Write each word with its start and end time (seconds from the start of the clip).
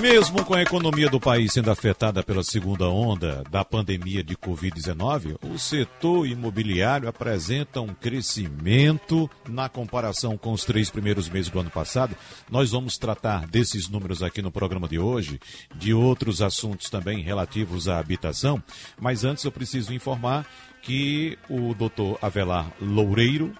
mesmo 0.00 0.44
com 0.44 0.54
a 0.54 0.62
economia 0.62 1.10
do 1.10 1.18
país 1.18 1.52
sendo 1.52 1.70
afetada 1.70 2.22
pela 2.22 2.44
segunda 2.44 2.88
onda 2.88 3.42
da 3.50 3.64
pandemia 3.64 4.22
de 4.22 4.36
Covid-19, 4.36 5.36
o 5.42 5.58
setor 5.58 6.26
imobiliário 6.26 7.08
apresenta 7.08 7.80
um 7.80 7.88
crescimento 7.88 9.28
na 9.48 9.68
comparação 9.68 10.36
com 10.36 10.52
os 10.52 10.64
três 10.64 10.88
primeiros 10.88 11.28
meses 11.28 11.50
do 11.50 11.58
ano 11.58 11.70
passado. 11.70 12.16
Nós 12.48 12.70
vamos 12.70 12.96
tratar 12.96 13.46
desses 13.48 13.88
números 13.88 14.22
aqui 14.22 14.40
no 14.40 14.52
programa 14.52 14.86
de 14.86 14.98
hoje, 14.98 15.40
de 15.74 15.92
outros 15.92 16.42
assuntos 16.42 16.88
também 16.90 17.20
relativos 17.20 17.88
à 17.88 17.98
habitação, 17.98 18.62
mas 19.00 19.24
antes 19.24 19.42
eu 19.44 19.50
preciso 19.50 19.92
informar 19.92 20.46
que 20.80 21.36
o 21.50 21.74
doutor 21.74 22.18
Avelar 22.22 22.70
Loureiro, 22.80 23.52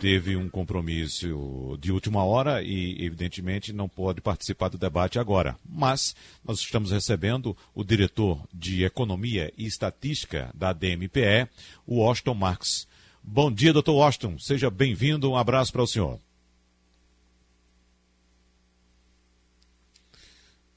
teve 0.00 0.34
um 0.34 0.48
compromisso 0.48 1.76
de 1.78 1.92
última 1.92 2.24
hora 2.24 2.62
e, 2.62 3.04
evidentemente, 3.04 3.70
não 3.70 3.86
pode 3.86 4.22
participar 4.22 4.68
do 4.68 4.78
debate 4.78 5.18
agora. 5.18 5.58
Mas 5.68 6.16
nós 6.42 6.58
estamos 6.58 6.90
recebendo 6.90 7.54
o 7.74 7.84
diretor 7.84 8.42
de 8.52 8.82
Economia 8.82 9.52
e 9.58 9.66
Estatística 9.66 10.50
da 10.54 10.72
DMPE, 10.72 11.46
o 11.86 11.96
Washington 11.96 12.34
Marx. 12.34 12.88
Bom 13.22 13.52
dia, 13.52 13.74
doutor 13.74 13.92
Washington. 13.92 14.38
Seja 14.38 14.70
bem-vindo. 14.70 15.30
Um 15.30 15.36
abraço 15.36 15.70
para 15.70 15.82
o 15.82 15.86
senhor. 15.86 16.18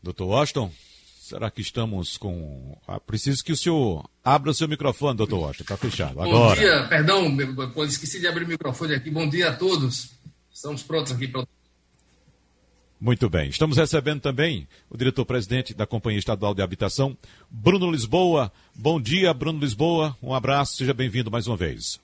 Doutor 0.04 0.26
Washington? 0.26 0.70
Será 1.34 1.50
que 1.50 1.62
estamos 1.62 2.16
com. 2.16 2.78
Ah, 2.88 3.00
preciso 3.00 3.44
que 3.44 3.52
o 3.52 3.58
senhor 3.58 4.08
abra 4.24 4.52
o 4.52 4.54
seu 4.54 4.68
microfone, 4.68 5.18
doutor 5.18 5.40
Washington. 5.40 5.64
Está 5.64 5.78
fechado. 5.78 6.22
Agora. 6.22 6.30
Bom 6.30 6.54
dia, 6.54 6.88
perdão, 6.88 7.86
esqueci 7.86 8.20
de 8.20 8.28
abrir 8.28 8.44
o 8.44 8.48
microfone 8.48 8.94
aqui. 8.94 9.10
Bom 9.10 9.28
dia 9.28 9.50
a 9.50 9.56
todos. 9.56 10.12
Estamos 10.54 10.84
prontos 10.84 11.12
aqui 11.12 11.28
para. 11.28 11.44
Muito 13.02 13.28
bem. 13.32 13.50
Estamos 13.50 13.78
recebendo 13.78 14.22
também 14.22 14.68
o 14.92 14.96
diretor-presidente 14.96 15.74
da 15.74 15.88
Companhia 15.88 16.20
Estadual 16.20 16.54
de 16.54 16.62
Habitação, 16.62 17.18
Bruno 17.50 17.90
Lisboa. 17.90 18.52
Bom 18.76 19.02
dia, 19.02 19.34
Bruno 19.34 19.60
Lisboa. 19.60 20.16
Um 20.22 20.36
abraço, 20.36 20.78
seja 20.78 20.94
bem-vindo 20.94 21.32
mais 21.32 21.48
uma 21.48 21.58
vez. 21.58 22.00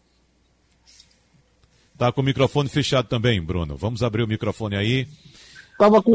Está 1.94 2.12
com 2.12 2.22
o 2.22 2.24
microfone 2.24 2.68
fechado 2.68 3.08
também, 3.08 3.40
Bruno. 3.40 3.78
Vamos 3.78 4.02
abrir 4.02 4.24
o 4.24 4.28
microfone 4.28 4.76
aí. 4.76 5.08
Tava 5.80 6.04
com, 6.04 6.12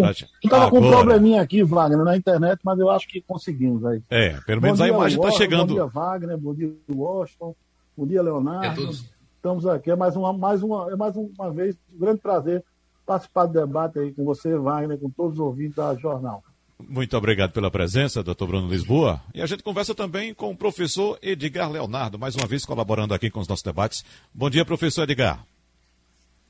tava 0.47 0.71
com 0.71 0.79
um 0.79 0.91
probleminha 0.91 1.41
aqui, 1.41 1.65
Wagner, 1.65 2.05
na 2.05 2.15
internet, 2.15 2.61
mas 2.63 2.79
eu 2.79 2.91
acho 2.91 3.09
que 3.09 3.23
conseguimos 3.23 3.83
aí. 3.87 4.03
É, 4.11 4.39
pelo 4.43 4.61
menos 4.61 4.79
a 4.79 4.87
imagem 4.87 5.19
está 5.19 5.31
chegando. 5.31 5.69
Bom 5.69 5.75
dia, 5.75 5.87
Wagner, 5.87 6.37
bom 6.37 6.55
dia, 6.55 6.71
Washington, 6.95 7.57
bom 7.97 8.07
dia, 8.07 8.23
Leonardo. 8.23 8.83
É 8.83 9.15
Estamos 9.37 9.67
aqui, 9.67 9.91
é 9.91 9.97
mais 9.97 10.17
uma, 10.17 10.35
mais 10.35 10.63
uma, 10.63 10.93
é 10.93 10.97
mais 10.97 11.17
uma 11.17 11.51
vez 11.51 11.75
um 11.95 11.99
grande 11.99 12.21
prazer 12.21 12.63
participar 13.07 13.47
do 13.47 13.55
debate 13.55 13.99
aí 13.99 14.13
com 14.13 14.23
você, 14.23 14.55
Wagner, 14.55 14.99
com 14.99 15.09
todos 15.09 15.35
os 15.35 15.41
ouvintes 15.41 15.77
da 15.77 15.95
Jornal. 15.95 16.45
Muito 16.79 17.17
obrigado 17.17 17.53
pela 17.53 17.71
presença, 17.71 18.23
doutor 18.23 18.49
Bruno 18.49 18.69
Lisboa. 18.69 19.19
E 19.35 19.41
a 19.41 19.47
gente 19.47 19.63
conversa 19.63 19.95
também 19.95 20.35
com 20.35 20.51
o 20.51 20.57
professor 20.57 21.19
Edgar 21.23 21.71
Leonardo, 21.71 22.19
mais 22.19 22.35
uma 22.35 22.47
vez 22.47 22.67
colaborando 22.67 23.15
aqui 23.15 23.31
com 23.31 23.41
os 23.41 23.49
nossos 23.49 23.63
debates. 23.63 24.05
Bom 24.35 24.51
dia, 24.51 24.65
professor 24.65 25.05
Edgar. 25.05 25.47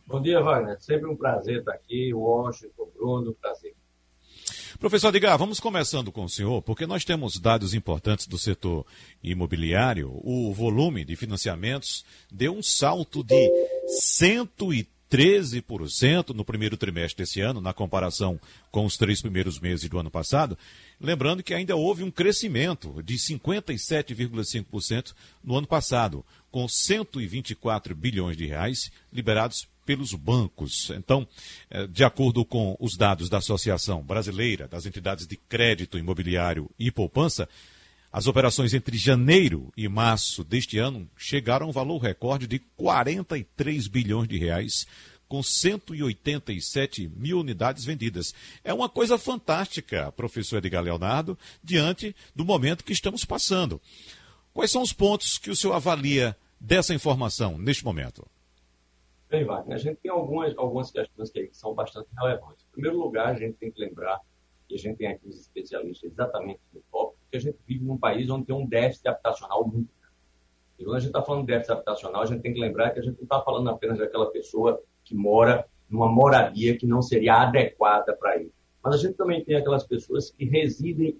Bom 0.06 0.20
dia, 0.20 0.42
Wagner. 0.42 0.78
Sempre 0.80 1.08
um 1.08 1.16
prazer 1.16 1.60
estar 1.60 1.72
aqui. 1.72 2.12
Washington, 2.12 2.90
Bruno, 2.94 3.32
prazer. 3.34 3.74
Professor 4.78 5.08
Edgar, 5.08 5.38
vamos 5.38 5.58
começando 5.60 6.12
com 6.12 6.24
o 6.24 6.28
senhor, 6.28 6.60
porque 6.60 6.86
nós 6.86 7.06
temos 7.06 7.38
dados 7.38 7.72
importantes 7.72 8.26
do 8.26 8.36
setor 8.36 8.84
imobiliário. 9.22 10.10
O 10.22 10.52
volume 10.52 11.06
de 11.06 11.16
financiamentos 11.16 12.04
deu 12.30 12.54
um 12.54 12.62
salto 12.62 13.24
de 13.24 13.50
113% 14.18 16.34
no 16.34 16.44
primeiro 16.44 16.76
trimestre 16.76 17.24
desse 17.24 17.40
ano, 17.40 17.62
na 17.62 17.72
comparação 17.72 18.38
com 18.70 18.84
os 18.84 18.98
três 18.98 19.22
primeiros 19.22 19.58
meses 19.58 19.88
do 19.88 19.98
ano 19.98 20.10
passado. 20.10 20.58
Lembrando 21.00 21.42
que 21.42 21.54
ainda 21.54 21.76
houve 21.76 22.02
um 22.02 22.10
crescimento 22.10 23.02
de 23.02 23.14
57,5% 23.14 25.14
no 25.42 25.56
ano 25.56 25.66
passado, 25.66 26.22
com 26.50 26.68
124 26.68 27.94
bilhões 27.94 28.36
de 28.36 28.46
reais 28.46 28.92
liberados 29.10 29.66
pelos 29.84 30.12
bancos. 30.14 30.90
Então, 30.90 31.26
eh, 31.70 31.86
de 31.86 32.04
acordo 32.04 32.44
com 32.44 32.76
os 32.80 32.96
dados 32.96 33.28
da 33.28 33.38
Associação 33.38 34.02
Brasileira 34.02 34.66
das 34.66 34.86
Entidades 34.86 35.26
de 35.26 35.36
Crédito 35.36 35.98
Imobiliário 35.98 36.70
e 36.78 36.90
Poupança, 36.90 37.48
as 38.12 38.28
operações 38.28 38.72
entre 38.72 38.96
janeiro 38.96 39.72
e 39.76 39.88
março 39.88 40.44
deste 40.44 40.78
ano 40.78 41.10
chegaram 41.16 41.66
a 41.66 41.68
um 41.70 41.72
valor 41.72 41.98
recorde 41.98 42.46
de 42.46 42.60
43 42.76 43.88
bilhões 43.88 44.28
de 44.28 44.38
reais, 44.38 44.86
com 45.26 45.42
187 45.42 47.08
mil 47.08 47.40
unidades 47.40 47.84
vendidas. 47.84 48.32
É 48.62 48.72
uma 48.72 48.88
coisa 48.88 49.18
fantástica, 49.18 50.12
professor 50.12 50.58
Edgar 50.58 50.84
Leonardo, 50.84 51.36
diante 51.60 52.14
do 52.36 52.44
momento 52.44 52.84
que 52.84 52.92
estamos 52.92 53.24
passando. 53.24 53.80
Quais 54.52 54.70
são 54.70 54.82
os 54.82 54.92
pontos 54.92 55.36
que 55.36 55.50
o 55.50 55.56
senhor 55.56 55.74
avalia 55.74 56.36
dessa 56.60 56.94
informação 56.94 57.58
neste 57.58 57.84
momento? 57.84 58.24
Bem, 59.34 59.44
Wagner, 59.44 59.74
a 59.74 59.78
gente 59.80 59.96
tem 59.96 60.12
algumas, 60.12 60.56
algumas 60.56 60.92
questões 60.92 61.28
que, 61.28 61.48
que 61.48 61.56
são 61.56 61.74
bastante 61.74 62.06
relevantes. 62.16 62.64
Em 62.68 62.70
primeiro 62.70 62.96
lugar, 62.96 63.30
a 63.30 63.34
gente 63.34 63.54
tem 63.54 63.68
que 63.68 63.80
lembrar, 63.80 64.20
e 64.70 64.76
a 64.76 64.78
gente 64.78 64.96
tem 64.96 65.08
aqui 65.08 65.28
os 65.28 65.40
especialistas 65.40 66.12
exatamente 66.12 66.60
no 66.72 66.80
tópico, 66.92 67.18
que 67.32 67.36
a 67.38 67.40
gente 67.40 67.58
vive 67.66 67.84
num 67.84 67.98
país 67.98 68.30
onde 68.30 68.46
tem 68.46 68.54
um 68.54 68.64
déficit 68.64 69.08
habitacional 69.08 69.66
muito 69.66 69.90
grande. 70.00 70.14
E 70.78 70.84
quando 70.84 70.96
a 70.98 71.00
gente 71.00 71.08
está 71.08 71.20
falando 71.20 71.40
de 71.40 71.46
déficit 71.48 71.72
habitacional, 71.72 72.22
a 72.22 72.26
gente 72.26 72.42
tem 72.42 72.54
que 72.54 72.60
lembrar 72.60 72.90
que 72.90 73.00
a 73.00 73.02
gente 73.02 73.16
não 73.16 73.24
está 73.24 73.42
falando 73.42 73.68
apenas 73.70 73.98
daquela 73.98 74.30
pessoa 74.30 74.80
que 75.02 75.16
mora 75.16 75.66
numa 75.90 76.08
moradia 76.08 76.78
que 76.78 76.86
não 76.86 77.02
seria 77.02 77.42
adequada 77.42 78.14
para 78.14 78.36
ele. 78.36 78.52
Mas 78.84 78.94
a 78.94 78.98
gente 78.98 79.14
também 79.14 79.44
tem 79.44 79.56
aquelas 79.56 79.84
pessoas 79.84 80.30
que 80.30 80.44
residem 80.44 81.16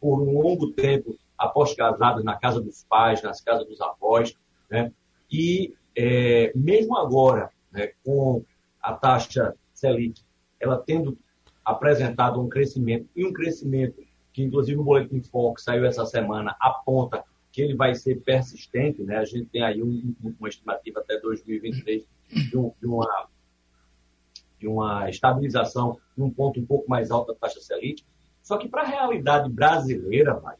por 0.00 0.20
um 0.20 0.40
longo 0.40 0.70
tempo 0.70 1.18
após 1.36 1.74
casadas 1.74 2.22
na 2.22 2.36
casa 2.36 2.60
dos 2.60 2.84
pais, 2.84 3.24
nas 3.24 3.40
casas 3.40 3.66
dos 3.66 3.80
avós, 3.80 4.38
né? 4.70 4.92
E 5.28 5.74
é, 5.96 6.52
mesmo 6.54 6.96
agora, 6.96 7.50
né, 7.76 7.92
com 8.02 8.42
a 8.82 8.94
taxa 8.94 9.54
Selic, 9.74 10.22
ela 10.58 10.78
tendo 10.78 11.18
apresentado 11.64 12.40
um 12.40 12.48
crescimento, 12.48 13.08
e 13.14 13.24
um 13.24 13.32
crescimento 13.32 14.02
que, 14.32 14.42
inclusive, 14.42 14.78
o 14.78 14.84
Boletim 14.84 15.20
Foco 15.22 15.60
saiu 15.60 15.84
essa 15.84 16.06
semana, 16.06 16.56
aponta 16.58 17.22
que 17.52 17.60
ele 17.60 17.74
vai 17.74 17.94
ser 17.94 18.22
persistente, 18.22 19.02
né? 19.02 19.16
A 19.16 19.24
gente 19.24 19.46
tem 19.46 19.62
aí 19.62 19.82
um, 19.82 20.14
uma 20.38 20.48
estimativa 20.48 21.00
até 21.00 21.18
2023 21.18 22.04
de, 22.28 22.58
um, 22.58 22.72
de, 22.80 22.86
uma, 22.86 23.28
de 24.58 24.68
uma 24.68 25.08
estabilização 25.08 25.98
num 26.16 26.30
ponto 26.30 26.60
um 26.60 26.66
pouco 26.66 26.88
mais 26.88 27.10
alto 27.10 27.32
da 27.32 27.38
taxa 27.38 27.60
Selic. 27.60 28.04
Só 28.42 28.58
que 28.58 28.68
para 28.68 28.82
a 28.82 28.86
realidade 28.86 29.50
brasileira, 29.50 30.34
vai, 30.34 30.56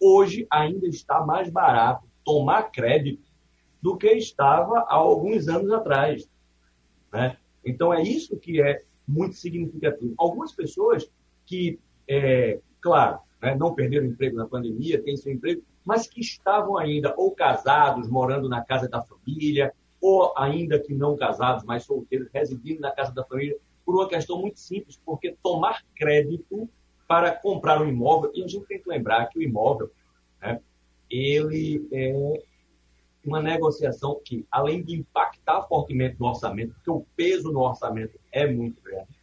hoje 0.00 0.46
ainda 0.50 0.86
está 0.86 1.24
mais 1.24 1.50
barato 1.50 2.06
tomar 2.24 2.64
crédito 2.64 3.27
do 3.80 3.96
que 3.96 4.08
estava 4.12 4.80
há 4.80 4.94
alguns 4.94 5.48
anos 5.48 5.70
atrás. 5.70 6.28
Né? 7.12 7.36
Então, 7.64 7.92
é 7.92 8.02
isso 8.02 8.36
que 8.36 8.60
é 8.60 8.82
muito 9.06 9.36
significativo. 9.36 10.14
Algumas 10.18 10.52
pessoas 10.52 11.10
que, 11.46 11.78
é, 12.06 12.60
claro, 12.80 13.20
né, 13.40 13.54
não 13.54 13.74
perderam 13.74 14.06
emprego 14.06 14.36
na 14.36 14.46
pandemia, 14.46 15.02
têm 15.02 15.16
seu 15.16 15.32
emprego, 15.32 15.62
mas 15.84 16.06
que 16.06 16.20
estavam 16.20 16.76
ainda 16.76 17.14
ou 17.16 17.30
casados, 17.30 18.08
morando 18.08 18.48
na 18.48 18.62
casa 18.62 18.88
da 18.88 19.02
família, 19.02 19.72
ou 20.00 20.32
ainda 20.36 20.78
que 20.78 20.94
não 20.94 21.16
casados, 21.16 21.64
mas 21.64 21.84
solteiros, 21.84 22.28
residindo 22.32 22.80
na 22.80 22.90
casa 22.90 23.12
da 23.12 23.24
família, 23.24 23.56
por 23.84 23.94
uma 23.94 24.08
questão 24.08 24.38
muito 24.38 24.60
simples, 24.60 25.00
porque 25.04 25.34
tomar 25.42 25.82
crédito 25.96 26.68
para 27.06 27.32
comprar 27.32 27.80
um 27.80 27.88
imóvel, 27.88 28.30
e 28.34 28.44
a 28.44 28.46
gente 28.46 28.66
tem 28.66 28.80
que 28.80 28.88
lembrar 28.88 29.26
que 29.26 29.38
o 29.38 29.42
imóvel, 29.42 29.90
né, 30.42 30.60
ele 31.10 31.88
é 31.90 32.42
uma 33.28 33.42
negociação 33.42 34.20
que, 34.24 34.46
além 34.50 34.82
de 34.82 34.96
impactar 34.96 35.62
fortemente 35.64 36.16
no 36.18 36.26
orçamento, 36.26 36.74
porque 36.74 36.90
o 36.90 37.04
peso 37.14 37.52
no 37.52 37.60
orçamento 37.60 38.18
é 38.32 38.50
muito 38.50 38.82
grande, 38.82 39.18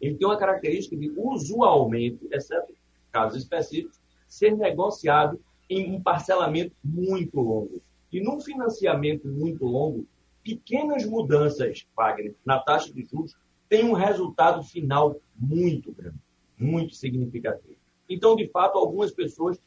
ele 0.00 0.16
tem 0.16 0.26
uma 0.26 0.36
característica 0.36 0.96
de, 0.96 1.12
usualmente, 1.16 2.26
exceto 2.30 2.72
casos 3.10 3.42
específicos, 3.42 3.98
ser 4.26 4.56
negociado 4.56 5.40
em 5.70 5.92
um 5.94 6.02
parcelamento 6.02 6.74
muito 6.84 7.40
longo. 7.40 7.80
E 8.12 8.20
num 8.20 8.40
financiamento 8.40 9.26
muito 9.26 9.64
longo, 9.64 10.06
pequenas 10.42 11.04
mudanças, 11.04 11.86
Wagner, 11.96 12.34
na 12.44 12.58
taxa 12.58 12.92
de 12.92 13.04
juros, 13.04 13.36
têm 13.68 13.84
um 13.84 13.92
resultado 13.92 14.62
final 14.62 15.16
muito 15.36 15.92
grande, 15.92 16.18
muito 16.58 16.94
significativo. 16.94 17.76
Então, 18.08 18.34
de 18.34 18.48
fato, 18.48 18.78
algumas 18.78 19.10
pessoas 19.12 19.60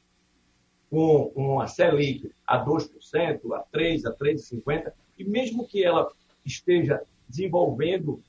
com 0.92 1.32
uma 1.34 1.68
Selic 1.68 2.30
a 2.46 2.64
2%, 2.64 2.90
a 3.54 3.64
3%, 3.74 4.06
a 4.06 4.14
3,50%, 4.14 4.92
e 5.18 5.24
mesmo 5.24 5.66
que 5.66 5.82
ela 5.84 6.12
esteja 6.46 7.02
desenvolvendo 7.30 8.22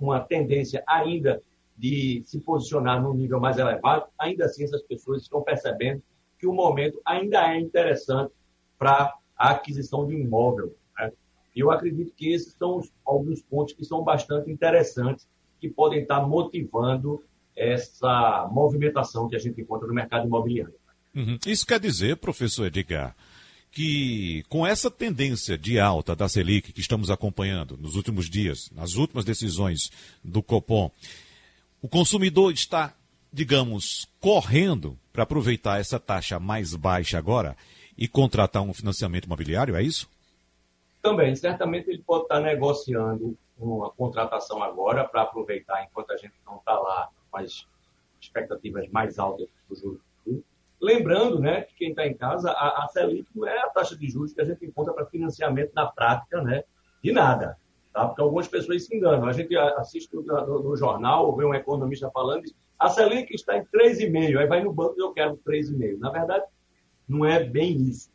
uma 0.00 0.18
tendência 0.18 0.82
ainda 0.88 1.40
de 1.76 2.24
se 2.26 2.40
posicionar 2.40 3.00
num 3.00 3.14
nível 3.14 3.38
mais 3.38 3.58
elevado, 3.58 4.06
ainda 4.18 4.46
assim 4.46 4.64
essas 4.64 4.82
pessoas 4.82 5.22
estão 5.22 5.40
percebendo 5.40 6.02
que 6.36 6.48
o 6.48 6.52
momento 6.52 7.00
ainda 7.04 7.54
é 7.54 7.60
interessante 7.60 8.32
para 8.76 9.14
a 9.36 9.50
aquisição 9.50 10.04
de 10.04 10.16
um 10.16 10.18
imóvel. 10.18 10.74
Né? 10.98 11.12
Eu 11.54 11.70
acredito 11.70 12.12
que 12.16 12.32
esses 12.32 12.54
são 12.54 12.82
alguns 13.06 13.40
pontos 13.42 13.74
que 13.74 13.84
são 13.84 14.02
bastante 14.02 14.50
interessantes, 14.50 15.28
que 15.60 15.68
podem 15.68 16.02
estar 16.02 16.26
motivando 16.26 17.22
essa 17.54 18.48
movimentação 18.50 19.28
que 19.28 19.36
a 19.36 19.38
gente 19.38 19.60
encontra 19.60 19.86
no 19.86 19.94
mercado 19.94 20.26
imobiliário. 20.26 20.74
Uhum. 21.18 21.36
Isso 21.44 21.66
quer 21.66 21.80
dizer, 21.80 22.16
professor 22.18 22.66
Edgar, 22.66 23.16
que 23.72 24.44
com 24.48 24.64
essa 24.64 24.88
tendência 24.88 25.58
de 25.58 25.80
alta 25.80 26.14
da 26.14 26.28
Selic 26.28 26.72
que 26.72 26.80
estamos 26.80 27.10
acompanhando 27.10 27.76
nos 27.76 27.96
últimos 27.96 28.30
dias, 28.30 28.70
nas 28.70 28.94
últimas 28.94 29.24
decisões 29.24 29.90
do 30.22 30.40
Copom, 30.40 30.92
o 31.82 31.88
consumidor 31.88 32.52
está, 32.52 32.94
digamos, 33.32 34.06
correndo 34.20 34.96
para 35.12 35.24
aproveitar 35.24 35.80
essa 35.80 35.98
taxa 35.98 36.38
mais 36.38 36.76
baixa 36.76 37.18
agora 37.18 37.56
e 37.96 38.06
contratar 38.06 38.62
um 38.62 38.72
financiamento 38.72 39.24
imobiliário, 39.24 39.74
é 39.74 39.82
isso? 39.82 40.08
Também, 41.02 41.34
certamente 41.34 41.90
ele 41.90 42.02
pode 42.06 42.24
estar 42.24 42.40
negociando 42.40 43.36
uma 43.58 43.90
contratação 43.90 44.62
agora 44.62 45.02
para 45.02 45.22
aproveitar 45.22 45.82
enquanto 45.82 46.12
a 46.12 46.16
gente 46.16 46.34
não 46.46 46.58
está 46.58 46.78
lá 46.78 47.08
com 47.28 47.38
as 47.38 47.66
expectativas 48.20 48.88
mais 48.90 49.18
altas 49.18 49.48
do 49.68 49.74
juros. 49.74 50.07
Lembrando, 50.80 51.40
né, 51.40 51.62
que 51.62 51.74
quem 51.74 51.90
está 51.90 52.06
em 52.06 52.14
casa, 52.14 52.50
a, 52.50 52.84
a 52.84 52.88
Selic 52.88 53.28
não 53.34 53.46
é 53.46 53.58
a 53.58 53.68
taxa 53.68 53.96
de 53.96 54.08
juros 54.08 54.32
que 54.32 54.40
a 54.40 54.44
gente 54.44 54.64
encontra 54.64 54.92
para 54.92 55.06
financiamento 55.06 55.72
na 55.74 55.86
prática, 55.86 56.40
né, 56.40 56.62
de 57.02 57.12
nada. 57.12 57.56
Tá? 57.92 58.06
Porque 58.06 58.22
algumas 58.22 58.46
pessoas 58.46 58.84
se 58.84 58.96
enganam. 58.96 59.26
A 59.26 59.32
gente 59.32 59.56
assiste 59.56 60.14
no, 60.14 60.22
no, 60.22 60.62
no 60.62 60.76
jornal, 60.76 61.34
vê 61.34 61.44
um 61.44 61.54
economista 61.54 62.10
falando, 62.10 62.42
diz, 62.42 62.54
a 62.78 62.88
Selic 62.88 63.34
está 63.34 63.56
em 63.56 63.64
3,5, 63.64 64.38
aí 64.38 64.46
vai 64.46 64.62
no 64.62 64.72
banco 64.72 64.94
e 64.96 65.02
eu 65.02 65.12
quero 65.12 65.36
3,5. 65.38 65.98
Na 65.98 66.10
verdade, 66.10 66.44
não 67.08 67.24
é 67.24 67.42
bem 67.42 67.76
isso. 67.76 68.10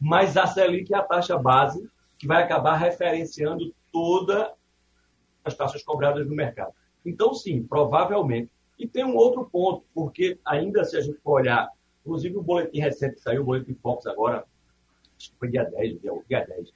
Mas 0.00 0.36
a 0.36 0.46
Selic 0.46 0.94
é 0.94 0.98
a 0.98 1.02
taxa 1.02 1.36
base 1.36 1.90
que 2.16 2.26
vai 2.26 2.42
acabar 2.42 2.76
referenciando 2.76 3.74
todas 3.92 4.52
as 5.44 5.54
taxas 5.54 5.82
cobradas 5.82 6.26
no 6.28 6.36
mercado. 6.36 6.72
Então, 7.04 7.34
sim, 7.34 7.62
provavelmente. 7.62 8.50
E 8.78 8.86
tem 8.86 9.04
um 9.04 9.16
outro 9.16 9.48
ponto, 9.50 9.84
porque 9.92 10.38
ainda 10.44 10.84
se 10.84 10.96
a 10.96 11.00
gente 11.00 11.18
for 11.20 11.40
olhar, 11.40 11.68
inclusive 12.08 12.38
o 12.38 12.42
boletim 12.42 12.80
recente 12.80 13.16
que 13.16 13.20
saiu, 13.20 13.42
o 13.42 13.44
boletim 13.44 13.74
Fox 13.74 14.06
agora, 14.06 14.44
foi 15.38 15.48
dia 15.50 15.64
10, 15.64 16.00
dia, 16.00 16.12
dia 16.26 16.46
10, 16.46 16.72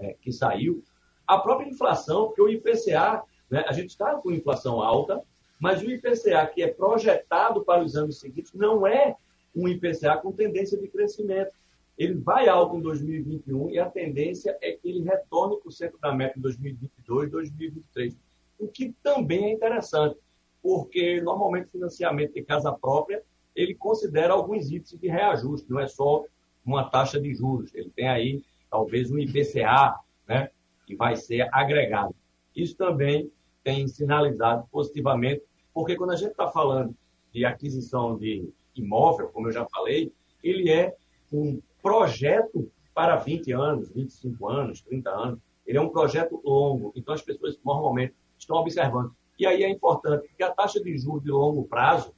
é, 0.00 0.16
que 0.20 0.32
saiu, 0.32 0.82
a 1.24 1.38
própria 1.38 1.68
inflação, 1.68 2.26
porque 2.26 2.42
o 2.42 2.48
IPCA, 2.48 3.22
né, 3.48 3.64
a 3.68 3.72
gente 3.72 3.90
está 3.90 4.16
com 4.16 4.32
inflação 4.32 4.80
alta, 4.80 5.22
mas 5.60 5.80
o 5.80 5.88
IPCA 5.88 6.44
que 6.52 6.62
é 6.62 6.68
projetado 6.68 7.64
para 7.64 7.84
os 7.84 7.94
anos 7.96 8.18
seguintes 8.18 8.52
não 8.52 8.84
é 8.84 9.14
um 9.54 9.68
IPCA 9.68 10.16
com 10.16 10.32
tendência 10.32 10.76
de 10.76 10.88
crescimento. 10.88 11.52
Ele 11.96 12.14
vai 12.14 12.48
alto 12.48 12.76
em 12.76 12.80
2021 12.80 13.70
e 13.70 13.78
a 13.78 13.88
tendência 13.88 14.58
é 14.60 14.72
que 14.72 14.88
ele 14.88 15.04
retorne 15.04 15.60
para 15.60 15.68
o 15.68 15.72
centro 15.72 15.98
da 16.00 16.12
meta 16.12 16.36
em 16.38 16.42
2022, 16.42 17.30
2023. 17.30 18.16
O 18.58 18.66
que 18.66 18.92
também 19.02 19.44
é 19.44 19.52
interessante, 19.52 20.18
porque 20.60 21.20
normalmente 21.20 21.70
financiamento 21.70 22.34
de 22.34 22.42
casa 22.42 22.72
própria 22.72 23.22
ele 23.54 23.74
considera 23.74 24.32
alguns 24.32 24.70
índices 24.70 24.98
de 24.98 25.08
reajuste, 25.08 25.70
não 25.70 25.80
é 25.80 25.86
só 25.86 26.24
uma 26.64 26.84
taxa 26.84 27.20
de 27.20 27.34
juros. 27.34 27.74
Ele 27.74 27.90
tem 27.90 28.08
aí 28.08 28.42
talvez 28.70 29.10
um 29.10 29.18
IPCA, 29.18 29.96
né, 30.26 30.50
que 30.86 30.96
vai 30.96 31.16
ser 31.16 31.48
agregado. 31.52 32.14
Isso 32.54 32.76
também 32.76 33.30
tem 33.62 33.86
sinalizado 33.86 34.66
positivamente, 34.70 35.42
porque 35.72 35.96
quando 35.96 36.12
a 36.12 36.16
gente 36.16 36.30
está 36.30 36.48
falando 36.48 36.94
de 37.32 37.44
aquisição 37.44 38.16
de 38.16 38.48
imóvel, 38.74 39.28
como 39.28 39.48
eu 39.48 39.52
já 39.52 39.66
falei, 39.66 40.12
ele 40.42 40.70
é 40.70 40.94
um 41.32 41.60
projeto 41.82 42.70
para 42.94 43.16
20 43.16 43.52
anos, 43.52 43.90
25 43.90 44.48
anos, 44.48 44.80
30 44.82 45.10
anos. 45.10 45.38
Ele 45.66 45.78
é 45.78 45.80
um 45.80 45.88
projeto 45.88 46.40
longo, 46.44 46.92
então 46.94 47.14
as 47.14 47.22
pessoas 47.22 47.58
normalmente 47.64 48.14
estão 48.38 48.56
observando. 48.56 49.14
E 49.38 49.46
aí 49.46 49.62
é 49.62 49.70
importante 49.70 50.28
que 50.36 50.42
a 50.42 50.50
taxa 50.50 50.80
de 50.82 50.96
juros 50.98 51.22
de 51.22 51.30
longo 51.30 51.64
prazo, 51.64 52.12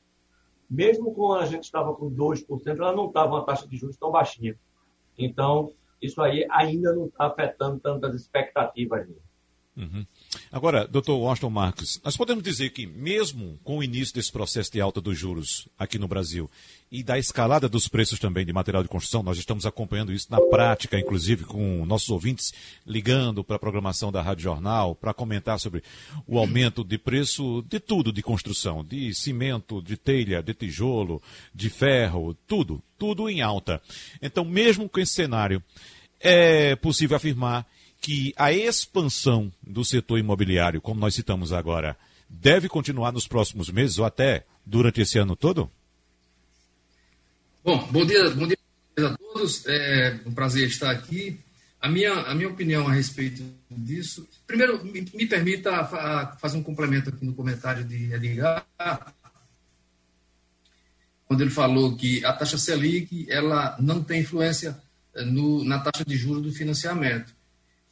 mesmo 0.69 1.15
quando 1.15 1.43
a 1.43 1.47
gente 1.47 1.65
estava 1.65 1.95
com 1.95 2.11
2%, 2.11 2.79
ela 2.79 2.95
não 2.95 3.09
estava 3.09 3.35
uma 3.35 3.45
taxa 3.45 3.67
de 3.67 3.77
juros 3.77 3.97
tão 3.97 4.11
baixinha. 4.11 4.59
Então, 5.19 5.73
isso 6.01 6.21
aí 6.21 6.47
ainda 6.51 6.93
não 6.93 7.07
está 7.07 7.27
afetando 7.27 7.81
tantas 7.81 8.15
expectativas. 8.15 9.09
Uhum. 9.77 10.07
Agora, 10.51 10.87
doutor 10.87 11.17
Washington 11.17 11.51
Marques, 11.51 12.01
nós 12.05 12.17
podemos 12.17 12.43
dizer 12.43 12.71
que, 12.71 12.87
mesmo 12.87 13.59
com 13.65 13.79
o 13.79 13.83
início 13.83 14.15
desse 14.15 14.31
processo 14.31 14.73
de 14.73 14.81
alta 14.81 15.01
dos 15.01 15.19
juros 15.19 15.69
aqui 15.79 15.99
no 15.99 16.09
Brasil 16.09 16.51
e 16.91 17.03
da 17.03 17.19
escalada 17.19 17.69
dos 17.69 17.89
preços 17.89 18.19
também 18.19 18.47
de 18.47 18.53
material 18.53 18.83
de 18.83 18.89
construção, 18.89 19.23
nós 19.23 19.39
estamos 19.39 19.67
acompanhando 19.67 20.13
isso 20.13 20.29
na 20.31 20.41
prática, 20.41 20.99
inclusive 20.99 21.45
com 21.45 21.85
nossos 21.85 22.09
ouvintes 22.09 22.53
ligando 22.87 23.43
para 23.43 23.57
a 23.57 23.59
programação 23.59 24.13
da 24.13 24.23
Rádio 24.23 24.45
Jornal 24.45 24.95
para 24.95 25.13
comentar 25.13 25.59
sobre 25.59 25.83
o 26.27 26.39
aumento 26.39 26.85
de 26.85 26.99
preço 26.99 27.63
de 27.69 27.81
tudo 27.81 28.13
de 28.13 28.23
construção, 28.23 28.85
de 28.85 29.13
cimento, 29.15 29.83
de 29.83 29.97
telha, 29.97 30.43
de 30.43 30.55
tijolo, 30.55 31.21
de 31.55 31.69
ferro, 31.69 32.37
tudo, 32.47 32.83
tudo 32.99 33.29
em 33.29 33.43
alta. 33.43 33.83
Então, 34.23 34.45
mesmo 34.45 34.89
com 34.89 35.01
esse 35.01 35.15
cenário, 35.15 35.63
é 36.21 36.77
possível 36.77 37.17
afirmar 37.17 37.67
que 38.05 38.35
a 38.37 38.53
expansão 38.53 39.51
do 39.62 39.83
setor 39.83 40.19
imobiliário, 40.19 40.79
como 40.79 41.01
nós 41.01 41.15
citamos 41.15 41.55
agora, 41.55 41.97
deve 42.29 42.69
continuar 42.69 43.11
nos 43.12 43.27
próximos 43.27 43.71
meses 43.71 43.99
ou 43.99 44.05
até 44.05 44.45
durante 44.67 45.01
esse 45.01 45.17
ano 45.17 45.35
todo? 45.35 45.71
Bom, 47.65 47.79
bom 47.91 48.05
dia, 48.05 48.29
bom 48.33 48.47
dia 48.47 48.59
a 48.99 49.17
todos. 49.17 49.65
É 49.67 50.21
um 50.27 50.35
prazer 50.35 50.69
estar 50.69 50.91
aqui. 50.91 51.41
A 51.81 51.89
minha, 51.89 52.12
a 52.12 52.35
minha 52.35 52.51
opinião 52.51 52.87
a 52.87 52.93
respeito 52.93 53.43
disso. 53.71 54.29
Primeiro, 54.47 54.85
me, 54.85 55.01
me 55.15 55.25
permita 55.25 55.83
fazer 56.39 56.59
um 56.59 56.62
complemento 56.62 57.09
aqui 57.09 57.25
no 57.25 57.33
comentário 57.33 57.85
de 57.85 58.12
Edgar, 58.12 58.67
quando 61.27 61.41
ele 61.41 61.51
falou 61.51 61.97
que 61.97 62.23
a 62.23 62.35
taxa 62.35 62.59
Selic 62.59 63.27
ela 63.31 63.79
não 63.81 64.05
tem 64.05 64.21
influência 64.21 64.77
eh, 65.15 65.25
no, 65.25 65.65
na 65.65 65.79
taxa 65.79 66.05
de 66.05 66.15
juros 66.19 66.43
do 66.43 66.53
financiamento. 66.53 67.35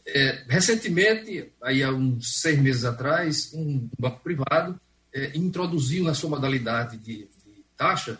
É, 0.06 0.44
recentemente, 0.48 1.52
aí 1.62 1.82
há 1.82 1.90
uns 1.90 2.40
seis 2.40 2.58
meses 2.58 2.84
atrás, 2.84 3.52
um 3.54 3.88
banco 3.98 4.20
privado 4.20 4.80
é, 5.14 5.30
introduziu 5.34 6.04
na 6.04 6.14
sua 6.14 6.30
modalidade 6.30 6.96
de, 6.96 7.28
de, 7.44 7.64
taxa 7.76 8.18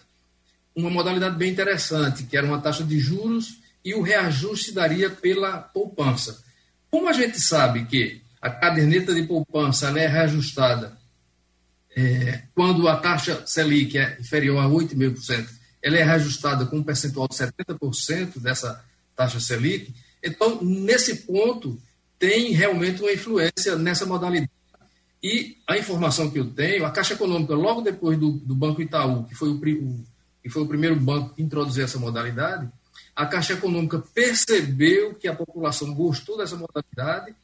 uma 0.74 0.88
modalidade 0.88 1.36
bem 1.36 1.50
interessante, 1.50 2.22
que 2.22 2.36
era 2.36 2.46
uma 2.46 2.60
taxa 2.60 2.82
de 2.82 2.98
juros 2.98 3.58
e 3.84 3.94
o 3.94 4.00
reajuste 4.00 4.72
daria 4.72 5.10
pela 5.10 5.58
poupança. 5.58 6.42
Como 6.90 7.08
a 7.08 7.12
gente 7.12 7.38
sabe 7.40 7.84
que 7.84 8.22
a 8.40 8.48
caderneta 8.48 9.14
de 9.14 9.24
poupança 9.24 9.88
é 9.98 10.06
reajustada 10.06 10.96
é, 11.94 12.42
quando 12.54 12.88
a 12.88 12.96
taxa 12.96 13.42
Selic 13.46 13.98
é 13.98 14.16
inferior 14.18 14.58
a 14.58 14.68
8,5%, 14.68 15.46
ela 15.82 15.98
é 15.98 16.02
reajustada 16.02 16.64
com 16.66 16.78
um 16.78 16.82
percentual 16.82 17.28
de 17.28 17.34
70% 17.34 18.40
dessa 18.40 18.82
taxa 19.14 19.40
Selic, 19.40 19.94
então, 20.22 20.62
nesse 20.62 21.26
ponto, 21.26 21.80
tem 22.18 22.52
realmente 22.52 23.02
uma 23.02 23.12
influência 23.12 23.76
nessa 23.76 24.06
modalidade. 24.06 24.50
E 25.22 25.56
a 25.68 25.76
informação 25.76 26.30
que 26.30 26.38
eu 26.38 26.50
tenho, 26.50 26.84
a 26.84 26.90
Caixa 26.90 27.14
Econômica, 27.14 27.54
logo 27.54 27.80
depois 27.80 28.18
do, 28.18 28.32
do 28.32 28.54
Banco 28.54 28.82
Itaú, 28.82 29.24
que 29.24 29.34
foi 29.34 29.48
o, 29.48 29.54
o, 29.54 30.04
que 30.42 30.48
foi 30.48 30.62
o 30.62 30.68
primeiro 30.68 30.96
banco 30.96 31.34
que 31.34 31.42
introduziu 31.42 31.84
essa 31.84 31.98
modalidade, 31.98 32.68
a 33.14 33.26
Caixa 33.26 33.54
Econômica 33.54 33.98
percebeu 34.14 35.14
que 35.14 35.28
a 35.28 35.34
população 35.34 35.94
gostou 35.94 36.36
dessa 36.36 36.56
modalidade, 36.56 37.34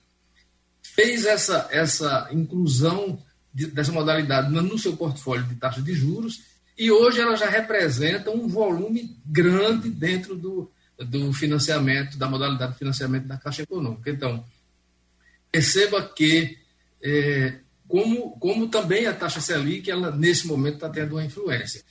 fez 0.83 1.25
essa, 1.25 1.69
essa 1.71 2.29
inclusão 2.33 3.23
de, 3.53 3.67
dessa 3.67 3.93
modalidade 3.93 4.51
no 4.51 4.79
seu 4.79 4.97
portfólio 4.97 5.45
de 5.45 5.55
taxa 5.57 5.83
de 5.83 5.93
juros, 5.93 6.43
e 6.77 6.91
hoje 6.91 7.21
ela 7.21 7.37
já 7.37 7.49
representa 7.49 8.31
um 8.31 8.47
volume 8.47 9.17
grande 9.27 9.91
dentro 9.91 10.37
do, 10.37 10.71
do 10.99 11.33
financiamento, 11.33 12.19
da 12.19 12.29
modalidade 12.29 12.73
de 12.73 12.79
financiamento 12.79 13.27
da 13.27 13.37
Caixa 13.37 13.63
Econômica. 13.63 14.11
Então, 14.11 14.45
perceba 15.51 16.03
que, 16.03 16.59
é, 17.03 17.59
como, 17.87 18.33
como 18.39 18.69
também 18.69 19.07
a 19.07 19.15
taxa 19.15 19.41
Selic, 19.41 19.91
ela 19.91 20.11
nesse 20.11 20.47
momento 20.47 20.75
está 20.75 20.89
tendo 20.89 21.13
uma 21.13 21.25
influência. 21.25 21.83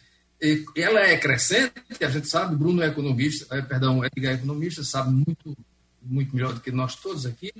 E, 0.42 0.64
ela 0.76 1.00
é 1.00 1.18
crescente, 1.18 1.74
a 2.02 2.10
gente 2.10 2.28
sabe, 2.28 2.56
Bruno 2.56 2.84
é 2.84 2.88
economista, 2.88 3.56
é, 3.56 3.62
perdão, 3.62 4.04
Edgar 4.04 4.34
é 4.34 4.36
economista, 4.36 4.84
sabe 4.84 5.12
muito, 5.12 5.58
muito 6.02 6.36
melhor 6.36 6.54
do 6.54 6.60
que 6.60 6.72
nós 6.72 6.96
todos 6.96 7.26
aqui, 7.26 7.52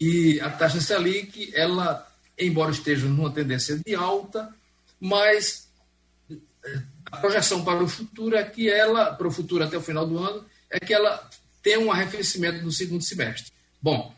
e 0.00 0.40
a 0.40 0.50
taxa 0.50 0.80
Selic, 0.80 1.52
ela, 1.54 2.06
embora 2.38 2.72
esteja 2.72 3.06
numa 3.06 3.30
tendência 3.30 3.78
de 3.78 3.94
alta, 3.94 4.52
mas 5.00 5.68
é, 6.64 6.82
a 7.10 7.16
projeção 7.16 7.64
para 7.64 7.82
o 7.82 7.88
futuro 7.88 8.36
é 8.36 8.42
que 8.42 8.68
ela, 8.68 9.14
para 9.14 9.28
o 9.28 9.30
futuro 9.30 9.62
até 9.62 9.78
o 9.78 9.82
final 9.82 10.06
do 10.06 10.18
ano, 10.18 10.44
é 10.74 10.80
que 10.80 10.92
ela 10.92 11.30
tem 11.62 11.78
um 11.78 11.90
arrefecimento 11.90 12.62
no 12.62 12.70
segundo 12.70 13.02
semestre. 13.02 13.52
Bom, 13.80 14.14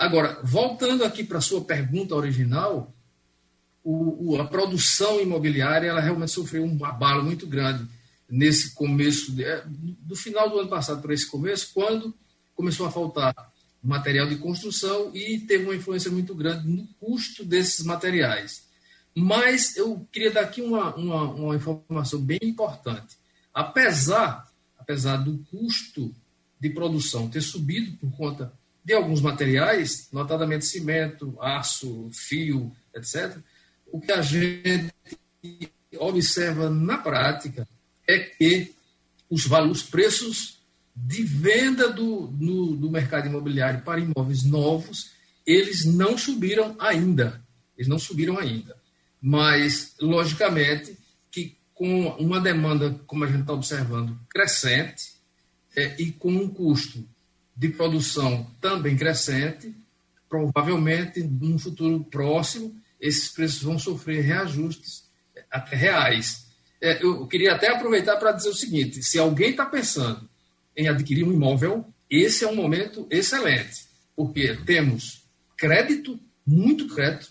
Agora, 0.00 0.40
voltando 0.42 1.04
aqui 1.04 1.22
para 1.22 1.36
a 1.36 1.42
sua 1.42 1.60
pergunta 1.62 2.14
original, 2.14 2.90
o, 3.84 4.30
o, 4.30 4.40
a 4.40 4.46
produção 4.46 5.20
imobiliária 5.20 5.88
ela 5.88 6.00
realmente 6.00 6.32
sofreu 6.32 6.64
um 6.64 6.82
abalo 6.86 7.22
muito 7.22 7.46
grande 7.46 7.86
nesse 8.26 8.72
começo, 8.72 9.30
de, 9.32 9.44
é, 9.44 9.62
do 9.66 10.16
final 10.16 10.48
do 10.48 10.58
ano 10.58 10.70
passado 10.70 11.02
para 11.02 11.12
esse 11.12 11.26
começo, 11.26 11.72
quando 11.74 12.14
começou 12.54 12.86
a 12.86 12.90
faltar 12.90 13.52
material 13.82 14.26
de 14.26 14.36
construção 14.36 15.10
e 15.14 15.38
teve 15.40 15.64
uma 15.64 15.76
influência 15.76 16.10
muito 16.10 16.34
grande 16.34 16.66
no 16.66 16.86
custo 16.98 17.44
desses 17.44 17.84
materiais. 17.84 18.64
Mas 19.14 19.76
eu 19.76 20.08
queria 20.10 20.30
dar 20.30 20.42
aqui 20.42 20.62
uma, 20.62 20.94
uma, 20.94 21.24
uma 21.30 21.56
informação 21.56 22.22
bem 22.22 22.40
importante. 22.42 23.18
Apesar, 23.52 24.49
apesar 24.90 25.18
do 25.18 25.38
custo 25.50 26.12
de 26.58 26.68
produção 26.68 27.30
ter 27.30 27.40
subido 27.40 27.96
por 27.98 28.10
conta 28.16 28.52
de 28.84 28.92
alguns 28.92 29.20
materiais, 29.20 30.08
notadamente 30.12 30.66
cimento, 30.66 31.36
aço, 31.40 32.10
fio, 32.12 32.74
etc., 32.92 33.38
o 33.86 34.00
que 34.00 34.10
a 34.10 34.20
gente 34.20 34.92
observa 35.96 36.68
na 36.68 36.98
prática 36.98 37.68
é 38.06 38.18
que 38.18 38.74
os 39.28 39.46
valores, 39.46 39.82
preços 39.82 40.60
de 40.94 41.22
venda 41.22 41.88
do, 41.88 42.34
no, 42.36 42.76
do 42.76 42.90
mercado 42.90 43.28
imobiliário 43.28 43.82
para 43.82 44.00
imóveis 44.00 44.42
novos, 44.42 45.12
eles 45.46 45.84
não 45.84 46.18
subiram 46.18 46.74
ainda. 46.80 47.40
Eles 47.78 47.88
não 47.88 47.98
subiram 47.98 48.38
ainda. 48.38 48.76
Mas, 49.22 49.94
logicamente, 50.00 50.98
com 51.80 52.08
uma 52.16 52.38
demanda, 52.38 53.00
como 53.06 53.24
a 53.24 53.26
gente 53.26 53.40
está 53.40 53.54
observando, 53.54 54.14
crescente, 54.28 55.14
é, 55.74 55.96
e 55.98 56.12
com 56.12 56.30
um 56.30 56.46
custo 56.46 57.08
de 57.56 57.70
produção 57.70 58.46
também 58.60 58.98
crescente, 58.98 59.74
provavelmente, 60.28 61.22
num 61.22 61.58
futuro 61.58 62.04
próximo, 62.04 62.78
esses 63.00 63.30
preços 63.30 63.62
vão 63.62 63.78
sofrer 63.78 64.20
reajustes 64.20 65.08
até 65.50 65.74
reais. 65.74 66.48
É, 66.82 67.02
eu 67.02 67.26
queria 67.26 67.54
até 67.54 67.74
aproveitar 67.74 68.18
para 68.18 68.32
dizer 68.32 68.50
o 68.50 68.54
seguinte: 68.54 69.02
se 69.02 69.18
alguém 69.18 69.52
está 69.52 69.64
pensando 69.64 70.28
em 70.76 70.86
adquirir 70.86 71.24
um 71.24 71.32
imóvel, 71.32 71.86
esse 72.10 72.44
é 72.44 72.46
um 72.46 72.54
momento 72.54 73.06
excelente, 73.10 73.86
porque 74.14 74.54
temos 74.66 75.24
crédito, 75.56 76.20
muito 76.46 76.94
crédito, 76.94 77.30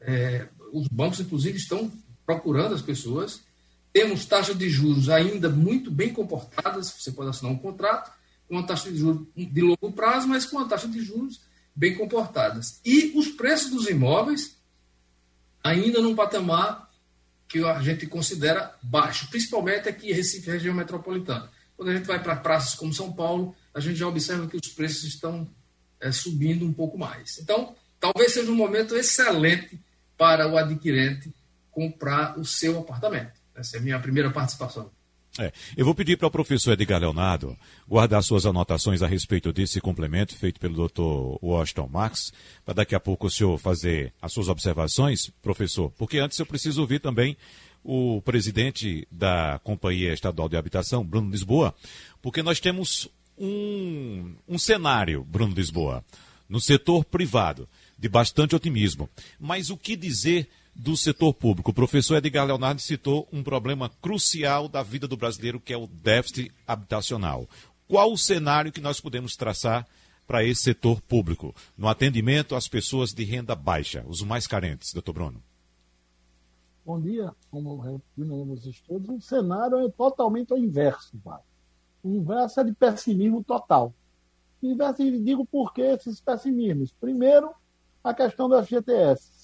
é, 0.00 0.46
os 0.72 0.86
bancos, 0.86 1.18
inclusive, 1.18 1.58
estão 1.58 1.90
procurando 2.24 2.76
as 2.76 2.82
pessoas, 2.82 3.47
temos 3.92 4.26
taxas 4.26 4.56
de 4.56 4.68
juros 4.68 5.08
ainda 5.08 5.48
muito 5.48 5.90
bem 5.90 6.12
comportadas, 6.12 6.90
você 6.90 7.12
pode 7.12 7.30
assinar 7.30 7.52
um 7.52 7.58
contrato, 7.58 8.12
com 8.46 8.54
uma 8.54 8.66
taxa 8.66 8.90
de 8.90 8.98
juros 8.98 9.26
de 9.36 9.60
longo 9.60 9.92
prazo, 9.92 10.26
mas 10.28 10.46
com 10.46 10.56
uma 10.56 10.68
taxa 10.68 10.88
de 10.88 11.00
juros 11.02 11.40
bem 11.74 11.94
comportadas. 11.96 12.80
E 12.84 13.12
os 13.16 13.28
preços 13.28 13.70
dos 13.70 13.88
imóveis 13.88 14.56
ainda 15.62 16.00
num 16.00 16.14
patamar 16.14 16.88
que 17.46 17.64
a 17.64 17.80
gente 17.80 18.06
considera 18.06 18.76
baixo, 18.82 19.28
principalmente 19.30 19.88
aqui 19.88 20.10
em 20.10 20.14
Recife, 20.14 20.50
região 20.50 20.74
metropolitana. 20.74 21.50
Quando 21.76 21.90
a 21.90 21.94
gente 21.94 22.06
vai 22.06 22.22
para 22.22 22.36
praças 22.36 22.74
como 22.74 22.92
São 22.92 23.12
Paulo, 23.12 23.54
a 23.72 23.80
gente 23.80 23.96
já 23.96 24.06
observa 24.06 24.46
que 24.46 24.56
os 24.56 24.68
preços 24.68 25.04
estão 25.04 25.48
é, 26.00 26.10
subindo 26.12 26.66
um 26.66 26.72
pouco 26.72 26.98
mais. 26.98 27.38
Então, 27.38 27.74
talvez 28.00 28.32
seja 28.32 28.50
um 28.50 28.56
momento 28.56 28.96
excelente 28.96 29.80
para 30.16 30.48
o 30.48 30.58
adquirente 30.58 31.32
comprar 31.70 32.38
o 32.38 32.44
seu 32.44 32.78
apartamento. 32.78 33.37
Essa 33.58 33.76
é 33.76 33.80
a 33.80 33.82
minha 33.82 33.98
primeira 33.98 34.30
participação. 34.30 34.90
É, 35.38 35.52
eu 35.76 35.84
vou 35.84 35.94
pedir 35.94 36.16
para 36.16 36.26
o 36.26 36.30
professor 36.30 36.72
Edgar 36.72 37.00
Leonardo 37.00 37.56
guardar 37.86 38.22
suas 38.22 38.46
anotações 38.46 39.02
a 39.02 39.06
respeito 39.06 39.52
desse 39.52 39.80
complemento 39.80 40.34
feito 40.34 40.58
pelo 40.58 40.88
Dr. 40.88 41.44
Washington 41.44 41.88
Marx, 41.92 42.32
para 42.64 42.74
daqui 42.74 42.94
a 42.94 43.00
pouco 43.00 43.26
o 43.26 43.30
senhor 43.30 43.58
fazer 43.58 44.12
as 44.22 44.32
suas 44.32 44.48
observações, 44.48 45.30
professor, 45.42 45.92
porque 45.96 46.18
antes 46.18 46.38
eu 46.38 46.46
preciso 46.46 46.80
ouvir 46.80 47.00
também 47.00 47.36
o 47.84 48.20
presidente 48.22 49.06
da 49.10 49.60
Companhia 49.62 50.12
Estadual 50.12 50.48
de 50.48 50.56
Habitação, 50.56 51.04
Bruno 51.04 51.30
Lisboa, 51.30 51.74
porque 52.20 52.42
nós 52.42 52.58
temos 52.58 53.08
um, 53.36 54.34
um 54.48 54.58
cenário, 54.58 55.24
Bruno 55.24 55.54
Lisboa, 55.54 56.04
no 56.48 56.60
setor 56.60 57.04
privado, 57.04 57.68
de 57.98 58.08
bastante 58.08 58.56
otimismo. 58.56 59.08
Mas 59.38 59.70
o 59.70 59.76
que 59.76 59.96
dizer 59.96 60.48
do 60.78 60.96
setor 60.96 61.34
público. 61.34 61.72
O 61.72 61.74
professor 61.74 62.16
Edgar 62.16 62.46
Leonardo 62.46 62.80
citou 62.80 63.28
um 63.32 63.42
problema 63.42 63.90
crucial 64.00 64.68
da 64.68 64.80
vida 64.80 65.08
do 65.08 65.16
brasileiro, 65.16 65.58
que 65.58 65.72
é 65.72 65.76
o 65.76 65.88
déficit 65.88 66.52
habitacional. 66.64 67.48
Qual 67.88 68.12
o 68.12 68.16
cenário 68.16 68.70
que 68.70 68.80
nós 68.80 69.00
podemos 69.00 69.34
traçar 69.34 69.84
para 70.24 70.44
esse 70.44 70.62
setor 70.62 71.00
público, 71.00 71.52
no 71.76 71.88
atendimento 71.88 72.54
às 72.54 72.68
pessoas 72.68 73.12
de 73.12 73.24
renda 73.24 73.56
baixa, 73.56 74.04
os 74.06 74.22
mais 74.22 74.46
carentes, 74.46 74.92
doutor 74.92 75.14
Bruno? 75.14 75.42
Bom 76.84 77.00
dia, 77.00 77.34
como 77.50 77.82
nos 78.16 78.64
estudos, 78.64 79.08
o 79.08 79.20
cenário 79.20 79.78
é 79.78 79.90
totalmente 79.90 80.54
o 80.54 80.56
inverso, 80.56 81.18
pai. 81.24 81.40
O 82.04 82.10
inverso 82.10 82.60
é 82.60 82.64
de 82.64 82.72
pessimismo 82.72 83.42
total. 83.42 83.92
Inverso, 84.62 85.02
digo 85.02 85.44
por 85.44 85.72
que 85.72 85.82
esses 85.82 86.20
pessimismos. 86.20 86.92
Primeiro, 86.92 87.50
a 88.04 88.14
questão 88.14 88.48
do 88.48 88.62
FGTS 88.62 89.37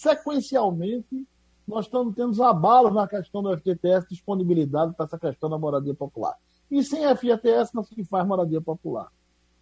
sequencialmente, 0.00 1.28
nós 1.68 1.84
estamos 1.84 2.14
tendo 2.14 2.42
abalos 2.42 2.94
na 2.94 3.06
questão 3.06 3.42
do 3.42 3.56
FGTS, 3.56 4.08
disponibilidade 4.08 4.94
para 4.94 5.04
essa 5.04 5.18
questão 5.18 5.50
da 5.50 5.58
moradia 5.58 5.94
popular. 5.94 6.34
E 6.70 6.82
sem 6.82 7.02
FGTS 7.14 7.74
não 7.74 7.84
se 7.84 8.02
faz 8.04 8.26
moradia 8.26 8.62
popular. 8.62 9.12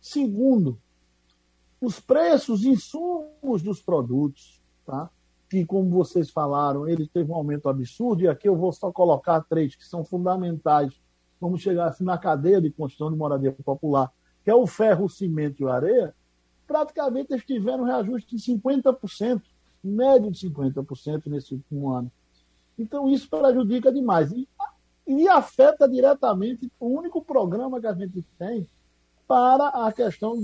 Segundo, 0.01 0.79
os 1.81 1.99
preços, 1.99 2.65
insumos 2.65 3.63
dos 3.63 3.83
produtos, 3.83 4.63
tá? 4.87 5.11
que, 5.51 5.65
como 5.65 5.91
vocês 5.91 6.31
falaram, 6.31 6.87
ele 6.87 7.09
teve 7.09 7.33
um 7.33 7.35
aumento 7.35 7.69
absurdo, 7.69 8.23
e 8.23 8.29
aqui 8.29 8.49
eu 8.49 8.57
vou 8.57 8.73
só 8.73 8.93
colocar 8.93 9.41
três 9.43 9.75
que 9.75 9.85
são 9.85 10.05
fundamentais. 10.05 10.93
Vamos 11.41 11.61
chegar 11.63 11.89
assim, 11.89 12.05
na 12.05 12.17
cadeia 12.17 12.61
de 12.61 12.71
construção 12.71 13.11
de 13.11 13.19
moradia 13.19 13.53
popular, 13.53 14.13
que 14.45 14.51
é 14.51 14.55
o 14.55 14.67
ferro, 14.67 15.07
o 15.07 15.11
cimento 15.11 15.63
e 15.63 15.67
a 15.67 15.75
areia, 15.75 16.15
praticamente 16.67 17.33
eles 17.33 17.45
tiveram 17.45 17.83
um 17.83 17.87
reajuste 17.87 18.37
de 18.37 18.43
50% 18.43 19.43
médio 19.83 20.31
de 20.31 20.49
50% 20.49 21.27
nesse 21.27 21.55
último 21.55 21.91
ano. 21.91 22.11
Então, 22.79 23.09
isso 23.09 23.29
prejudica 23.29 23.93
demais. 23.93 24.31
E, 24.33 24.49
e 25.07 25.29
afeta 25.29 25.89
diretamente 25.89 26.71
o 26.79 26.87
único 26.87 27.23
programa 27.23 27.81
que 27.81 27.87
a 27.87 27.95
gente 27.95 28.25
tem 28.39 28.67
para 29.27 29.69
a 29.69 29.93
questão 29.93 30.39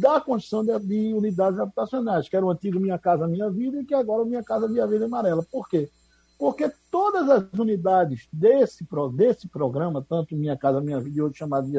da 0.00 0.20
construção 0.20 0.64
de, 0.64 0.78
de, 0.86 1.12
unidades 1.12 1.60
habitacionais, 1.60 2.28
que 2.28 2.36
era 2.36 2.44
o 2.44 2.50
antigo 2.50 2.80
Minha 2.80 2.98
Casa 2.98 3.28
Minha 3.28 3.50
Vida 3.50 3.80
e 3.80 3.84
que 3.84 3.94
agora 3.94 4.22
é 4.22 4.24
o 4.24 4.28
Minha 4.28 4.42
Casa 4.42 4.66
Minha 4.66 4.86
Vida 4.86 5.04
Amarela. 5.04 5.44
Por 5.50 5.68
quê? 5.68 5.90
Porque 6.38 6.72
todas 6.90 7.28
as 7.28 7.52
unidades 7.58 8.26
desse, 8.32 8.86
desse 9.12 9.46
programa, 9.46 10.04
tanto 10.08 10.34
Minha 10.34 10.56
Casa 10.56 10.80
Minha 10.80 10.98
Vida 11.00 11.18
e 11.18 11.20
outros 11.20 11.38
chamados 11.38 11.70
de 11.70 11.76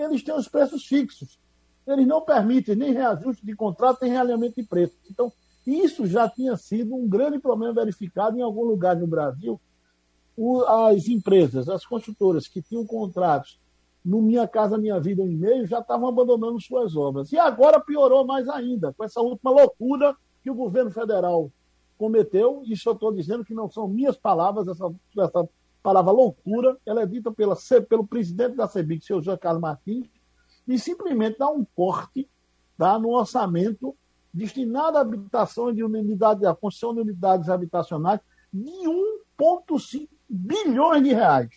eles 0.00 0.22
têm 0.22 0.34
os 0.34 0.48
preços 0.48 0.86
fixos. 0.86 1.38
Eles 1.86 2.06
não 2.06 2.20
permitem 2.20 2.76
nem 2.76 2.92
reajuste 2.92 3.44
de 3.44 3.56
contrato, 3.56 3.98
nem 4.02 4.12
realinhamento 4.12 4.60
de 4.60 4.62
preço. 4.62 4.94
Então, 5.10 5.32
isso 5.68 6.06
já 6.06 6.28
tinha 6.28 6.56
sido 6.56 6.94
um 6.94 7.08
grande 7.08 7.38
problema 7.38 7.74
verificado 7.74 8.38
em 8.38 8.42
algum 8.42 8.64
lugar 8.64 8.96
no 8.96 9.06
Brasil. 9.06 9.60
As 10.66 11.08
empresas, 11.08 11.68
as 11.68 11.84
construtoras 11.84 12.46
que 12.46 12.62
tinham 12.62 12.86
contratos 12.86 13.58
no 14.04 14.22
Minha 14.22 14.46
Casa 14.48 14.78
Minha 14.78 14.98
Vida 14.98 15.22
em 15.22 15.36
meio 15.36 15.66
já 15.66 15.80
estavam 15.80 16.08
abandonando 16.08 16.60
suas 16.60 16.96
obras. 16.96 17.32
E 17.32 17.38
agora 17.38 17.80
piorou 17.80 18.24
mais 18.24 18.48
ainda, 18.48 18.94
com 18.94 19.04
essa 19.04 19.20
última 19.20 19.50
loucura 19.50 20.16
que 20.42 20.50
o 20.50 20.54
governo 20.54 20.90
federal 20.90 21.50
cometeu. 21.98 22.62
Isso 22.64 22.88
eu 22.88 22.94
estou 22.94 23.12
dizendo 23.12 23.44
que 23.44 23.52
não 23.52 23.68
são 23.68 23.88
minhas 23.88 24.16
palavras, 24.16 24.68
essa, 24.68 24.90
essa 25.18 25.48
palavra 25.82 26.12
loucura, 26.12 26.78
ela 26.86 27.02
é 27.02 27.06
dita 27.06 27.30
pela, 27.32 27.56
pelo 27.88 28.06
presidente 28.06 28.56
da 28.56 28.68
CEBIC, 28.68 29.04
seu 29.04 29.20
José 29.20 29.36
Carlos 29.36 29.60
Martins, 29.60 30.06
e 30.66 30.78
simplesmente 30.78 31.38
dá 31.38 31.50
um 31.50 31.66
corte 31.74 32.28
tá, 32.76 32.98
no 32.98 33.10
orçamento 33.10 33.94
destinado 34.38 34.96
à 34.96 35.00
habitação 35.00 35.72
de 35.72 35.82
unidades, 35.82 36.44
à 36.44 36.54
construção 36.54 36.94
de 36.94 37.00
unidades 37.00 37.48
habitacionais 37.48 38.20
de 38.52 38.70
1,5 38.70 40.08
bilhões 40.28 41.02
de 41.02 41.12
reais, 41.12 41.50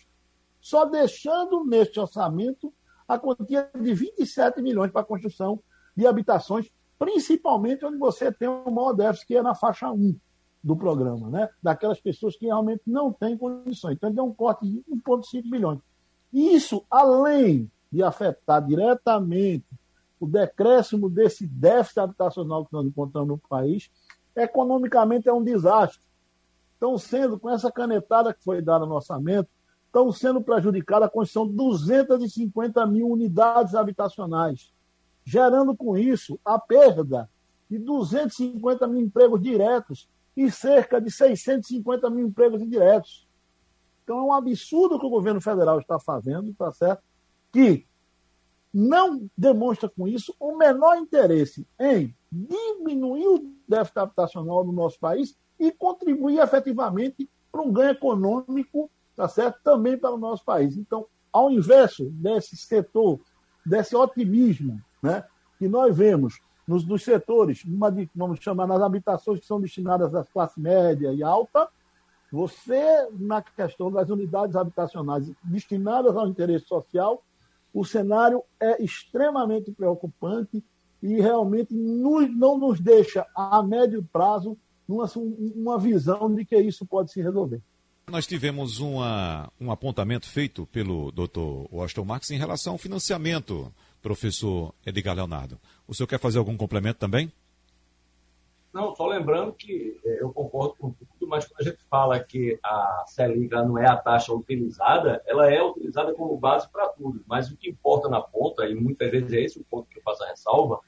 só 0.60 0.84
deixando 0.84 1.64
neste 1.64 2.00
orçamento 2.00 2.72
a 3.06 3.18
quantia 3.18 3.70
de 3.80 3.94
27 3.94 4.60
milhões 4.60 4.90
para 4.90 5.02
a 5.02 5.04
construção 5.04 5.62
de 5.96 6.06
habitações, 6.06 6.70
principalmente 6.98 7.84
onde 7.84 7.98
você 7.98 8.32
tem 8.32 8.48
o 8.48 8.70
maior 8.70 8.92
déficit, 8.92 9.26
que 9.28 9.36
é 9.36 9.42
na 9.42 9.54
faixa 9.54 9.90
1 9.90 10.16
do 10.62 10.76
programa, 10.76 11.30
né? 11.30 11.48
daquelas 11.62 12.00
pessoas 12.00 12.36
que 12.36 12.46
realmente 12.46 12.82
não 12.86 13.12
têm 13.12 13.36
condições. 13.36 13.94
Então, 13.94 14.08
ele 14.08 14.16
deu 14.16 14.24
um 14.24 14.34
corte 14.34 14.68
de 14.68 14.82
1,5 14.90 15.50
bilhões. 15.50 15.80
Isso, 16.32 16.84
além 16.90 17.70
de 17.90 18.02
afetar 18.02 18.64
diretamente 18.64 19.66
o 20.22 20.26
decréscimo 20.26 21.10
desse 21.10 21.48
déficit 21.48 21.98
habitacional 21.98 22.64
que 22.64 22.72
nós 22.72 22.86
encontramos 22.86 23.28
no 23.28 23.38
país, 23.38 23.90
economicamente 24.36 25.28
é 25.28 25.32
um 25.32 25.42
desastre. 25.42 26.00
Estão 26.74 26.96
sendo, 26.96 27.40
com 27.40 27.50
essa 27.50 27.72
canetada 27.72 28.32
que 28.32 28.42
foi 28.44 28.62
dada 28.62 28.86
no 28.86 28.94
orçamento, 28.94 29.48
estão 29.86 30.12
sendo 30.12 30.40
prejudicada 30.40 31.06
a 31.06 31.10
construção 31.10 31.48
de 31.48 31.56
250 31.56 32.86
mil 32.86 33.08
unidades 33.08 33.74
habitacionais. 33.74 34.72
gerando 35.24 35.76
com 35.76 35.96
isso 35.98 36.38
a 36.44 36.58
perda 36.58 37.28
de 37.68 37.78
250 37.78 38.86
mil 38.86 39.00
empregos 39.00 39.40
diretos 39.40 40.08
e 40.36 40.50
cerca 40.50 41.00
de 41.00 41.10
650 41.10 42.10
mil 42.10 42.26
empregos 42.26 42.62
indiretos. 42.62 43.26
Então 44.04 44.18
é 44.18 44.22
um 44.22 44.32
absurdo 44.32 45.00
que 45.00 45.06
o 45.06 45.10
governo 45.10 45.40
federal 45.40 45.80
está 45.80 45.98
fazendo, 45.98 46.52
tá 46.54 46.72
certo? 46.72 47.02
Que 47.52 47.86
não 48.72 49.28
demonstra 49.36 49.88
com 49.88 50.08
isso 50.08 50.34
o 50.40 50.56
menor 50.56 50.96
interesse 50.96 51.66
em 51.78 52.14
diminuir 52.30 53.26
o 53.26 53.54
déficit 53.68 53.98
habitacional 53.98 54.64
no 54.64 54.72
nosso 54.72 54.98
país 54.98 55.36
e 55.58 55.70
contribuir 55.70 56.38
efetivamente 56.38 57.28
para 57.50 57.60
um 57.60 57.70
ganho 57.70 57.90
econômico, 57.90 58.90
tá 59.14 59.28
certo? 59.28 59.60
Também 59.62 59.98
para 59.98 60.12
o 60.12 60.18
nosso 60.18 60.44
país. 60.44 60.76
Então, 60.76 61.06
ao 61.30 61.50
inverso 61.50 62.10
desse 62.10 62.56
setor, 62.56 63.20
desse 63.64 63.94
otimismo, 63.94 64.80
né, 65.02 65.24
que 65.58 65.68
nós 65.68 65.96
vemos 65.96 66.40
nos, 66.66 66.86
nos 66.86 67.02
setores, 67.02 67.62
de, 67.64 68.10
vamos 68.14 68.40
chamar 68.40 68.66
nas 68.66 68.80
habitações 68.80 69.40
que 69.40 69.46
são 69.46 69.60
destinadas 69.60 70.14
às 70.14 70.28
classe 70.30 70.58
média 70.58 71.12
e 71.12 71.22
alta, 71.22 71.68
você, 72.30 73.08
na 73.12 73.42
questão 73.42 73.92
das 73.92 74.08
unidades 74.08 74.56
habitacionais 74.56 75.30
destinadas 75.44 76.16
ao 76.16 76.26
interesse 76.26 76.66
social, 76.66 77.22
o 77.72 77.84
cenário 77.84 78.42
é 78.60 78.82
extremamente 78.82 79.72
preocupante 79.72 80.62
e 81.02 81.20
realmente 81.20 81.74
nos, 81.74 82.30
não 82.36 82.58
nos 82.58 82.80
deixa, 82.80 83.26
a 83.34 83.62
médio 83.62 84.06
prazo, 84.12 84.56
uma, 84.86 85.10
uma 85.56 85.78
visão 85.78 86.32
de 86.32 86.44
que 86.44 86.56
isso 86.56 86.86
pode 86.86 87.10
se 87.10 87.20
resolver. 87.20 87.60
Nós 88.10 88.26
tivemos 88.26 88.78
uma, 88.80 89.50
um 89.60 89.70
apontamento 89.70 90.26
feito 90.26 90.66
pelo 90.66 91.10
Dr. 91.12 91.72
Washington 91.72 92.04
Marx 92.04 92.30
em 92.30 92.38
relação 92.38 92.74
ao 92.74 92.78
financiamento, 92.78 93.72
professor 94.02 94.74
Edgar 94.84 95.14
Leonardo. 95.16 95.58
O 95.86 95.94
senhor 95.94 96.06
quer 96.06 96.18
fazer 96.18 96.38
algum 96.38 96.56
complemento 96.56 96.98
também? 96.98 97.32
Não, 98.72 98.94
só 98.94 99.06
lembrando 99.06 99.52
que 99.52 100.00
é, 100.04 100.22
eu 100.22 100.32
concordo 100.32 100.74
com 100.76 100.92
tudo, 100.92 101.28
mas 101.28 101.46
quando 101.46 101.60
a 101.60 101.70
gente 101.70 101.84
fala 101.90 102.18
que 102.18 102.58
a 102.64 103.04
Selic 103.06 103.52
não 103.52 103.76
é 103.76 103.86
a 103.86 103.96
taxa 103.96 104.32
utilizada, 104.32 105.22
ela 105.26 105.52
é 105.52 105.62
utilizada 105.62 106.14
como 106.14 106.36
base 106.38 106.70
para 106.70 106.88
tudo. 106.88 107.22
Mas 107.26 107.50
o 107.50 107.56
que 107.56 107.68
importa 107.68 108.08
na 108.08 108.20
ponta, 108.20 108.66
e 108.66 108.74
muitas 108.74 109.10
vezes 109.10 109.32
é 109.32 109.40
esse 109.42 109.60
o 109.60 109.64
ponto 109.64 109.88
que 109.90 109.98
eu 109.98 110.02
faço 110.02 110.24
a 110.24 110.28
ressalva, 110.28 110.80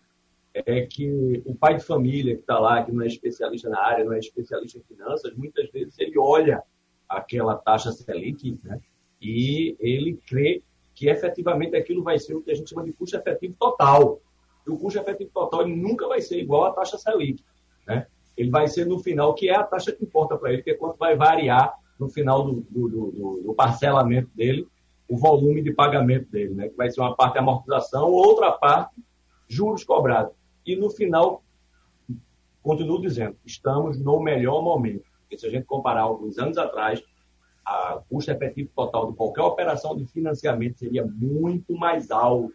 é 0.54 0.86
que 0.86 1.42
o 1.44 1.54
pai 1.54 1.76
de 1.76 1.84
família 1.84 2.36
que 2.36 2.40
está 2.40 2.58
lá, 2.58 2.82
que 2.82 2.92
não 2.92 3.02
é 3.02 3.06
especialista 3.06 3.68
na 3.68 3.80
área, 3.80 4.04
não 4.04 4.12
é 4.12 4.18
especialista 4.18 4.78
em 4.78 4.82
finanças, 4.82 5.34
muitas 5.34 5.68
vezes 5.70 5.98
ele 5.98 6.16
olha 6.18 6.62
aquela 7.08 7.56
taxa 7.56 7.92
Selic 7.92 8.58
né, 8.62 8.80
e 9.20 9.76
ele 9.78 10.16
crê 10.26 10.62
que 10.94 11.08
efetivamente 11.08 11.76
aquilo 11.76 12.02
vai 12.02 12.18
ser 12.18 12.34
o 12.34 12.40
que 12.40 12.52
a 12.52 12.54
gente 12.54 12.70
chama 12.70 12.84
de 12.84 12.92
custo 12.92 13.16
efetivo 13.16 13.54
total. 13.58 14.20
E 14.66 14.70
o 14.70 14.78
custo 14.78 14.98
efetivo 14.98 15.30
total 15.34 15.66
nunca 15.66 16.06
vai 16.06 16.20
ser 16.20 16.38
igual 16.38 16.64
à 16.66 16.72
taxa 16.72 16.96
Selic. 16.96 17.44
Né? 17.86 18.06
Ele 18.36 18.50
vai 18.50 18.66
ser 18.68 18.86
no 18.86 18.98
final, 18.98 19.34
que 19.34 19.48
é 19.48 19.54
a 19.54 19.62
taxa 19.62 19.92
que 19.92 20.04
importa 20.04 20.36
para 20.36 20.52
ele, 20.52 20.62
que 20.62 20.70
é 20.70 20.74
quanto 20.74 20.96
vai 20.98 21.16
variar 21.16 21.74
no 21.98 22.08
final 22.08 22.44
do, 22.44 22.66
do, 22.68 22.88
do, 22.88 23.42
do, 23.46 23.54
parcelamento 23.54 24.30
dele, 24.34 24.66
o 25.08 25.16
volume 25.16 25.62
de 25.62 25.72
pagamento 25.72 26.30
dele, 26.30 26.54
né? 26.54 26.68
que 26.68 26.76
vai 26.76 26.90
ser 26.90 27.00
uma 27.00 27.14
parte 27.14 27.38
amortização, 27.38 28.10
outra 28.10 28.50
parte 28.52 28.94
juros 29.48 29.84
cobrados. 29.84 30.32
E 30.66 30.74
no 30.74 30.90
final, 30.90 31.42
continuo 32.62 33.00
dizendo, 33.00 33.36
estamos 33.44 33.98
no 33.98 34.20
melhor 34.20 34.62
momento. 34.62 35.04
Porque 35.20 35.38
se 35.38 35.46
a 35.46 35.50
gente 35.50 35.66
comparar 35.66 36.02
alguns 36.02 36.38
anos 36.38 36.56
atrás, 36.56 37.02
a 37.64 38.00
custo 38.08 38.30
efetivo 38.30 38.70
total 38.74 39.10
de 39.10 39.16
qualquer 39.16 39.42
operação 39.42 39.96
de 39.96 40.06
financiamento 40.06 40.78
seria 40.78 41.04
muito 41.06 41.74
mais 41.76 42.10
alto. 42.10 42.54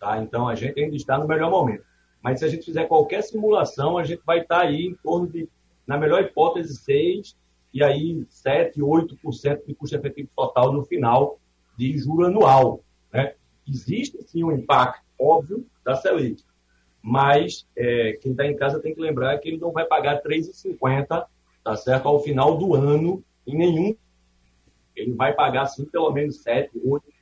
Tá? 0.00 0.18
Então, 0.22 0.48
a 0.48 0.54
gente 0.54 0.80
ainda 0.80 0.96
está 0.96 1.18
no 1.18 1.26
melhor 1.26 1.50
momento. 1.50 1.84
Mas 2.24 2.38
se 2.38 2.46
a 2.46 2.48
gente 2.48 2.64
fizer 2.64 2.86
qualquer 2.86 3.22
simulação, 3.22 3.98
a 3.98 4.02
gente 4.02 4.22
vai 4.24 4.40
estar 4.40 4.62
aí 4.62 4.86
em 4.86 4.94
torno 4.94 5.26
de, 5.26 5.46
na 5.86 5.98
melhor 5.98 6.22
hipótese, 6.22 6.82
6% 6.82 7.34
e 7.74 7.84
aí 7.84 8.24
7%, 8.30 8.78
8% 8.78 9.66
de 9.66 9.74
custo 9.74 9.94
efetivo 9.94 10.30
total 10.34 10.72
no 10.72 10.86
final 10.86 11.38
de 11.76 11.98
juro 11.98 12.24
anual. 12.24 12.82
Né? 13.12 13.34
Existe 13.68 14.22
sim 14.22 14.42
um 14.42 14.52
impacto 14.52 15.04
óbvio 15.20 15.66
da 15.84 15.96
Selic, 15.96 16.42
mas 17.02 17.66
é, 17.76 18.18
quem 18.22 18.32
está 18.32 18.46
em 18.46 18.56
casa 18.56 18.80
tem 18.80 18.94
que 18.94 19.00
lembrar 19.02 19.36
que 19.36 19.50
ele 19.50 19.58
não 19.58 19.70
vai 19.70 19.84
pagar 19.84 20.22
3,50 20.22 21.26
tá 21.62 21.76
certo? 21.76 22.08
ao 22.08 22.20
final 22.20 22.56
do 22.56 22.74
ano 22.74 23.22
em 23.46 23.54
nenhum. 23.54 23.94
Ele 24.96 25.12
vai 25.12 25.34
pagar 25.34 25.66
sim 25.66 25.84
pelo 25.84 26.10
menos 26.10 26.42
7%, 26.42 26.70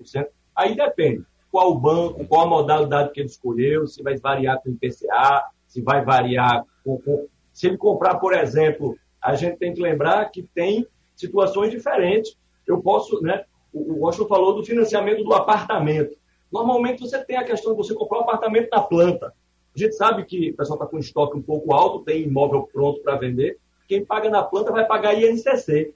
8%. 0.01 0.29
Aí 0.55 0.77
depende 0.77 1.25
qual 1.53 1.79
banco, 1.79 2.27
qual 2.27 2.47
a 2.47 2.49
modalidade 2.49 3.13
que 3.13 3.21
ele 3.21 3.29
escolheu, 3.29 3.87
se 3.87 4.03
vai 4.03 4.17
variar 4.17 4.59
com 4.63 4.71
IPCA, 4.71 5.45
se 5.69 5.83
vai 5.83 6.03
variar 6.03 6.65
com, 6.83 6.97
com... 6.97 7.27
Se 7.53 7.67
ele 7.67 7.77
comprar, 7.77 8.15
por 8.15 8.33
exemplo, 8.33 8.97
a 9.21 9.35
gente 9.37 9.59
tem 9.59 9.75
que 9.75 9.81
lembrar 9.83 10.25
que 10.31 10.43
tem 10.43 10.87
situações 11.15 11.71
diferentes. 11.71 12.35
Eu 12.67 12.81
posso, 12.81 13.21
né? 13.21 13.45
O 13.71 14.01
Washington 14.01 14.29
falou 14.29 14.55
do 14.55 14.65
financiamento 14.65 15.23
do 15.23 15.35
apartamento. 15.35 16.17
Normalmente 16.51 17.03
você 17.03 17.23
tem 17.23 17.37
a 17.37 17.45
questão 17.45 17.73
de 17.73 17.77
você 17.77 17.95
comprar 17.95 18.21
um 18.21 18.23
apartamento 18.23 18.71
na 18.73 18.81
planta. 18.81 19.35
A 19.75 19.79
gente 19.79 19.95
sabe 19.95 20.25
que 20.25 20.51
o 20.51 20.57
pessoal 20.57 20.79
está 20.79 20.87
com 20.87 20.99
estoque 20.99 21.37
um 21.37 21.43
pouco 21.43 21.75
alto, 21.75 22.05
tem 22.05 22.23
imóvel 22.23 22.67
pronto 22.73 23.03
para 23.03 23.17
vender. 23.17 23.59
Quem 23.87 24.03
paga 24.03 24.31
na 24.31 24.43
planta 24.43 24.73
vai 24.73 24.87
pagar 24.87 25.15
INCC, 25.15 25.95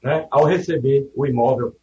né? 0.00 0.28
Ao 0.30 0.44
receber 0.44 1.10
o 1.16 1.26
imóvel 1.26 1.74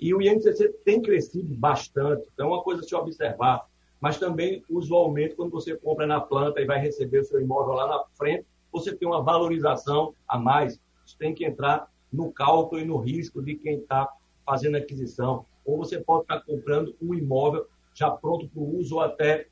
e 0.00 0.14
o 0.14 0.20
INCC 0.20 0.68
tem 0.84 1.00
crescido 1.00 1.54
bastante, 1.54 2.28
então 2.32 2.46
é 2.46 2.50
uma 2.50 2.62
coisa 2.62 2.82
a 2.82 2.84
se 2.84 2.94
observar. 2.94 3.66
Mas 4.00 4.18
também, 4.18 4.62
usualmente, 4.68 5.34
quando 5.34 5.50
você 5.50 5.76
compra 5.76 6.06
na 6.06 6.20
planta 6.20 6.60
e 6.60 6.66
vai 6.66 6.78
receber 6.78 7.20
o 7.20 7.24
seu 7.24 7.40
imóvel 7.40 7.74
lá 7.74 7.86
na 7.86 8.04
frente, 8.16 8.46
você 8.70 8.94
tem 8.94 9.08
uma 9.08 9.22
valorização 9.22 10.14
a 10.28 10.38
mais. 10.38 10.78
Isso 11.06 11.16
tem 11.16 11.34
que 11.34 11.44
entrar 11.44 11.90
no 12.12 12.32
cálculo 12.32 12.80
e 12.80 12.84
no 12.84 12.98
risco 12.98 13.42
de 13.42 13.54
quem 13.54 13.78
está 13.78 14.12
fazendo 14.44 14.76
aquisição. 14.76 15.46
Ou 15.64 15.78
você 15.78 15.98
pode 15.98 16.22
estar 16.22 16.40
comprando 16.40 16.94
um 17.00 17.14
imóvel 17.14 17.66
já 17.94 18.10
pronto 18.10 18.48
para 18.48 18.60
o 18.60 18.76
uso 18.76 18.96
ou 18.96 19.00
até 19.00 19.46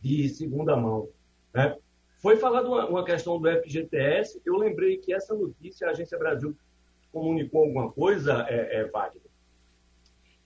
de 0.00 0.28
segunda 0.30 0.76
mão. 0.76 1.08
Né? 1.54 1.76
Foi 2.18 2.36
falado 2.36 2.68
uma, 2.68 2.86
uma 2.88 3.04
questão 3.04 3.38
do 3.38 3.48
FGTS. 3.48 4.40
Eu 4.44 4.56
lembrei 4.56 4.96
que 4.96 5.12
essa 5.12 5.34
notícia 5.34 5.86
a 5.86 5.90
Agência 5.90 6.18
Brasil 6.18 6.56
comunicou 7.12 7.62
alguma 7.62 7.92
coisa, 7.92 8.44
é, 8.48 8.80
é, 8.80 8.84
Wagner, 8.86 9.22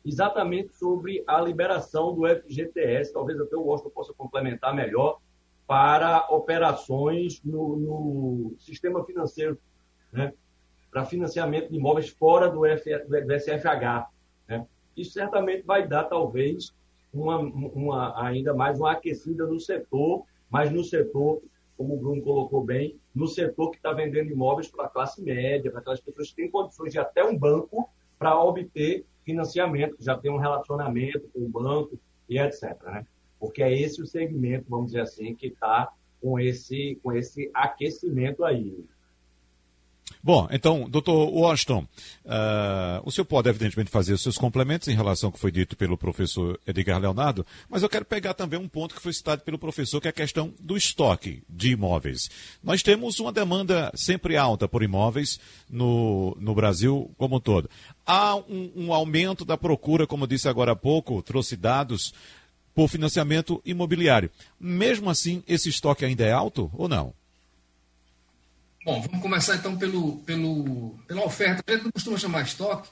exatamente 0.09 0.75
sobre 0.75 1.23
a 1.27 1.41
liberação 1.41 2.15
do 2.15 2.27
FGTS, 2.27 3.13
talvez 3.13 3.39
até 3.39 3.57
o 3.57 3.63
Washington 3.63 3.91
possa 3.91 4.13
complementar 4.15 4.75
melhor, 4.75 5.19
para 5.67 6.27
operações 6.31 7.43
no, 7.45 7.77
no 7.77 8.57
sistema 8.59 9.05
financeiro, 9.05 9.59
né? 10.11 10.33
para 10.91 11.05
financiamento 11.05 11.69
de 11.69 11.77
imóveis 11.77 12.09
fora 12.09 12.49
do, 12.49 12.65
F, 12.65 12.99
do 13.01 13.35
SFH. 13.39 14.09
Né? 14.49 14.67
Isso 14.97 15.13
certamente 15.13 15.67
vai 15.67 15.87
dar, 15.87 16.05
talvez, 16.05 16.75
uma, 17.13 17.39
uma, 17.39 18.27
ainda 18.27 18.55
mais 18.55 18.81
uma 18.81 18.93
aquecida 18.93 19.47
no 19.47 19.61
setor, 19.61 20.25
mas 20.49 20.73
no 20.73 20.83
setor, 20.83 21.43
como 21.77 21.95
o 21.95 21.99
Bruno 21.99 22.23
colocou 22.23 22.65
bem, 22.65 22.99
no 23.15 23.27
setor 23.27 23.71
que 23.71 23.77
está 23.77 23.93
vendendo 23.93 24.33
imóveis 24.33 24.69
para 24.69 24.87
a 24.87 24.89
classe 24.89 25.23
média, 25.23 25.71
para 25.71 25.81
aquelas 25.81 26.01
pessoas 26.01 26.31
que 26.31 26.37
têm 26.37 26.51
condições 26.51 26.93
de 26.93 26.99
até 26.99 27.23
um 27.23 27.37
banco 27.37 27.91
para 28.19 28.43
obter 28.43 29.05
financiamento, 29.29 29.99
que 29.99 30.05
já 30.05 30.17
tem 30.17 30.31
um 30.31 30.39
relacionamento 30.39 31.29
com 31.35 31.41
o 31.41 31.49
banco 31.49 32.01
e 32.27 32.39
etc. 32.39 32.83
Né? 32.85 33.07
Porque 33.39 33.63
é 33.63 33.79
esse 33.79 34.01
o 34.01 34.07
segmento, 34.07 34.65
vamos 34.71 34.87
dizer 34.87 35.03
assim, 35.03 35.35
que 35.35 35.49
está 35.49 35.93
com 36.19 36.41
esse, 36.41 36.99
com 37.03 37.13
esse 37.13 37.51
aquecimento 37.53 38.43
aí. 38.43 38.87
Bom, 40.23 40.49
então, 40.51 40.89
doutor 40.89 41.29
Washington, 41.33 41.87
uh, 42.25 43.01
o 43.05 43.11
senhor 43.11 43.25
pode, 43.25 43.49
evidentemente, 43.49 43.91
fazer 43.91 44.13
os 44.13 44.23
seus 44.23 44.37
complementos 44.37 44.89
em 44.89 44.95
relação 44.95 45.29
ao 45.29 45.33
que 45.33 45.39
foi 45.39 45.53
dito 45.53 45.77
pelo 45.77 45.97
professor 45.97 46.59
Edgar 46.67 47.01
Leonardo, 47.01 47.47
mas 47.69 47.83
eu 47.83 47.89
quero 47.89 48.05
pegar 48.05 48.35
também 48.35 48.59
um 48.59 48.69
ponto 48.69 48.95
que 48.95 49.03
foi 49.03 49.13
citado 49.13 49.43
pelo 49.43 49.59
professor, 49.59 50.01
que 50.01 50.09
é 50.09 50.11
a 50.11 50.13
questão 50.13 50.53
do 50.59 50.77
estoque 50.77 51.43
de 51.49 51.73
imóveis. 51.73 52.29
Nós 52.63 52.83
temos 52.83 53.21
uma 53.21 53.33
demanda 53.33 53.93
sempre 53.95 54.37
alta 54.37 54.69
por 54.69 54.83
imóveis 54.83 55.39
no, 55.71 56.37
no 56.41 56.55
Brasil 56.55 57.11
como 57.17 57.37
um 57.37 57.41
todo. 57.41 57.71
Há 58.05 58.37
um, 58.37 58.73
um 58.75 58.93
aumento 58.93 59.45
da 59.45 59.57
procura, 59.57 60.07
como 60.07 60.27
disse 60.27 60.49
agora 60.49 60.73
há 60.73 60.77
pouco, 60.77 61.23
trouxe 61.23 61.57
dados 61.57 62.13
por 62.75 62.89
financiamento 62.89 63.61
imobiliário. 63.65 64.31
Mesmo 64.59 65.11
assim, 65.11 65.43
esse 65.49 65.69
estoque 65.69 66.05
ainda 66.05 66.25
é 66.25 66.33
alto 66.33 66.71
ou 66.75 66.89
não? 66.89 67.13
Bom, 68.89 69.03
vamos 69.03 69.21
começar 69.21 69.55
então 69.57 69.77
pelo, 69.77 70.17
pelo, 70.21 70.99
pela 71.07 71.23
oferta. 71.23 71.63
A 71.67 71.73
gente 71.73 71.85
não 71.85 71.93
costuma 71.93 72.17
chamar 72.17 72.41
estoque, 72.41 72.89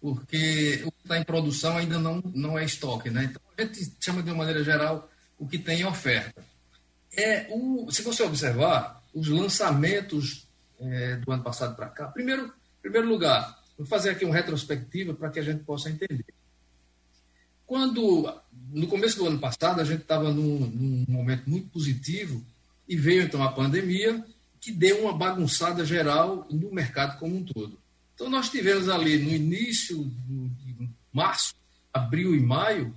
porque 0.00 0.80
o 0.86 0.92
que 0.92 1.02
está 1.02 1.18
em 1.18 1.24
produção 1.24 1.76
ainda 1.76 1.98
não, 1.98 2.22
não 2.32 2.56
é 2.56 2.64
estoque, 2.64 3.10
né? 3.10 3.24
Então 3.24 3.42
a 3.58 3.62
gente 3.62 3.92
chama 3.98 4.22
de 4.22 4.30
uma 4.30 4.36
maneira 4.36 4.62
geral 4.62 5.10
o 5.36 5.48
que 5.48 5.58
tem 5.58 5.80
em 5.80 5.84
oferta. 5.84 6.40
É 7.16 7.48
o, 7.50 7.90
se 7.90 8.00
você 8.02 8.22
observar, 8.22 9.02
os 9.12 9.26
lançamentos 9.26 10.46
é, 10.78 11.16
do 11.16 11.32
ano 11.32 11.42
passado 11.42 11.74
para 11.74 11.88
cá, 11.88 12.06
primeiro, 12.06 12.54
primeiro 12.80 13.08
lugar, 13.08 13.60
vou 13.76 13.88
fazer 13.88 14.10
aqui 14.10 14.24
uma 14.24 14.36
retrospectiva 14.36 15.14
para 15.14 15.30
que 15.30 15.40
a 15.40 15.42
gente 15.42 15.64
possa 15.64 15.90
entender. 15.90 16.32
Quando, 17.66 18.40
no 18.70 18.86
começo 18.86 19.16
do 19.16 19.26
ano 19.26 19.40
passado, 19.40 19.80
a 19.80 19.84
gente 19.84 20.02
estava 20.02 20.32
num, 20.32 20.60
num 20.60 21.04
momento 21.08 21.50
muito 21.50 21.68
positivo 21.70 22.40
e 22.88 22.94
veio 22.94 23.24
então 23.24 23.42
a 23.42 23.50
pandemia, 23.50 24.24
que 24.60 24.70
deu 24.70 25.02
uma 25.02 25.16
bagunçada 25.16 25.84
geral 25.84 26.46
no 26.50 26.70
mercado 26.72 27.18
como 27.18 27.36
um 27.36 27.44
todo. 27.44 27.78
Então, 28.14 28.28
nós 28.28 28.50
tivemos 28.50 28.88
ali 28.88 29.18
no 29.18 29.30
início 29.30 30.04
de 30.04 30.90
março, 31.12 31.54
abril 31.92 32.34
e 32.34 32.40
maio, 32.40 32.94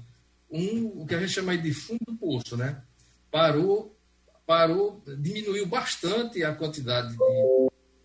um, 0.51 1.01
o 1.01 1.05
que 1.05 1.15
a 1.15 1.19
gente 1.19 1.31
chama 1.31 1.57
de 1.57 1.73
fundo 1.73 2.01
do 2.05 2.15
poço, 2.15 2.57
né? 2.57 2.81
Parou, 3.31 3.97
parou, 4.45 5.01
diminuiu 5.17 5.65
bastante 5.65 6.43
a 6.43 6.53
quantidade 6.53 7.13
de 7.13 7.17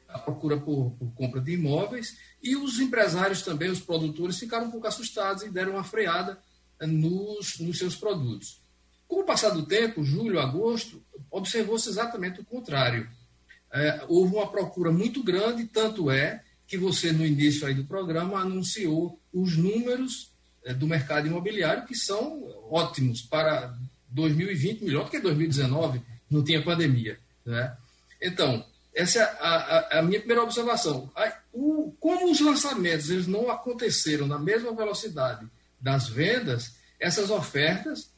a 0.09 0.19
procura 0.19 0.59
por, 0.59 0.93
por, 0.93 1.13
compra 1.13 1.41
de 1.41 1.53
imóveis 1.53 2.17
e 2.43 2.57
os 2.57 2.81
empresários 2.81 3.43
também, 3.43 3.71
os 3.71 3.81
produtores, 3.81 4.39
ficaram 4.39 4.67
um 4.67 4.71
pouco 4.71 4.87
assustados 4.87 5.43
e 5.43 5.51
deram 5.51 5.73
uma 5.73 5.85
freada 5.85 6.39
nos, 6.81 7.59
nos 7.59 7.79
seus 7.79 7.95
produtos. 7.95 8.63
Com 9.07 9.21
o 9.21 9.25
passar 9.25 9.51
do 9.51 9.67
tempo, 9.67 10.03
julho, 10.03 10.41
agosto, 10.41 11.03
observou-se 11.31 11.89
exatamente 11.89 12.41
o 12.41 12.45
contrário. 12.45 13.09
É, 13.73 14.05
houve 14.09 14.35
uma 14.35 14.51
procura 14.51 14.91
muito 14.91 15.23
grande, 15.23 15.65
tanto 15.67 16.11
é 16.11 16.43
que 16.67 16.77
você, 16.77 17.13
no 17.13 17.25
início 17.25 17.67
aí 17.67 17.75
do 17.75 17.85
programa, 17.85 18.39
anunciou 18.39 19.21
os 19.33 19.57
números 19.57 20.33
é, 20.65 20.75
do 20.75 20.87
mercado 20.87 21.27
imobiliário, 21.27 21.87
que 21.87 21.95
são 21.95 22.45
ótimos 22.71 23.23
para 23.23 23.77
2020, 24.11 24.85
melhor 24.85 25.05
do 25.05 25.11
que 25.11 25.21
2019, 25.21 26.03
não 26.31 26.45
tinha 26.45 26.63
pandemia. 26.63 27.19
Né? 27.45 27.77
Então, 28.21 28.65
essa 28.95 29.19
é 29.19 29.23
a, 29.23 29.29
a, 29.49 29.99
a 29.99 30.03
minha 30.03 30.19
primeira 30.19 30.43
observação. 30.43 31.11
o, 31.53 31.93
como 32.01 32.31
os 32.31 32.41
lançamentos 32.41 33.11
eles 33.11 33.27
não 33.27 33.51
aconteceram 33.51 34.27
na 34.27 34.39
mesma 34.39 34.75
velocidade 34.75 35.47
das 35.81 36.09
vendas, 36.09 36.75
essas 36.99 37.31
ofertas 37.31 38.11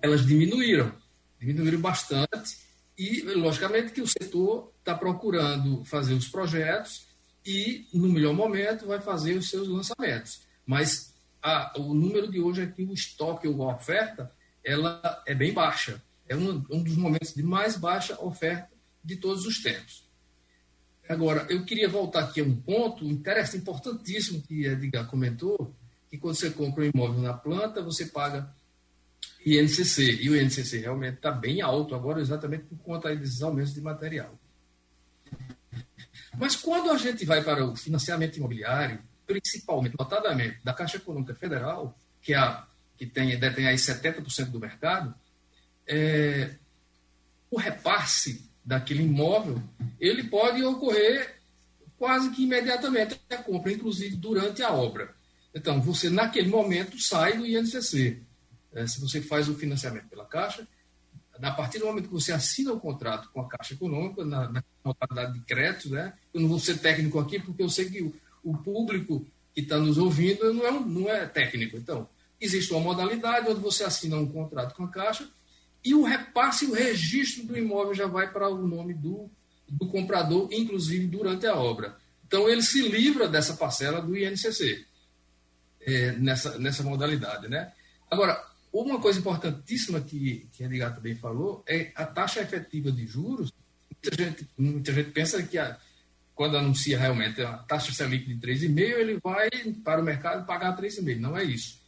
elas 0.00 0.24
diminuíram, 0.24 0.94
diminuíram 1.40 1.80
bastante 1.80 2.65
e, 2.98 3.22
logicamente, 3.34 3.92
que 3.92 4.00
o 4.00 4.06
setor 4.06 4.72
está 4.78 4.94
procurando 4.94 5.84
fazer 5.84 6.14
os 6.14 6.28
projetos 6.28 7.06
e, 7.44 7.86
no 7.92 8.08
melhor 8.08 8.32
momento, 8.32 8.86
vai 8.86 9.00
fazer 9.00 9.34
os 9.34 9.50
seus 9.50 9.68
lançamentos. 9.68 10.42
Mas 10.64 11.14
a, 11.42 11.72
o 11.78 11.94
número 11.94 12.30
de 12.30 12.40
hoje 12.40 12.62
é 12.62 12.66
que 12.66 12.82
o 12.82 12.92
estoque 12.92 13.46
ou 13.46 13.62
a 13.68 13.74
oferta 13.74 14.32
ela 14.64 15.22
é 15.26 15.34
bem 15.34 15.52
baixa. 15.52 16.02
É 16.28 16.34
um, 16.34 16.64
um 16.70 16.82
dos 16.82 16.96
momentos 16.96 17.34
de 17.34 17.42
mais 17.42 17.76
baixa 17.76 18.20
oferta 18.20 18.70
de 19.04 19.16
todos 19.16 19.46
os 19.46 19.62
tempos. 19.62 20.04
Agora, 21.08 21.46
eu 21.48 21.64
queria 21.64 21.88
voltar 21.88 22.24
aqui 22.24 22.40
a 22.40 22.44
um 22.44 22.56
ponto 22.56 23.04
interessante, 23.04 23.58
importantíssimo 23.58 24.42
que 24.42 24.64
Edgar 24.64 25.06
comentou, 25.06 25.72
que 26.10 26.18
quando 26.18 26.34
você 26.34 26.50
compra 26.50 26.82
um 26.82 26.90
imóvel 26.92 27.22
na 27.22 27.34
planta, 27.34 27.80
você 27.80 28.06
paga 28.06 28.52
INCC. 29.44 30.22
E 30.22 30.30
o 30.30 30.36
INCC 30.36 30.78
realmente 30.78 31.14
está 31.14 31.30
bem 31.30 31.62
alto 31.62 31.94
agora, 31.94 32.20
exatamente 32.20 32.64
por 32.64 32.78
conta 32.78 33.14
desses 33.14 33.42
aumentos 33.42 33.74
de 33.74 33.80
material. 33.80 34.38
Mas 36.36 36.56
quando 36.56 36.90
a 36.90 36.98
gente 36.98 37.24
vai 37.24 37.42
para 37.42 37.64
o 37.64 37.76
financiamento 37.76 38.36
imobiliário, 38.36 39.00
principalmente, 39.26 39.96
notadamente, 39.98 40.58
da 40.62 40.72
Caixa 40.72 40.96
Econômica 40.98 41.34
Federal, 41.34 41.98
que, 42.20 42.34
é 42.34 42.36
a, 42.36 42.66
que 42.96 43.06
tem, 43.06 43.38
detém 43.38 43.66
aí 43.66 43.76
70% 43.76 44.50
do 44.50 44.60
mercado, 44.60 45.14
é, 45.86 46.56
o 47.50 47.58
repasse 47.58 48.50
daquele 48.64 49.04
imóvel, 49.04 49.62
ele 50.00 50.24
pode 50.24 50.62
ocorrer 50.62 51.36
quase 51.96 52.30
que 52.30 52.42
imediatamente 52.44 53.18
a 53.30 53.36
compra, 53.38 53.72
inclusive 53.72 54.16
durante 54.16 54.62
a 54.62 54.72
obra. 54.72 55.14
Então, 55.54 55.80
você, 55.80 56.10
naquele 56.10 56.48
momento, 56.48 57.00
sai 57.00 57.38
do 57.38 57.46
INCC. 57.46 58.22
É, 58.76 58.86
se 58.86 59.00
você 59.00 59.22
faz 59.22 59.48
o 59.48 59.54
financiamento 59.54 60.06
pela 60.06 60.26
Caixa, 60.26 60.68
a 61.40 61.50
partir 61.50 61.78
do 61.78 61.86
momento 61.86 62.08
que 62.08 62.14
você 62.14 62.30
assina 62.30 62.72
o 62.74 62.78
contrato 62.78 63.30
com 63.32 63.40
a 63.40 63.48
Caixa 63.48 63.72
Econômica, 63.72 64.22
na, 64.22 64.50
na 64.50 64.64
modalidade 64.84 65.38
de 65.38 65.44
crédito, 65.46 65.88
né? 65.88 66.12
eu 66.32 66.42
não 66.42 66.48
vou 66.48 66.58
ser 66.58 66.78
técnico 66.78 67.18
aqui, 67.18 67.40
porque 67.40 67.62
eu 67.62 67.70
sei 67.70 67.88
que 67.88 68.02
o, 68.02 68.14
o 68.44 68.54
público 68.58 69.26
que 69.54 69.62
está 69.62 69.78
nos 69.78 69.96
ouvindo 69.96 70.52
não 70.52 70.66
é, 70.66 70.70
não 70.80 71.08
é 71.08 71.24
técnico. 71.24 71.78
Então, 71.78 72.06
existe 72.38 72.70
uma 72.74 72.80
modalidade 72.80 73.48
onde 73.48 73.60
você 73.60 73.82
assina 73.82 74.16
um 74.18 74.30
contrato 74.30 74.74
com 74.74 74.84
a 74.84 74.90
Caixa 74.90 75.26
e 75.82 75.94
o 75.94 76.02
repasse, 76.02 76.66
o 76.66 76.74
registro 76.74 77.46
do 77.46 77.56
imóvel 77.56 77.94
já 77.94 78.06
vai 78.06 78.30
para 78.30 78.46
o 78.50 78.66
nome 78.66 78.92
do, 78.92 79.30
do 79.66 79.86
comprador, 79.88 80.50
inclusive 80.52 81.06
durante 81.06 81.46
a 81.46 81.56
obra. 81.56 81.96
Então, 82.26 82.46
ele 82.46 82.60
se 82.60 82.86
livra 82.86 83.26
dessa 83.26 83.54
parcela 83.54 84.02
do 84.02 84.14
INCC, 84.14 84.84
é, 85.80 86.12
nessa, 86.12 86.58
nessa 86.58 86.82
modalidade. 86.82 87.48
Né? 87.48 87.72
Agora, 88.10 88.55
uma 88.84 89.00
coisa 89.00 89.18
importantíssima 89.18 90.00
que, 90.00 90.48
que 90.52 90.62
a 90.62 90.66
Edgar 90.66 90.94
também 90.94 91.14
falou 91.14 91.64
é 91.66 91.92
a 91.94 92.04
taxa 92.04 92.40
efetiva 92.40 92.90
de 92.90 93.06
juros. 93.06 93.52
Muita 93.90 94.22
gente, 94.22 94.48
muita 94.58 94.92
gente 94.92 95.10
pensa 95.10 95.42
que 95.42 95.56
a, 95.56 95.78
quando 96.34 96.58
anuncia 96.58 96.98
realmente 96.98 97.42
a 97.42 97.58
taxa 97.58 97.92
Selic 97.92 98.26
de 98.26 98.34
3,5, 98.34 98.78
ele 98.78 99.18
vai 99.22 99.48
para 99.82 100.00
o 100.00 100.04
mercado 100.04 100.46
pagar 100.46 100.76
3,5. 100.76 101.18
Não 101.18 101.36
é 101.36 101.44
isso. 101.44 101.80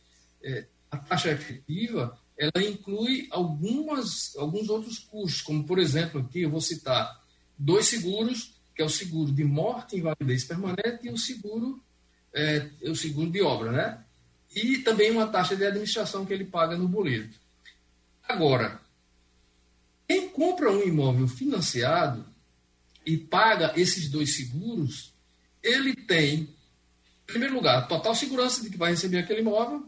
É, 0.43 0.67
a 0.91 0.97
taxa 0.97 1.31
efetiva 1.31 2.19
ela 2.39 2.65
inclui 2.65 3.27
algumas, 3.31 4.37
alguns 4.37 4.69
outros 4.69 5.01
custos, 5.01 5.43
como, 5.43 5.65
por 5.65 5.79
exemplo, 5.79 6.21
aqui 6.21 6.43
eu 6.43 6.51
vou 6.51 6.61
citar 6.61 7.21
dois 7.59 7.87
seguros, 7.87 8.55
que 8.75 8.81
é 8.81 8.85
o 8.85 8.89
seguro 8.89 9.33
de 9.33 9.43
morte 9.43 9.97
invalidez 9.97 10.45
permanente 10.45 11.01
e 11.03 11.11
o 11.11 11.19
seguro, 11.19 11.83
é, 12.33 12.71
o 12.83 12.95
seguro 12.95 13.29
de 13.31 13.43
obra, 13.43 13.73
né? 13.73 14.05
E 14.55 14.79
também 14.79 15.11
uma 15.11 15.27
taxa 15.27 15.55
de 15.55 15.65
administração 15.65 16.25
que 16.25 16.33
ele 16.33 16.45
paga 16.45 16.77
no 16.77 16.89
boleto. 16.89 17.39
Agora, 18.27 18.81
quem 20.07 20.29
compra 20.29 20.71
um 20.71 20.83
imóvel 20.83 21.29
financiado 21.29 22.25
e 23.05 23.17
paga 23.17 23.73
esses 23.77 24.09
dois 24.11 24.35
seguros, 24.37 25.15
ele 25.63 25.95
tem, 25.95 26.41
em 26.41 26.49
primeiro 27.27 27.55
lugar, 27.55 27.87
total 27.89 28.15
segurança 28.15 28.63
de 28.63 28.71
que 28.71 28.77
vai 28.77 28.91
receber 28.91 29.19
aquele 29.19 29.41
imóvel, 29.41 29.87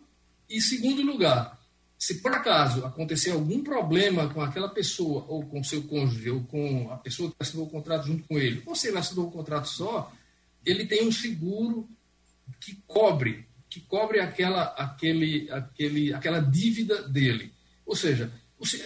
e, 0.48 0.60
segundo 0.60 1.02
lugar, 1.02 1.60
se 1.98 2.22
por 2.22 2.32
acaso 2.32 2.84
acontecer 2.84 3.30
algum 3.30 3.62
problema 3.62 4.32
com 4.32 4.40
aquela 4.40 4.70
pessoa, 4.70 5.24
ou 5.28 5.44
com 5.44 5.62
seu 5.62 5.82
cônjuge, 5.82 6.30
ou 6.30 6.42
com 6.44 6.90
a 6.90 6.96
pessoa 6.96 7.30
que 7.30 7.36
assinou 7.38 7.66
o 7.66 7.70
contrato 7.70 8.06
junto 8.06 8.26
com 8.26 8.38
ele, 8.38 8.62
ou 8.64 8.74
se 8.74 8.88
ele 8.88 8.98
assinou 8.98 9.28
o 9.28 9.30
contrato 9.30 9.68
só, 9.68 10.10
ele 10.64 10.86
tem 10.86 11.06
um 11.06 11.12
seguro 11.12 11.86
que 12.58 12.82
cobre, 12.86 13.46
que 13.70 13.80
cobre 13.80 14.18
aquela, 14.20 14.64
aquele, 14.64 15.48
aquele, 15.50 16.12
aquela 16.12 16.40
dívida 16.40 17.08
dele. 17.08 17.54
Ou 17.86 17.94
seja, 17.94 18.32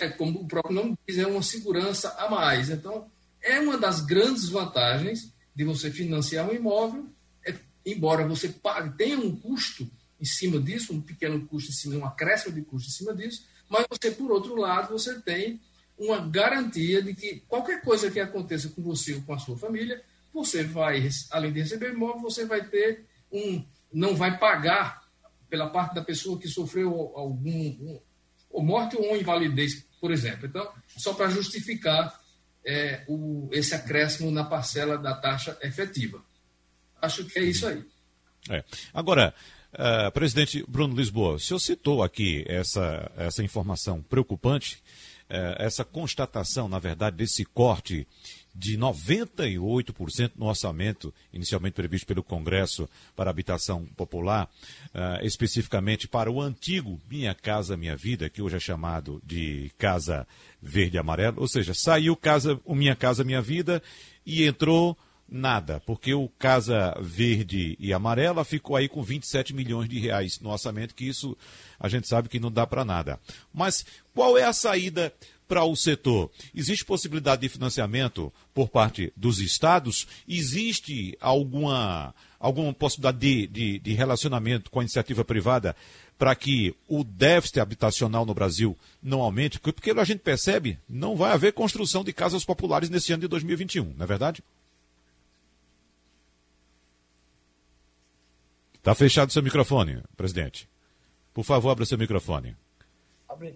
é 0.00 0.08
como 0.10 0.40
o 0.40 0.46
próprio 0.46 0.74
nome 0.74 0.98
diz, 1.08 1.18
é 1.18 1.26
uma 1.26 1.42
segurança 1.42 2.10
a 2.18 2.30
mais. 2.30 2.68
Então, 2.68 3.10
é 3.42 3.58
uma 3.58 3.78
das 3.78 4.00
grandes 4.02 4.48
vantagens 4.48 5.32
de 5.54 5.64
você 5.64 5.90
financiar 5.90 6.48
um 6.48 6.54
imóvel, 6.54 7.08
é, 7.46 7.54
embora 7.86 8.26
você 8.26 8.48
pague, 8.48 8.96
tenha 8.96 9.18
um 9.18 9.34
custo 9.34 9.90
em 10.20 10.24
cima 10.24 10.60
disso, 10.60 10.92
um 10.92 11.00
pequeno 11.00 11.46
custo 11.46 11.70
em 11.70 11.74
cima, 11.74 11.96
um 11.96 12.06
acréscimo 12.06 12.54
de 12.54 12.62
custo 12.62 12.88
em 12.88 12.92
cima 12.92 13.14
disso, 13.14 13.46
mas 13.68 13.86
você, 13.88 14.10
por 14.10 14.30
outro 14.30 14.54
lado, 14.56 14.92
você 14.92 15.18
tem 15.20 15.60
uma 15.98 16.26
garantia 16.26 17.02
de 17.02 17.14
que 17.14 17.40
qualquer 17.48 17.82
coisa 17.82 18.10
que 18.10 18.20
aconteça 18.20 18.68
com 18.68 18.82
você 18.82 19.14
ou 19.14 19.22
com 19.22 19.32
a 19.32 19.38
sua 19.38 19.56
família, 19.56 20.02
você 20.32 20.64
vai, 20.64 21.08
além 21.30 21.52
de 21.52 21.60
receber 21.60 21.92
imóvel, 21.92 22.22
você 22.22 22.44
vai 22.44 22.64
ter 22.68 23.04
um, 23.30 23.64
não 23.94 24.16
vai 24.16 24.38
pagar 24.38 25.04
pela 25.48 25.70
parte 25.70 25.94
da 25.94 26.02
pessoa 26.02 26.38
que 26.38 26.48
sofreu 26.48 27.12
algum, 27.14 27.48
um, 27.48 28.00
ou 28.50 28.62
morte 28.62 28.96
ou 28.96 29.16
invalidez, 29.16 29.86
por 30.00 30.10
exemplo. 30.10 30.46
Então, 30.46 30.68
só 30.98 31.14
para 31.14 31.30
justificar 31.30 32.20
é, 32.66 33.04
o, 33.06 33.48
esse 33.52 33.74
acréscimo 33.74 34.30
na 34.30 34.44
parcela 34.44 34.98
da 34.98 35.14
taxa 35.14 35.56
efetiva. 35.62 36.22
Acho 37.00 37.24
que 37.24 37.38
é 37.38 37.44
isso 37.44 37.66
aí. 37.66 37.84
É. 38.50 38.64
Agora, 38.92 39.32
Uh, 39.74 40.08
presidente 40.12 40.64
Bruno 40.68 40.94
Lisboa, 40.94 41.34
o 41.34 41.40
senhor 41.40 41.58
citou 41.58 42.04
aqui 42.04 42.44
essa, 42.46 43.10
essa 43.16 43.42
informação 43.42 44.00
preocupante, 44.00 44.76
uh, 45.28 45.56
essa 45.58 45.84
constatação, 45.84 46.68
na 46.68 46.78
verdade, 46.78 47.16
desse 47.16 47.44
corte 47.44 48.06
de 48.54 48.78
98% 48.78 50.32
no 50.36 50.46
orçamento 50.46 51.12
inicialmente 51.32 51.74
previsto 51.74 52.06
pelo 52.06 52.22
Congresso 52.22 52.88
para 53.16 53.30
habitação 53.30 53.84
popular, 53.96 54.48
uh, 54.94 55.24
especificamente 55.24 56.06
para 56.06 56.30
o 56.30 56.40
antigo 56.40 57.00
Minha 57.10 57.34
Casa 57.34 57.76
Minha 57.76 57.96
Vida, 57.96 58.30
que 58.30 58.40
hoje 58.40 58.56
é 58.56 58.60
chamado 58.60 59.20
de 59.24 59.72
Casa 59.76 60.26
Verde 60.62 60.96
e 60.96 61.00
Amarelo, 61.00 61.40
ou 61.40 61.48
seja, 61.48 61.74
saiu 61.74 62.14
casa, 62.14 62.60
o 62.64 62.74
Minha 62.74 62.94
Casa 62.94 63.24
Minha 63.24 63.42
Vida 63.42 63.82
e 64.24 64.44
entrou 64.44 64.96
nada, 65.28 65.80
porque 65.80 66.14
o 66.14 66.28
Casa 66.38 66.96
Verde 67.00 67.76
e 67.80 67.92
Amarela 67.92 68.44
ficou 68.44 68.76
aí 68.76 68.88
com 68.88 69.02
27 69.02 69.54
milhões 69.54 69.88
de 69.88 69.98
reais 69.98 70.38
no 70.40 70.50
orçamento, 70.50 70.94
que 70.94 71.08
isso 71.08 71.36
a 71.78 71.88
gente 71.88 72.06
sabe 72.06 72.28
que 72.28 72.38
não 72.38 72.52
dá 72.52 72.66
para 72.66 72.84
nada. 72.84 73.18
Mas 73.52 73.84
qual 74.14 74.38
é 74.38 74.44
a 74.44 74.52
saída 74.52 75.12
para 75.46 75.64
o 75.64 75.76
setor? 75.76 76.30
Existe 76.54 76.84
possibilidade 76.84 77.42
de 77.42 77.48
financiamento 77.48 78.32
por 78.52 78.68
parte 78.68 79.12
dos 79.16 79.38
estados? 79.38 80.06
Existe 80.28 81.16
alguma, 81.20 82.14
alguma 82.38 82.72
possibilidade 82.72 83.18
de, 83.18 83.46
de, 83.46 83.78
de 83.78 83.92
relacionamento 83.92 84.70
com 84.70 84.80
a 84.80 84.82
iniciativa 84.82 85.24
privada 85.24 85.76
para 86.18 86.34
que 86.34 86.74
o 86.88 87.02
déficit 87.02 87.60
habitacional 87.60 88.24
no 88.24 88.34
Brasil 88.34 88.76
não 89.02 89.20
aumente? 89.20 89.58
Porque 89.60 89.90
a 89.90 90.04
gente 90.04 90.20
percebe, 90.20 90.78
não 90.88 91.16
vai 91.16 91.32
haver 91.32 91.52
construção 91.52 92.04
de 92.04 92.12
casas 92.12 92.44
populares 92.44 92.88
nesse 92.88 93.12
ano 93.12 93.22
de 93.22 93.28
2021, 93.28 93.94
não 93.96 94.04
é 94.04 94.06
verdade? 94.06 94.42
Está 98.74 98.94
fechado 98.94 99.32
seu 99.32 99.42
microfone, 99.42 100.02
presidente. 100.14 100.68
Por 101.32 101.42
favor, 101.42 101.70
abra 101.70 101.86
seu 101.86 101.96
microfone. 101.96 102.54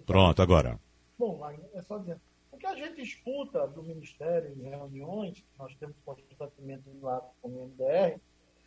Pronto, 0.05 0.41
agora. 0.41 0.79
Bom, 1.19 1.41
é 1.73 1.81
só 1.81 1.97
dizer. 1.97 2.17
O 2.49 2.57
que 2.57 2.65
a 2.65 2.75
gente 2.75 3.01
escuta 3.01 3.67
do 3.67 3.83
Ministério 3.83 4.55
em 4.57 4.69
reuniões, 4.69 5.43
nós 5.57 5.75
temos 5.75 5.97
constantemente 6.05 6.83
lá 7.01 7.21
com 7.41 7.49
o 7.49 7.65
MDR, 7.65 8.17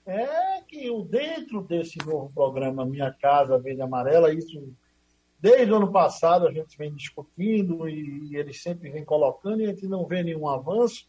é 0.04 0.60
que 0.60 0.90
o, 0.90 1.02
dentro 1.02 1.62
desse 1.62 1.98
novo 2.04 2.30
programa 2.34 2.84
Minha 2.84 3.10
Casa 3.10 3.58
Verde 3.58 3.80
Amarela, 3.80 4.34
isso 4.34 4.70
desde 5.40 5.72
o 5.72 5.76
ano 5.76 5.90
passado 5.90 6.46
a 6.46 6.52
gente 6.52 6.76
vem 6.76 6.94
discutindo 6.94 7.88
e, 7.88 8.36
eles 8.36 8.62
sempre 8.62 8.90
vêm 8.90 9.04
colocando 9.04 9.62
e 9.62 9.64
a 9.64 9.68
gente 9.70 9.86
não 9.86 10.04
vê 10.06 10.22
nenhum 10.22 10.46
avanço, 10.46 11.08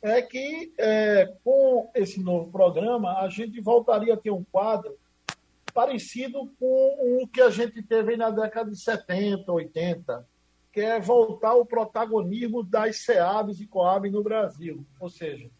é 0.00 0.22
que 0.22 0.72
é, 0.78 1.34
com 1.42 1.90
esse 1.96 2.22
novo 2.22 2.52
programa 2.52 3.18
a 3.18 3.28
gente 3.28 3.60
voltaria 3.60 4.14
a 4.14 4.16
ter 4.16 4.30
um 4.30 4.44
quadro 4.44 4.96
parecido 5.74 6.48
com 6.60 7.22
o 7.22 7.26
que 7.26 7.40
a 7.40 7.50
gente 7.50 7.82
teve 7.82 8.16
na 8.16 8.30
década 8.30 8.70
de 8.70 8.78
70, 8.78 9.50
80, 9.50 10.26
que 10.76 10.82
é 10.82 11.00
voltar 11.00 11.54
o 11.54 11.64
protagonismo 11.64 12.62
das 12.62 12.98
SEABs 12.98 13.62
e 13.62 13.66
COAB 13.66 14.10
no 14.10 14.22
Brasil. 14.22 14.86
Ou 15.00 15.08
seja, 15.08 15.50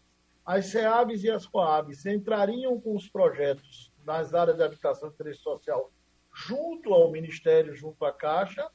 as 0.45 0.67
SEABs 0.67 1.23
e 1.23 1.31
as 1.31 1.47
COABs 1.47 2.05
entrariam 2.05 2.79
com 2.79 2.95
os 2.95 3.09
projetos 3.09 3.91
nas 4.05 4.35
áreas 4.35 4.57
de 4.57 4.63
habitação 4.63 5.09
e 5.09 5.11
interesse 5.11 5.39
social 5.39 5.91
junto 6.31 6.93
ao 6.93 7.09
Ministério, 7.09 7.75
junto 7.75 8.05
à 8.05 8.13
Caixa, 8.13 8.69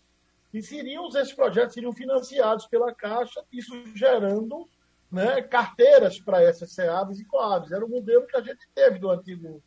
e 0.53 0.61
seriam, 0.61 1.07
esses 1.11 1.33
projetos 1.33 1.75
seriam 1.75 1.93
financiados 1.93 2.67
pela 2.67 2.93
Caixa, 2.93 3.45
isso 3.53 3.73
gerando 3.95 4.69
né, 5.13 5.43
carteiras 5.43 6.19
para 6.19 6.43
essas 6.43 6.73
SEABs 6.73 7.21
e 7.21 7.25
COABs. 7.25 7.71
Era 7.71 7.87
o 7.87 7.89
modelo 7.89 8.27
que 8.27 8.37
a 8.37 8.43
gente 8.43 8.69
teve 8.75 8.99
do 8.99 9.09
antigo, 9.09 9.63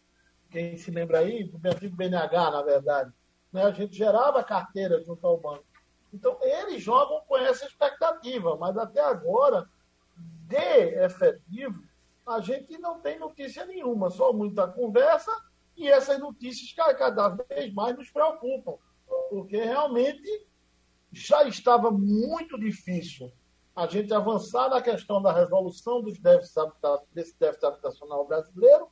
quem 0.51 0.75
se 0.75 0.91
lembra 0.91 1.19
aí, 1.19 1.45
do 1.45 1.69
antigo 1.69 1.95
BNH, 1.95 2.51
na 2.51 2.61
verdade. 2.63 3.13
Né, 3.53 3.63
a 3.63 3.71
gente 3.71 3.95
gerava 3.95 4.43
carteira 4.43 5.01
junto 5.01 5.25
ao 5.25 5.39
banco. 5.39 5.74
Então, 6.15 6.37
eles 6.41 6.81
jogam 6.81 7.21
com 7.27 7.37
essa 7.37 7.65
expectativa, 7.65 8.55
mas 8.55 8.77
até 8.77 9.01
agora, 9.01 9.69
de 10.15 11.03
efetivo, 11.03 11.83
a 12.25 12.39
gente 12.39 12.77
não 12.77 13.01
tem 13.01 13.19
notícia 13.19 13.65
nenhuma, 13.65 14.09
só 14.09 14.31
muita 14.31 14.65
conversa, 14.65 15.29
e 15.75 15.89
essas 15.89 16.17
notícias 16.17 16.71
cada 16.73 17.27
vez 17.29 17.73
mais 17.73 17.97
nos 17.97 18.09
preocupam, 18.09 18.77
porque 19.29 19.57
realmente 19.57 20.47
já 21.11 21.43
estava 21.43 21.91
muito 21.91 22.57
difícil 22.57 23.29
a 23.75 23.85
gente 23.85 24.13
avançar 24.13 24.69
na 24.69 24.81
questão 24.81 25.21
da 25.21 25.33
resolução 25.33 26.01
dos 26.01 26.17
déficits 26.17 26.55
desse 27.13 27.37
déficit 27.37 27.65
habitacional 27.65 28.25
brasileiro. 28.25 28.87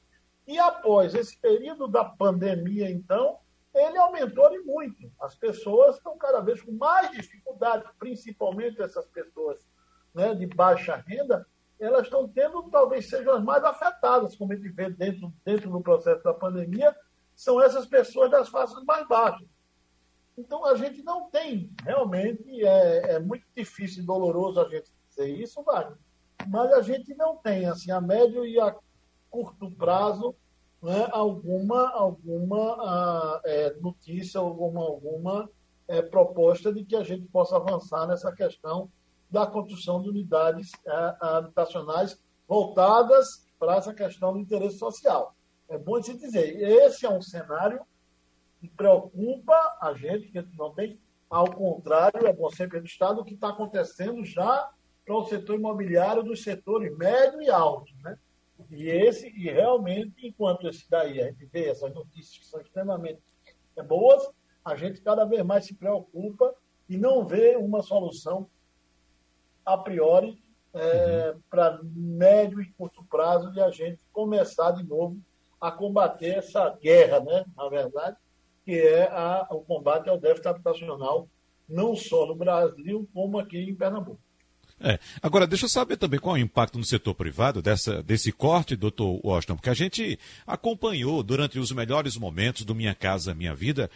E 0.46 0.60
após 0.60 1.16
esse 1.16 1.40
período 1.40 1.88
da 1.88 2.04
pandemia, 2.04 2.92
então, 2.92 3.38
ele 3.74 3.98
aumentou 3.98 4.54
e 4.54 4.60
muito. 4.60 5.12
As 5.20 5.36
pessoas 5.36 5.98
estão 5.98 6.18
cada 6.18 6.42
vez 6.42 6.62
com 6.62 6.72
mais 6.72 7.12
dificuldade, 7.12 7.86
principalmente 7.98 8.82
essas 8.82 9.08
pessoas 9.08 9.66
né, 10.14 10.36
de 10.36 10.46
baixa 10.46 10.96
renda, 11.08 11.46
elas 11.80 12.04
estão 12.04 12.28
tendo, 12.28 12.70
talvez 12.70 13.10
sejam 13.10 13.34
as 13.34 13.44
mais 13.44 13.64
afetadas, 13.64 14.36
como 14.36 14.54
a 14.54 14.56
gente 14.56 14.70
vê 14.70 14.90
dentro, 14.90 15.34
dentro 15.44 15.70
do 15.72 15.82
processo 15.82 16.24
da 16.24 16.34
pandemia, 16.34 16.96
são 17.36 17.62
essas 17.62 17.86
pessoas 17.86 18.30
das 18.30 18.48
faixas 18.48 18.84
mais 18.84 19.08
baixas. 19.08 19.48
Então, 20.38 20.66
a 20.66 20.76
gente 20.76 21.04
não 21.04 21.30
tem, 21.30 21.72
realmente, 21.84 22.64
é, 22.66 23.16
é 23.16 23.20
muito 23.20 23.46
difícil 23.56 24.04
e 24.04 24.06
doloroso 24.06 24.62
a 24.62 24.70
gente 24.70 24.92
dizer 25.10 25.28
isso, 25.28 25.62
Wagner, 25.64 25.98
mas 26.48 26.72
a 26.74 26.82
gente 26.82 27.14
não 27.16 27.38
tem, 27.38 27.66
assim, 27.66 27.92
a 27.92 28.02
médio 28.02 28.46
e 28.46 28.60
a 28.60 28.76
curto 29.30 29.70
prazo, 29.72 30.36
né, 30.84 31.08
alguma, 31.12 31.90
alguma 31.92 32.76
ah, 32.82 33.42
é, 33.46 33.74
notícia, 33.76 34.40
alguma, 34.40 34.82
alguma 34.82 35.50
é, 35.88 36.02
proposta 36.02 36.74
de 36.74 36.84
que 36.84 36.96
a 36.96 37.04
gente 37.04 37.26
possa 37.28 37.56
avançar 37.56 38.06
nessa 38.06 38.34
questão 38.34 38.92
da 39.32 39.48
construção 39.48 40.02
de 40.02 40.10
unidades 40.10 40.72
é, 40.86 41.16
habitacionais 41.22 42.22
voltadas 42.46 43.48
para 43.58 43.78
essa 43.78 43.94
questão 43.94 44.34
do 44.34 44.40
interesse 44.40 44.78
social. 44.78 45.34
É 45.70 45.78
bom 45.78 46.04
se 46.04 46.18
dizer, 46.18 46.62
esse 46.62 47.06
é 47.06 47.10
um 47.10 47.22
cenário 47.22 47.80
que 48.60 48.68
preocupa 48.68 49.56
a 49.82 49.94
gente, 49.94 50.28
que 50.28 50.58
não 50.58 50.74
tem, 50.74 51.00
ao 51.30 51.50
contrário, 51.50 52.28
é 52.28 52.34
bom 52.34 52.50
sempre 52.50 52.80
registrar 52.80 53.12
o 53.12 53.24
que 53.24 53.36
está 53.36 53.50
acontecendo 53.50 54.24
já 54.26 54.70
para 55.06 55.16
o 55.16 55.26
setor 55.26 55.56
imobiliário 55.56 56.24
dos 56.24 56.44
setores 56.44 56.96
médio 56.98 57.42
e 57.42 57.50
alto. 57.50 57.92
Né? 58.04 58.18
E 58.76 58.90
esse, 58.90 59.28
e 59.28 59.52
realmente, 59.52 60.28
enquanto 60.28 60.68
esse 60.68 60.90
daí 60.90 61.22
a 61.22 61.28
gente 61.28 61.46
vê 61.46 61.70
essas 61.70 61.94
notícias 61.94 62.38
que 62.38 62.46
são 62.46 62.60
extremamente 62.60 63.22
boas, 63.88 64.28
a 64.66 64.76
gente 64.76 65.02
cada 65.02 65.26
vez 65.26 65.44
mais 65.44 65.66
se 65.66 65.76
preocupa 65.76 66.56
e 66.90 66.98
não 66.98 67.26
vê 67.26 67.56
uma 67.56 67.84
solução 67.84 68.50
a 69.64 69.78
priori 69.78 70.42
é, 70.74 71.32
uhum. 71.32 71.42
para 71.50 71.80
médio 71.84 72.62
e 72.62 72.72
curto 72.74 73.04
prazo 73.06 73.52
de 73.52 73.62
a 73.62 73.70
gente 73.70 74.04
começar 74.12 74.72
de 74.72 74.84
novo 74.84 75.18
a 75.62 75.72
combater 75.72 76.38
essa 76.38 76.70
guerra, 76.82 77.20
né, 77.20 77.46
na 77.56 77.70
verdade, 77.70 78.18
que 78.66 78.72
é 78.72 79.04
a, 79.04 79.48
o 79.52 79.62
combate 79.62 80.10
ao 80.10 80.18
déficit 80.18 80.48
habitacional, 80.48 81.28
não 81.70 81.96
só 81.96 82.26
no 82.26 82.36
Brasil, 82.36 83.08
como 83.14 83.40
aqui 83.40 83.60
em 83.60 83.76
Pernambuco. 83.76 84.20
É. 84.86 85.00
Agora, 85.22 85.48
deixa 85.48 85.64
eu 85.64 85.70
saber 85.70 85.96
também 85.96 86.20
qual 86.20 86.36
é 86.36 86.42
o 86.42 86.44
impacto 86.44 86.78
no 86.78 86.84
setor 86.84 87.16
privado 87.16 87.62
dessa, 87.62 88.04
desse 88.04 88.34
corte, 88.34 88.76
doutor 88.76 89.22
Washington, 89.24 89.56
porque 89.56 89.70
a 89.70 89.74
gente 89.74 90.20
acompanhou 90.46 91.24
durante 91.24 91.58
os 91.58 91.72
melhores 91.72 92.18
momentos 92.18 92.66
do 92.66 92.76
Minha 92.76 92.94
Casa 92.94 93.34
Minha 93.34 93.56
Vida 93.56 93.90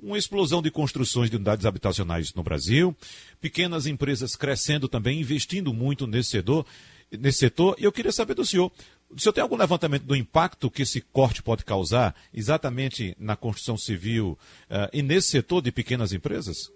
uma 0.00 0.16
explosão 0.16 0.62
de 0.62 0.70
construções 0.70 1.28
de 1.28 1.34
unidades 1.34 1.66
habitacionais 1.66 2.32
no 2.32 2.44
Brasil, 2.44 2.96
pequenas 3.40 3.84
empresas 3.84 4.36
crescendo 4.36 4.86
também, 4.86 5.20
investindo 5.20 5.74
muito 5.74 6.06
nesse 6.06 6.30
setor. 6.30 6.64
Nesse 7.10 7.38
setor. 7.38 7.74
E 7.78 7.84
eu 7.84 7.90
queria 7.90 8.12
saber 8.12 8.34
do 8.34 8.46
senhor, 8.46 8.70
o 9.10 9.18
senhor 9.18 9.32
tem 9.32 9.42
algum 9.42 9.56
levantamento 9.56 10.04
do 10.04 10.14
impacto 10.14 10.70
que 10.70 10.82
esse 10.82 11.00
corte 11.00 11.42
pode 11.42 11.64
causar 11.64 12.14
exatamente 12.32 13.16
na 13.18 13.34
construção 13.34 13.76
civil 13.76 14.38
uh, 14.70 14.88
e 14.92 15.02
nesse 15.02 15.30
setor 15.30 15.62
de 15.62 15.72
pequenas 15.72 16.12
empresas? 16.12 16.70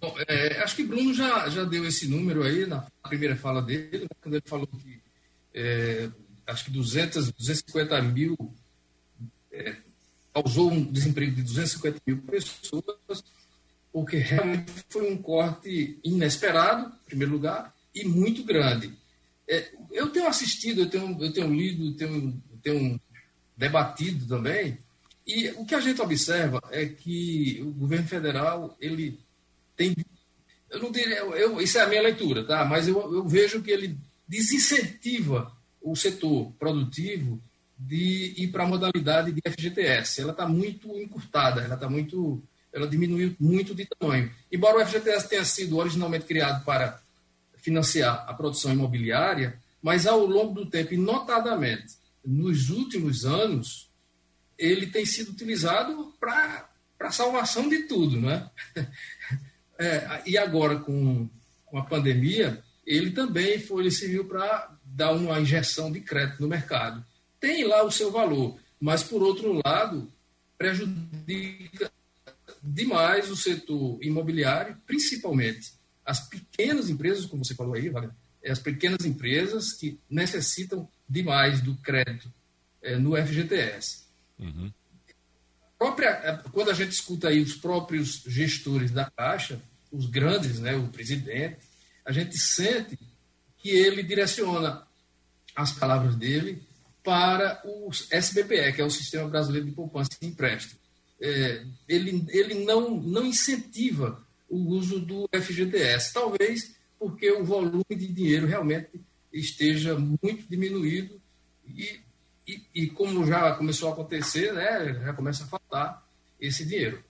Bom, 0.00 0.14
é, 0.28 0.62
acho 0.62 0.76
que 0.76 0.84
Bruno 0.84 1.14
já, 1.14 1.48
já 1.48 1.64
deu 1.64 1.86
esse 1.86 2.06
número 2.06 2.42
aí 2.42 2.66
na 2.66 2.82
primeira 3.08 3.34
fala 3.36 3.62
dele, 3.62 4.00
né, 4.00 4.06
quando 4.20 4.34
ele 4.34 4.44
falou 4.46 4.66
que 4.66 5.00
é, 5.54 6.10
acho 6.46 6.66
que 6.66 6.70
200, 6.70 7.32
250 7.32 8.02
mil 8.02 8.36
é, 9.50 9.76
causou 10.34 10.70
um 10.70 10.84
desemprego 10.84 11.34
de 11.34 11.42
250 11.42 12.00
mil 12.06 12.18
pessoas, 12.18 13.24
porque 13.90 14.18
realmente 14.18 14.70
foi 14.90 15.10
um 15.10 15.16
corte 15.16 15.98
inesperado, 16.04 16.88
em 16.88 17.06
primeiro 17.06 17.32
lugar, 17.32 17.74
e 17.94 18.04
muito 18.04 18.44
grande. 18.44 18.92
É, 19.48 19.72
eu 19.90 20.10
tenho 20.10 20.28
assistido, 20.28 20.82
eu 20.82 20.90
tenho, 20.90 21.24
eu 21.24 21.32
tenho 21.32 21.54
lido, 21.54 21.96
tenho, 21.96 22.42
tenho 22.62 23.00
debatido 23.56 24.26
também, 24.26 24.78
e 25.26 25.48
o 25.52 25.64
que 25.64 25.74
a 25.74 25.80
gente 25.80 26.00
observa 26.02 26.62
é 26.70 26.84
que 26.86 27.60
o 27.62 27.72
governo 27.72 28.06
federal 28.06 28.76
ele 28.78 29.18
tem, 29.76 29.94
eu 30.70 30.80
não 30.80 30.90
diria, 30.90 31.18
eu, 31.18 31.60
isso 31.60 31.78
é 31.78 31.82
a 31.82 31.86
minha 31.86 32.02
leitura, 32.02 32.44
tá? 32.44 32.64
Mas 32.64 32.88
eu, 32.88 33.14
eu 33.14 33.26
vejo 33.26 33.62
que 33.62 33.70
ele 33.70 33.98
desincentiva 34.26 35.52
o 35.80 35.94
setor 35.94 36.52
produtivo 36.58 37.40
de 37.78 38.34
ir 38.36 38.48
para 38.48 38.64
a 38.64 38.66
modalidade 38.66 39.32
de 39.32 39.40
FGTS. 39.50 40.22
Ela 40.22 40.32
está 40.32 40.46
muito 40.48 40.88
encurtada, 40.98 41.60
ela 41.60 41.74
está 41.74 41.88
muito, 41.88 42.42
ela 42.72 42.88
diminuiu 42.88 43.36
muito 43.38 43.74
de 43.74 43.86
tamanho. 43.86 44.32
Embora 44.50 44.78
o 44.78 44.86
FGTS 44.86 45.28
tenha 45.28 45.44
sido 45.44 45.76
originalmente 45.76 46.24
criado 46.24 46.64
para 46.64 47.00
financiar 47.56 48.24
a 48.26 48.34
produção 48.34 48.72
imobiliária, 48.72 49.60
mas 49.82 50.06
ao 50.06 50.24
longo 50.24 50.54
do 50.54 50.70
tempo, 50.70 50.94
e 50.94 50.96
notadamente 50.96 51.94
nos 52.24 52.70
últimos 52.70 53.24
anos, 53.24 53.88
ele 54.58 54.86
tem 54.86 55.04
sido 55.04 55.30
utilizado 55.30 56.12
para 56.18 56.68
a 57.00 57.10
salvação 57.12 57.68
de 57.68 57.84
tudo, 57.84 58.20
não 58.20 58.50
é? 59.78 60.22
e 60.26 60.38
agora, 60.38 60.78
com, 60.78 61.28
com 61.64 61.78
a 61.78 61.84
pandemia, 61.84 62.62
ele 62.86 63.10
também 63.10 63.58
foi, 63.58 63.82
ele 63.82 63.90
serviu 63.90 64.24
para 64.24 64.74
dar 64.84 65.12
uma 65.12 65.40
injeção 65.40 65.90
de 65.90 66.00
crédito 66.00 66.40
no 66.40 66.48
mercado 66.48 67.04
tem 67.40 67.64
lá 67.64 67.84
o 67.84 67.90
seu 67.90 68.10
valor, 68.10 68.58
mas, 68.80 69.02
por 69.02 69.22
outro 69.22 69.60
lado, 69.64 70.10
prejudica 70.58 71.90
demais 72.62 73.30
o 73.30 73.36
setor 73.36 73.98
imobiliário, 74.02 74.76
principalmente 74.86 75.74
as 76.04 76.28
pequenas 76.28 76.88
empresas, 76.88 77.26
como 77.26 77.44
você 77.44 77.54
falou 77.54 77.74
aí, 77.74 77.88
Wagner, 77.88 78.14
é 78.42 78.50
as 78.50 78.58
pequenas 78.58 79.04
empresas 79.04 79.72
que 79.72 79.98
necessitam 80.08 80.88
demais 81.08 81.60
do 81.60 81.76
crédito 81.76 82.32
é, 82.82 82.96
no 82.96 83.16
FGTS. 83.16 84.06
Uhum. 84.38 84.72
Própria, 85.78 86.42
quando 86.52 86.70
a 86.70 86.74
gente 86.74 86.92
escuta 86.92 87.28
aí 87.28 87.40
os 87.40 87.54
próprios 87.54 88.22
gestores 88.26 88.90
da 88.90 89.10
Caixa, 89.10 89.60
os 89.90 90.06
grandes, 90.06 90.58
né, 90.58 90.74
o 90.76 90.88
presidente, 90.88 91.58
a 92.04 92.12
gente 92.12 92.38
sente 92.38 92.98
que 93.58 93.70
ele 93.70 94.02
direciona 94.02 94.86
as 95.54 95.72
palavras 95.72 96.14
dele 96.16 96.62
para 97.02 97.60
o 97.64 97.90
SBPE, 98.10 98.72
que 98.74 98.80
é 98.80 98.84
o 98.84 98.90
Sistema 98.90 99.28
Brasileiro 99.28 99.66
de 99.66 99.72
Poupança 99.72 100.10
e 100.20 100.26
Empréstimo. 100.26 100.78
É, 101.20 101.64
ele 101.88 102.26
ele 102.28 102.64
não, 102.64 102.90
não 103.00 103.24
incentiva 103.24 104.22
o 104.48 104.56
uso 104.56 105.00
do 105.00 105.28
FGTS, 105.34 106.12
talvez 106.12 106.76
porque 106.98 107.30
o 107.30 107.44
volume 107.44 107.84
de 107.90 108.06
dinheiro 108.08 108.46
realmente 108.46 109.00
esteja 109.32 109.98
muito 109.98 110.48
diminuído 110.48 111.20
e, 111.66 112.00
e, 112.46 112.62
e 112.74 112.86
como 112.90 113.26
já 113.26 113.54
começou 113.56 113.88
a 113.88 113.92
acontecer, 113.92 114.52
né, 114.52 114.94
já 114.94 115.12
começa 115.12 115.44
a 115.44 115.46
faltar 115.46 116.06
esse 116.40 116.64
dinheiro. 116.64 117.02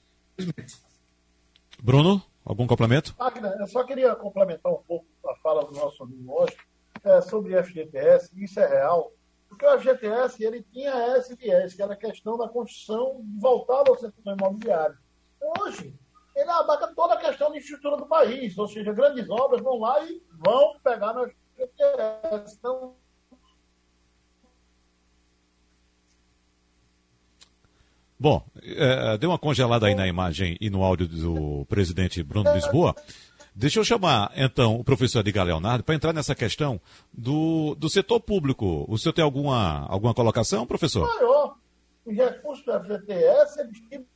Bruno, 1.80 2.22
algum 2.44 2.66
complemento? 2.66 3.14
Wagner, 3.18 3.52
eu 3.60 3.66
só 3.66 3.84
queria 3.84 4.14
complementar 4.14 4.72
um 4.72 4.82
pouco 4.82 5.06
a 5.26 5.34
fala 5.36 5.64
do 5.64 5.72
nosso 5.72 6.02
amigo 6.02 6.32
hoje 6.32 6.56
é, 7.04 7.20
sobre 7.20 7.62
FGTS, 7.62 8.30
isso 8.36 8.58
é 8.60 8.66
real, 8.66 9.12
porque 9.48 9.66
o 9.66 9.78
FGTS 9.78 10.42
ele 10.42 10.62
tinha 10.72 11.16
esse 11.16 11.34
viés, 11.34 11.74
que 11.74 11.82
era 11.82 11.92
a 11.92 11.96
questão 11.96 12.36
da 12.36 12.48
construção 12.48 13.24
voltada 13.38 13.90
ao 13.90 13.98
setor 13.98 14.36
imobiliário. 14.36 14.96
Hoje, 15.60 15.94
ele 16.34 16.50
abarca 16.50 16.88
toda 16.94 17.14
a 17.14 17.18
questão 17.18 17.50
de 17.52 17.58
estrutura 17.58 17.96
do 17.96 18.06
país, 18.06 18.56
ou 18.58 18.68
seja, 18.68 18.92
grandes 18.92 19.28
obras 19.30 19.62
vão 19.62 19.78
lá 19.78 20.02
e 20.04 20.22
vão 20.32 20.78
pegar 20.82 21.14
no 21.14 21.28
FGTS. 21.28 22.56
Então, 22.58 22.94
Bom, 28.18 28.42
é, 28.62 29.18
deu 29.18 29.30
uma 29.30 29.38
congelada 29.38 29.86
aí 29.86 29.94
na 29.94 30.06
imagem 30.06 30.56
e 30.60 30.70
no 30.70 30.82
áudio 30.82 31.06
do 31.06 31.66
presidente 31.66 32.22
Bruno 32.22 32.52
Lisboa. 32.54 32.94
Deixa 33.54 33.78
eu 33.80 33.84
chamar, 33.84 34.32
então, 34.36 34.78
o 34.78 34.84
professor 34.84 35.20
Edgar 35.20 35.46
Leonardo 35.46 35.82
para 35.82 35.94
entrar 35.94 36.12
nessa 36.12 36.34
questão 36.34 36.80
do, 37.12 37.74
do 37.74 37.88
setor 37.88 38.20
público. 38.20 38.84
O 38.86 38.98
senhor 38.98 39.14
tem 39.14 39.24
alguma, 39.24 39.86
alguma 39.88 40.12
colocação, 40.12 40.66
professor? 40.66 41.06
Maior. 41.06 41.56
Os 42.04 42.14
recursos 42.14 42.64
do 42.64 42.72
FGTS, 42.72 43.60
eles 43.60 44.06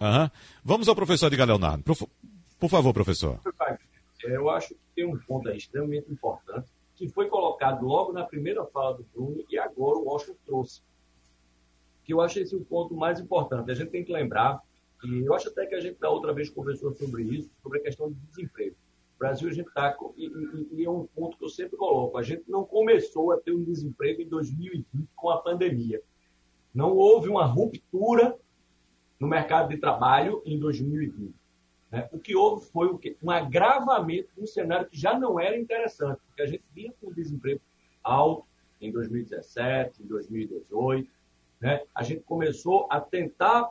Uhum. 0.00 0.30
Vamos 0.64 0.88
ao 0.88 0.94
professor 0.96 1.26
Edgar 1.26 1.46
Leonardo. 1.46 1.84
Por, 1.84 2.08
por 2.58 2.70
favor, 2.70 2.94
professor. 2.94 3.38
Eu 4.22 4.48
acho 4.48 4.68
que 4.68 4.80
tem 4.94 5.06
um 5.06 5.18
ponto 5.18 5.48
aí 5.48 5.58
extremamente 5.58 6.10
importante 6.10 6.66
que 6.96 7.08
foi 7.08 7.28
colocado 7.28 7.84
logo 7.84 8.12
na 8.12 8.24
primeira 8.24 8.64
fala 8.66 8.96
do 8.96 9.06
Bruno 9.14 9.42
e 9.50 9.58
agora 9.58 9.98
o 9.98 10.04
Washington 10.04 10.36
trouxe. 10.46 10.82
Que 12.10 12.14
eu 12.14 12.20
acho 12.20 12.40
esse 12.40 12.56
o 12.56 12.64
ponto 12.64 12.92
mais 12.92 13.20
importante. 13.20 13.70
A 13.70 13.74
gente 13.74 13.92
tem 13.92 14.04
que 14.04 14.12
lembrar 14.12 14.60
e 15.04 15.24
eu 15.24 15.32
acho 15.32 15.48
até 15.48 15.64
que 15.64 15.76
a 15.76 15.80
gente 15.80 15.96
da 16.00 16.10
outra 16.10 16.32
vez 16.32 16.50
conversou 16.50 16.92
sobre 16.92 17.22
isso, 17.22 17.48
sobre 17.62 17.78
a 17.78 17.82
questão 17.82 18.08
do 18.08 18.16
desemprego. 18.16 18.74
O 19.14 19.18
Brasil, 19.20 19.48
a 19.48 19.52
gente 19.52 19.68
está. 19.68 19.96
E, 20.16 20.26
e, 20.26 20.68
e, 20.72 20.84
é 20.84 20.90
um 20.90 21.06
ponto 21.06 21.38
que 21.38 21.44
eu 21.44 21.48
sempre 21.48 21.76
coloco: 21.76 22.18
a 22.18 22.22
gente 22.24 22.42
não 22.48 22.64
começou 22.64 23.30
a 23.30 23.38
ter 23.38 23.52
um 23.52 23.62
desemprego 23.62 24.22
em 24.22 24.28
2020 24.28 25.08
com 25.14 25.30
a 25.30 25.40
pandemia. 25.40 26.02
Não 26.74 26.96
houve 26.96 27.28
uma 27.28 27.44
ruptura 27.44 28.36
no 29.20 29.28
mercado 29.28 29.68
de 29.68 29.76
trabalho 29.76 30.42
em 30.44 30.58
2020. 30.58 31.32
Né? 31.92 32.08
O 32.10 32.18
que 32.18 32.34
houve 32.34 32.66
foi 32.72 32.88
o 32.88 32.98
quê? 32.98 33.16
um 33.22 33.30
agravamento 33.30 34.30
de 34.34 34.42
um 34.42 34.46
cenário 34.48 34.88
que 34.88 34.98
já 34.98 35.16
não 35.16 35.38
era 35.38 35.56
interessante, 35.56 36.18
porque 36.26 36.42
a 36.42 36.46
gente 36.46 36.64
vinha 36.74 36.92
com 37.00 37.12
desemprego 37.12 37.60
alto 38.02 38.44
em 38.80 38.90
2017, 38.90 40.02
em 40.02 40.06
2018. 40.08 41.19
Né? 41.60 41.82
A 41.94 42.02
gente 42.02 42.22
começou 42.22 42.86
a 42.90 43.00
tentar 43.00 43.68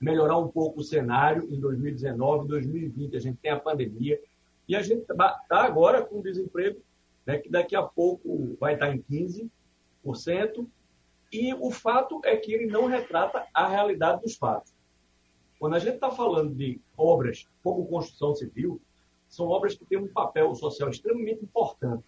melhorar 0.00 0.38
um 0.38 0.48
pouco 0.48 0.80
o 0.80 0.84
cenário 0.84 1.44
em 1.52 1.60
2019, 1.60 2.48
2020. 2.48 3.16
A 3.16 3.20
gente 3.20 3.38
tem 3.38 3.50
a 3.50 3.58
pandemia 3.58 4.20
e 4.68 4.76
a 4.76 4.82
gente 4.82 5.02
está 5.02 5.40
agora 5.50 6.02
com 6.02 6.22
desemprego 6.22 6.80
né, 7.26 7.38
que 7.38 7.50
daqui 7.50 7.76
a 7.76 7.82
pouco 7.82 8.56
vai 8.58 8.74
estar 8.74 8.94
em 8.94 9.02
15%. 9.02 10.66
E 11.32 11.54
o 11.54 11.70
fato 11.70 12.20
é 12.24 12.36
que 12.36 12.52
ele 12.52 12.66
não 12.66 12.86
retrata 12.86 13.46
a 13.54 13.68
realidade 13.68 14.22
dos 14.22 14.36
fatos. 14.36 14.72
Quando 15.58 15.74
a 15.74 15.78
gente 15.78 15.94
está 15.94 16.10
falando 16.10 16.54
de 16.54 16.80
obras 16.96 17.46
como 17.62 17.86
construção 17.86 18.34
civil, 18.34 18.80
são 19.28 19.46
obras 19.46 19.74
que 19.74 19.84
têm 19.84 19.98
um 19.98 20.08
papel 20.08 20.54
social 20.54 20.90
extremamente 20.90 21.44
importante. 21.44 22.04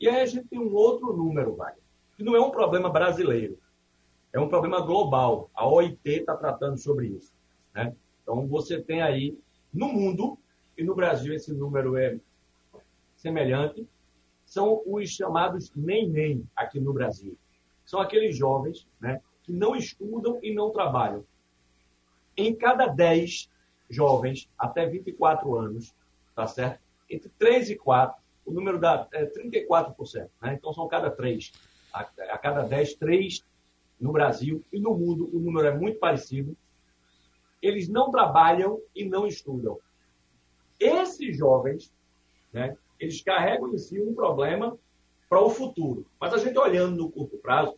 E 0.00 0.08
aí 0.08 0.20
a 0.20 0.26
gente 0.26 0.48
tem 0.48 0.58
um 0.58 0.74
outro 0.74 1.16
número, 1.16 1.54
vai, 1.54 1.74
que 2.16 2.24
não 2.24 2.34
é 2.34 2.40
um 2.40 2.50
problema 2.50 2.90
brasileiro. 2.90 3.58
É 4.32 4.40
um 4.40 4.48
problema 4.48 4.80
global. 4.80 5.50
A 5.54 5.66
OIT 5.66 6.00
está 6.04 6.36
tratando 6.36 6.78
sobre 6.78 7.08
isso. 7.08 7.32
Né? 7.74 7.94
Então, 8.22 8.46
você 8.46 8.80
tem 8.80 9.02
aí, 9.02 9.38
no 9.72 9.88
mundo, 9.88 10.38
e 10.76 10.84
no 10.84 10.94
Brasil 10.94 11.32
esse 11.34 11.52
número 11.52 11.96
é 11.96 12.18
semelhante, 13.16 13.86
são 14.44 14.82
os 14.86 15.10
chamados 15.10 15.72
nem-nem 15.74 16.46
aqui 16.54 16.78
no 16.78 16.92
Brasil. 16.92 17.36
São 17.84 18.00
aqueles 18.00 18.36
jovens 18.36 18.86
né, 19.00 19.20
que 19.42 19.52
não 19.52 19.74
estudam 19.74 20.38
e 20.42 20.54
não 20.54 20.70
trabalham. 20.70 21.24
Em 22.36 22.54
cada 22.54 22.86
10 22.86 23.50
jovens 23.88 24.48
até 24.58 24.86
24 24.86 25.56
anos, 25.56 25.94
tá 26.34 26.46
certo? 26.46 26.80
Entre 27.08 27.30
3 27.38 27.70
e 27.70 27.76
4, 27.76 28.20
o 28.44 28.52
número 28.52 28.78
dá 28.78 29.08
é, 29.12 29.24
34%. 29.26 30.28
Né? 30.42 30.54
Então, 30.54 30.72
são 30.72 30.86
cada 30.88 31.10
3. 31.10 31.52
A, 31.92 32.00
a 32.00 32.38
cada 32.38 32.62
10, 32.62 32.94
3 32.94 33.44
no 34.00 34.12
Brasil 34.12 34.64
e 34.72 34.78
no 34.78 34.94
mundo 34.94 35.28
o 35.32 35.38
número 35.38 35.68
é 35.68 35.76
muito 35.76 35.98
parecido. 35.98 36.56
Eles 37.60 37.88
não 37.88 38.10
trabalham 38.10 38.80
e 38.94 39.04
não 39.04 39.26
estudam. 39.26 39.78
Esses 40.78 41.36
jovens, 41.36 41.92
né, 42.52 42.76
eles 43.00 43.22
carregam 43.22 43.72
em 43.72 43.78
si 43.78 44.00
um 44.00 44.14
problema 44.14 44.78
para 45.28 45.40
o 45.40 45.50
futuro. 45.50 46.06
Mas 46.20 46.32
a 46.32 46.38
gente 46.38 46.58
olhando 46.58 46.96
no 46.96 47.10
curto 47.10 47.38
prazo, 47.38 47.76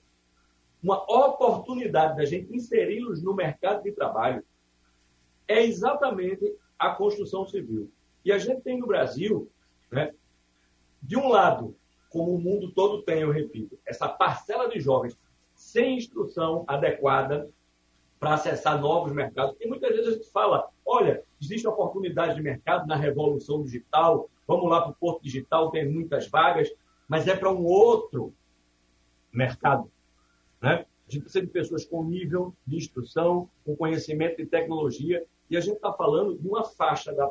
uma 0.82 1.02
oportunidade 1.10 2.16
da 2.16 2.24
gente 2.24 2.54
inseri-los 2.54 3.22
no 3.22 3.34
mercado 3.34 3.82
de 3.82 3.92
trabalho 3.92 4.44
é 5.46 5.64
exatamente 5.64 6.54
a 6.78 6.90
construção 6.90 7.46
civil. 7.46 7.90
E 8.24 8.30
a 8.30 8.38
gente 8.38 8.60
tem 8.62 8.78
no 8.78 8.86
Brasil, 8.86 9.50
né, 9.90 10.14
de 11.02 11.16
um 11.16 11.28
lado, 11.28 11.74
como 12.10 12.34
o 12.34 12.40
mundo 12.40 12.70
todo 12.72 13.02
tem, 13.02 13.22
eu 13.22 13.30
repito, 13.30 13.78
essa 13.86 14.08
parcela 14.08 14.68
de 14.68 14.80
jovens 14.80 15.18
sem 15.58 15.96
instrução 15.96 16.64
adequada 16.68 17.50
para 18.18 18.34
acessar 18.34 18.80
novos 18.80 19.12
mercados. 19.12 19.56
E 19.60 19.66
muitas 19.66 19.90
vezes 19.90 20.06
a 20.06 20.12
gente 20.12 20.30
fala, 20.30 20.70
olha, 20.86 21.22
existe 21.42 21.66
oportunidade 21.66 22.36
de 22.36 22.40
mercado 22.40 22.86
na 22.86 22.94
revolução 22.94 23.62
digital, 23.62 24.30
vamos 24.46 24.70
lá 24.70 24.82
para 24.82 24.92
o 24.92 24.94
Porto 24.94 25.22
Digital, 25.22 25.70
tem 25.70 25.90
muitas 25.90 26.28
vagas, 26.28 26.72
mas 27.08 27.26
é 27.26 27.36
para 27.36 27.50
um 27.50 27.64
outro 27.64 28.32
mercado. 29.32 29.90
Né? 30.62 30.86
A 31.08 31.10
gente 31.10 31.22
precisa 31.22 31.44
de 31.44 31.52
pessoas 31.52 31.84
com 31.84 32.04
nível 32.04 32.54
de 32.64 32.76
instrução, 32.76 33.50
com 33.64 33.76
conhecimento 33.76 34.36
de 34.36 34.46
tecnologia, 34.46 35.24
e 35.50 35.56
a 35.56 35.60
gente 35.60 35.76
está 35.76 35.92
falando 35.92 36.38
de 36.38 36.46
uma 36.46 36.64
faixa 36.64 37.12
da 37.12 37.30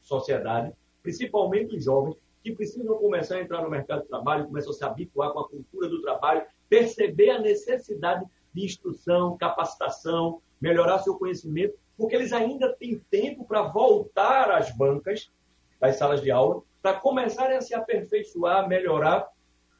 sociedade, 0.00 0.72
principalmente 1.02 1.76
os 1.76 1.84
jovens, 1.84 2.16
que 2.42 2.52
precisam 2.52 2.96
começar 2.96 3.36
a 3.36 3.42
entrar 3.42 3.62
no 3.62 3.70
mercado 3.70 4.02
de 4.02 4.08
trabalho, 4.08 4.46
começam 4.46 4.70
a 4.70 4.74
se 4.74 4.84
habituar 4.84 5.32
com 5.32 5.40
a 5.40 5.48
cultura 5.48 5.88
do 5.88 6.00
trabalho, 6.00 6.46
perceber 6.68 7.30
a 7.30 7.40
necessidade 7.40 8.24
de 8.52 8.64
instrução, 8.64 9.36
capacitação, 9.36 10.40
melhorar 10.60 10.98
seu 11.00 11.16
conhecimento, 11.16 11.74
porque 11.96 12.14
eles 12.14 12.32
ainda 12.32 12.72
têm 12.72 12.98
tempo 13.10 13.44
para 13.44 13.62
voltar 13.62 14.50
às 14.50 14.74
bancas 14.76 15.30
das 15.80 15.96
salas 15.96 16.22
de 16.22 16.30
aula, 16.30 16.62
para 16.82 16.94
começarem 16.94 17.56
a 17.56 17.60
se 17.60 17.74
aperfeiçoar, 17.74 18.68
melhorar 18.68 19.28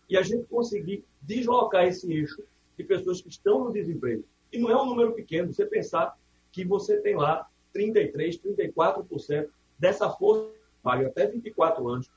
e 0.08 0.16
a 0.16 0.22
gente 0.22 0.44
conseguir 0.46 1.04
deslocar 1.22 1.86
esse 1.86 2.12
eixo 2.12 2.42
de 2.76 2.84
pessoas 2.84 3.20
que 3.20 3.28
estão 3.28 3.64
no 3.64 3.72
desemprego. 3.72 4.24
E 4.52 4.58
não 4.58 4.70
é 4.70 4.80
um 4.80 4.86
número 4.86 5.12
pequeno, 5.12 5.52
você 5.52 5.64
pensar 5.66 6.16
que 6.52 6.64
você 6.64 6.98
tem 7.00 7.16
lá 7.16 7.46
33, 7.72 8.38
34% 8.38 9.48
dessa 9.78 10.08
força 10.10 10.56
trabalho 10.86 11.08
até 11.08 11.26
24 11.26 11.88
anos, 11.88 12.08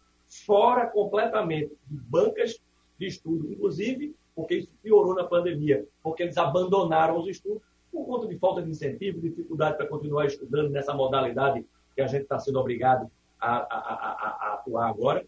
fora 0.45 0.85
completamente 0.85 1.75
de 1.87 1.97
bancas 1.97 2.61
de 2.99 3.07
estudo, 3.07 3.51
inclusive 3.51 4.15
porque 4.39 4.55
isso 4.55 4.71
piorou 4.81 5.13
na 5.13 5.25
pandemia, 5.25 5.85
porque 6.01 6.23
eles 6.23 6.37
abandonaram 6.37 7.19
os 7.19 7.27
estudos 7.27 7.61
por 7.91 8.05
conta 8.05 8.25
de 8.25 8.37
falta 8.37 8.61
de 8.61 8.69
incentivo, 8.69 9.19
dificuldade 9.19 9.75
para 9.75 9.85
continuar 9.85 10.27
estudando 10.27 10.69
nessa 10.69 10.93
modalidade 10.93 11.65
que 11.93 11.99
a 11.99 12.07
gente 12.07 12.21
está 12.21 12.39
sendo 12.39 12.57
obrigado 12.57 13.11
a, 13.37 13.57
a, 13.57 13.79
a, 13.79 14.51
a, 14.51 14.53
atuar 14.53 14.87
agora, 14.87 15.25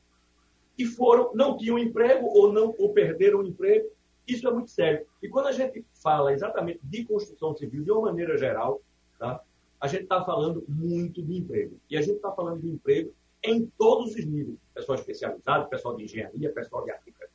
e 0.78 0.86
foram, 0.86 1.34
não 1.34 1.58
tinham 1.58 1.78
emprego 1.78 2.26
ou 2.26 2.54
não 2.54 2.74
ou 2.78 2.94
perderam 2.94 3.40
o 3.40 3.46
emprego. 3.46 3.90
Isso 4.26 4.48
é 4.48 4.52
muito 4.52 4.72
sério. 4.72 5.06
E 5.22 5.28
quando 5.28 5.48
a 5.48 5.52
gente 5.52 5.86
fala 6.02 6.32
exatamente 6.32 6.80
de 6.82 7.04
construção 7.04 7.54
civil, 7.54 7.84
de 7.84 7.92
uma 7.92 8.04
maneira 8.04 8.38
geral, 8.38 8.80
tá? 9.20 9.42
a 9.78 9.88
gente 9.88 10.04
está 10.04 10.24
falando 10.24 10.64
muito 10.70 11.22
de 11.22 11.36
emprego. 11.36 11.78
E 11.90 11.98
a 11.98 12.02
gente 12.02 12.16
está 12.16 12.32
falando 12.32 12.62
de 12.62 12.70
emprego 12.70 13.12
em 13.44 13.66
todos 13.78 14.16
os 14.16 14.26
níveis. 14.26 14.58
Pessoal 14.74 14.98
especializado, 14.98 15.68
pessoal 15.68 15.98
de 15.98 16.06
engenharia, 16.06 16.54
pessoal 16.54 16.86
de 16.86 16.92
arquitetura, 16.92 17.31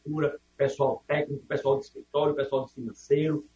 pessoal 0.57 1.03
técnico, 1.07 1.45
pessoal 1.47 1.79
de 1.79 1.87
escritório, 1.87 2.35
pessoal 2.35 2.67
de 2.67 2.73
financeiro. 2.73 3.47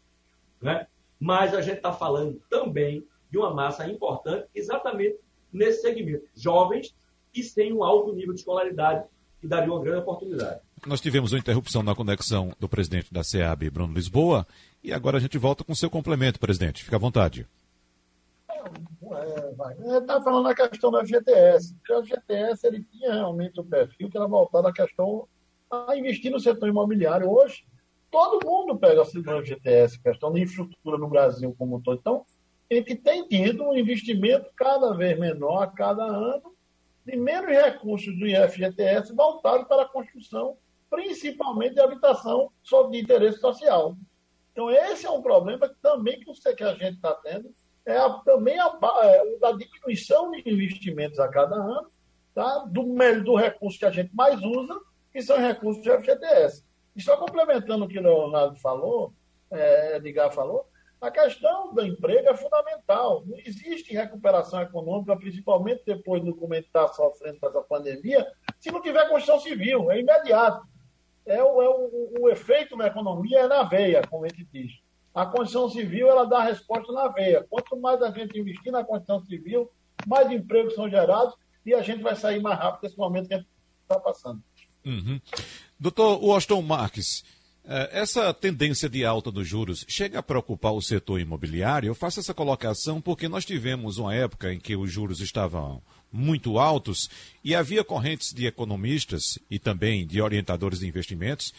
Né? 0.61 0.87
Mas 1.19 1.55
a 1.55 1.63
gente 1.63 1.77
está 1.77 1.93
falando 1.93 2.41
também 2.49 3.07
de 3.31 3.39
uma 3.39 3.53
massa 3.53 3.89
importante 3.89 4.49
exatamente 4.55 5.17
nesse 5.53 5.83
segmento. 5.83 6.27
Jovens 6.35 6.95
que 7.33 7.43
têm 7.55 7.73
um 7.73 7.85
alto 7.85 8.13
nível 8.13 8.35
de 8.35 8.41
escolaridade 8.41 9.05
que 9.41 9.47
daria 9.47 9.73
uma 9.73 9.83
grande 9.83 10.01
oportunidade. 10.01 10.61
Nós 10.87 11.01
tivemos 11.01 11.33
uma 11.33 11.39
interrupção 11.39 11.83
na 11.83 11.95
conexão 11.95 12.53
do 12.59 12.69
presidente 12.69 13.13
da 13.13 13.23
SEAB, 13.23 13.71
Bruno 13.71 13.95
Lisboa, 13.95 14.47
e 14.83 14.93
agora 14.93 15.17
a 15.17 15.21
gente 15.21 15.39
volta 15.39 15.65
com 15.65 15.75
seu 15.75 15.91
complemento, 15.91 16.41
presidente. 16.41 16.83
Fique 16.83 16.95
à 16.95 16.99
vontade. 16.99 17.47
É, 19.11 19.99
está 19.99 20.21
falando 20.23 20.45
da 20.45 20.55
questão 20.55 20.91
da 20.91 21.05
FGTS. 21.05 21.75
O 21.91 22.03
FGTS 22.03 22.67
ele 22.67 22.85
tinha 22.85 23.13
realmente 23.13 23.59
o 23.61 23.65
perfil 23.65 24.11
que 24.11 24.17
era 24.17 24.27
voltado 24.27 24.69
à 24.69 24.73
questão 24.73 25.27
a 25.71 25.97
investir 25.97 26.31
no 26.33 26.41
setor 26.41 26.69
imobiliário. 26.69 27.31
Hoje, 27.31 27.65
todo 28.11 28.45
mundo 28.45 28.77
pega 28.77 29.03
o 29.03 29.05
FGTS, 29.05 30.03
questão 30.03 30.33
de 30.33 30.43
infraestrutura 30.43 30.99
no 30.99 31.09
Brasil 31.09 31.55
como 31.57 31.77
um 31.77 31.81
todo. 31.81 31.99
Então, 31.99 32.25
a 32.71 32.75
gente 32.75 32.97
tem 32.97 33.27
tido 33.27 33.65
um 33.65 33.77
investimento 33.77 34.51
cada 34.57 34.93
vez 34.95 35.19
menor 35.19 35.63
a 35.63 35.67
cada 35.69 36.05
ano 36.05 36.55
de 37.05 37.17
menos 37.17 37.49
recursos 37.49 38.17
do 38.19 38.27
IFGTS 38.27 39.15
voltados 39.15 39.67
para 39.67 39.83
a 39.83 39.89
construção, 39.89 40.57
principalmente 40.91 41.75
de 41.75 41.81
habitação 41.81 42.51
de 42.91 42.99
interesse 42.99 43.39
social. 43.39 43.97
Então, 44.53 44.71
esse 44.71 45.07
é 45.07 45.11
um 45.11 45.23
problema 45.23 45.69
que 45.69 45.77
também 45.81 46.21
que, 46.21 46.65
a 46.65 46.75
gente 46.75 46.97
está 46.97 47.15
tendo, 47.15 47.55
é 47.87 47.97
a, 47.97 48.11
também 48.25 48.59
a, 48.59 48.79
é, 49.03 49.47
a 49.47 49.53
diminuição 49.53 50.31
de 50.31 50.43
investimentos 50.47 51.19
a 51.19 51.29
cada 51.29 51.57
ano, 51.57 51.91
tá? 52.35 52.59
do, 52.69 52.83
do 53.23 53.35
recurso 53.35 53.79
que 53.79 53.87
a 53.87 53.91
gente 53.91 54.15
mais 54.15 54.41
usa, 54.43 54.79
que 55.13 55.23
são 55.23 55.37
os 55.37 55.43
recursos 55.43 55.83
do 55.83 55.93
FGTS. 55.93 56.65
E 56.95 57.03
só 57.03 57.17
complementando 57.17 57.85
o 57.85 57.89
que 57.89 57.99
o 57.99 58.03
Leonardo 58.03 58.57
falou, 58.57 59.13
é, 59.51 59.97
Edgar 59.97 60.33
falou, 60.33 60.67
a 61.01 61.11
questão 61.11 61.73
do 61.73 61.83
emprego 61.83 62.29
é 62.29 62.37
fundamental. 62.37 63.25
Não 63.27 63.39
existe 63.39 63.95
recuperação 63.95 64.61
econômica, 64.61 65.17
principalmente 65.17 65.83
depois 65.87 66.23
do 66.23 66.35
como 66.35 66.55
está 66.55 66.87
sofrendo 66.89 67.41
com 67.41 67.49
essa 67.49 67.63
pandemia, 67.63 68.27
se 68.59 68.71
não 68.71 68.83
tiver 68.83 69.09
construção 69.09 69.41
civil, 69.41 69.91
é 69.91 69.99
imediato. 69.99 70.69
É 71.25 71.43
o, 71.43 71.63
é 71.63 71.69
o, 71.69 72.13
o, 72.21 72.29
efeito 72.29 72.77
na 72.77 72.89
economia 72.89 73.41
é 73.41 73.49
na 73.49 73.63
veia, 73.63 74.03
como 74.09 74.25
a 74.25 74.29
gente 74.29 74.47
diz. 74.53 74.73
A 75.15 75.25
construção 75.25 75.71
civil 75.71 76.09
ela 76.09 76.25
dá 76.25 76.43
resposta 76.43 76.93
na 76.93 77.09
veia. 77.09 77.47
Quanto 77.49 77.77
mais 77.79 78.03
a 78.03 78.11
gente 78.11 78.39
investir 78.39 78.71
na 78.71 78.85
construção 78.85 79.25
civil, 79.25 79.71
mais 80.07 80.31
empregos 80.31 80.75
são 80.75 80.89
gerados 80.89 81.35
e 81.65 81.75
a 81.75 81.83
gente 81.83 82.03
vai 82.03 82.15
sair 82.15 82.41
mais 82.41 82.59
rápido 82.59 82.83
desse 82.83 82.99
momento 82.99 83.29
que 83.29 83.35
a 83.35 83.39
gente 83.39 83.49
está 83.83 83.99
passando. 83.99 84.43
Uhum. 84.85 85.21
Doutor 85.79 86.23
Washington 86.23 86.63
Marques, 86.63 87.25
é, 87.65 88.01
essa 88.01 88.33
tendência 88.33 88.89
de 88.89 89.05
alta 89.05 89.31
dos 89.31 89.47
juros 89.47 89.85
chega 89.87 90.19
a 90.19 90.23
preocupar 90.23 90.73
o 90.73 90.83
setor 90.83 91.21
imobiliário? 91.21 91.89
Eu 91.89 91.95
faço 91.95 92.21
essa 92.21 92.35
colocação 92.35 93.01
porque 93.01 93.29
nós 93.29 93.45
tivemos 93.45 93.99
uma 93.99 94.15
época 94.15 94.53
em 94.53 94.59
que 94.59 94.75
os 94.75 94.91
juros 94.91 95.21
estavam 95.21 95.83
muito 96.13 96.59
altos 96.59 97.09
e 97.45 97.55
havia 97.55 97.85
correntes 97.85 98.33
de 98.33 98.47
economistas 98.47 99.39
e 99.51 99.59
também 99.59 100.07
de 100.07 100.21
orientadores 100.21 100.81
de 100.81 100.89
investimentos 100.89 101.55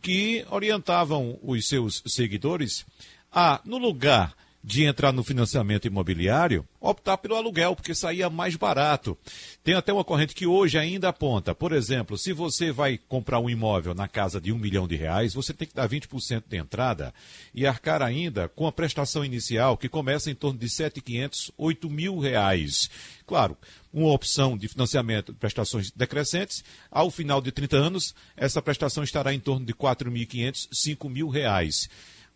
que 0.00 0.46
orientavam 0.50 1.38
os 1.42 1.66
seus 1.66 2.02
seguidores 2.06 2.86
a, 3.32 3.60
no 3.64 3.78
lugar 3.78 4.36
de 4.66 4.82
entrar 4.82 5.12
no 5.12 5.22
financiamento 5.22 5.86
imobiliário, 5.86 6.66
optar 6.80 7.18
pelo 7.18 7.36
aluguel, 7.36 7.76
porque 7.76 7.94
saía 7.94 8.28
mais 8.28 8.56
barato. 8.56 9.16
Tem 9.62 9.74
até 9.74 9.92
uma 9.92 10.02
corrente 10.02 10.34
que 10.34 10.44
hoje 10.44 10.76
ainda 10.76 11.08
aponta, 11.08 11.54
por 11.54 11.72
exemplo, 11.72 12.18
se 12.18 12.32
você 12.32 12.72
vai 12.72 12.98
comprar 12.98 13.38
um 13.38 13.48
imóvel 13.48 13.94
na 13.94 14.08
casa 14.08 14.40
de 14.40 14.50
um 14.52 14.58
milhão 14.58 14.88
de 14.88 14.96
reais, 14.96 15.34
você 15.34 15.54
tem 15.54 15.68
que 15.68 15.74
dar 15.74 15.88
20% 15.88 16.42
de 16.48 16.56
entrada 16.56 17.14
e 17.54 17.64
arcar 17.64 18.02
ainda 18.02 18.48
com 18.48 18.66
a 18.66 18.72
prestação 18.72 19.24
inicial, 19.24 19.76
que 19.76 19.88
começa 19.88 20.32
em 20.32 20.34
torno 20.34 20.58
de 20.58 20.66
7.500, 20.66 21.52
8 21.56 21.88
mil 21.88 22.18
reais. 22.18 22.90
Claro, 23.24 23.56
uma 23.92 24.10
opção 24.10 24.58
de 24.58 24.66
financiamento 24.66 25.32
de 25.32 25.38
prestações 25.38 25.92
decrescentes, 25.92 26.64
ao 26.90 27.08
final 27.08 27.40
de 27.40 27.52
30 27.52 27.76
anos, 27.76 28.16
essa 28.36 28.60
prestação 28.60 29.04
estará 29.04 29.32
em 29.32 29.38
torno 29.38 29.64
de 29.64 29.72
4.500, 29.72 30.66
5 30.72 31.08
mil 31.08 31.28
reais. 31.28 31.88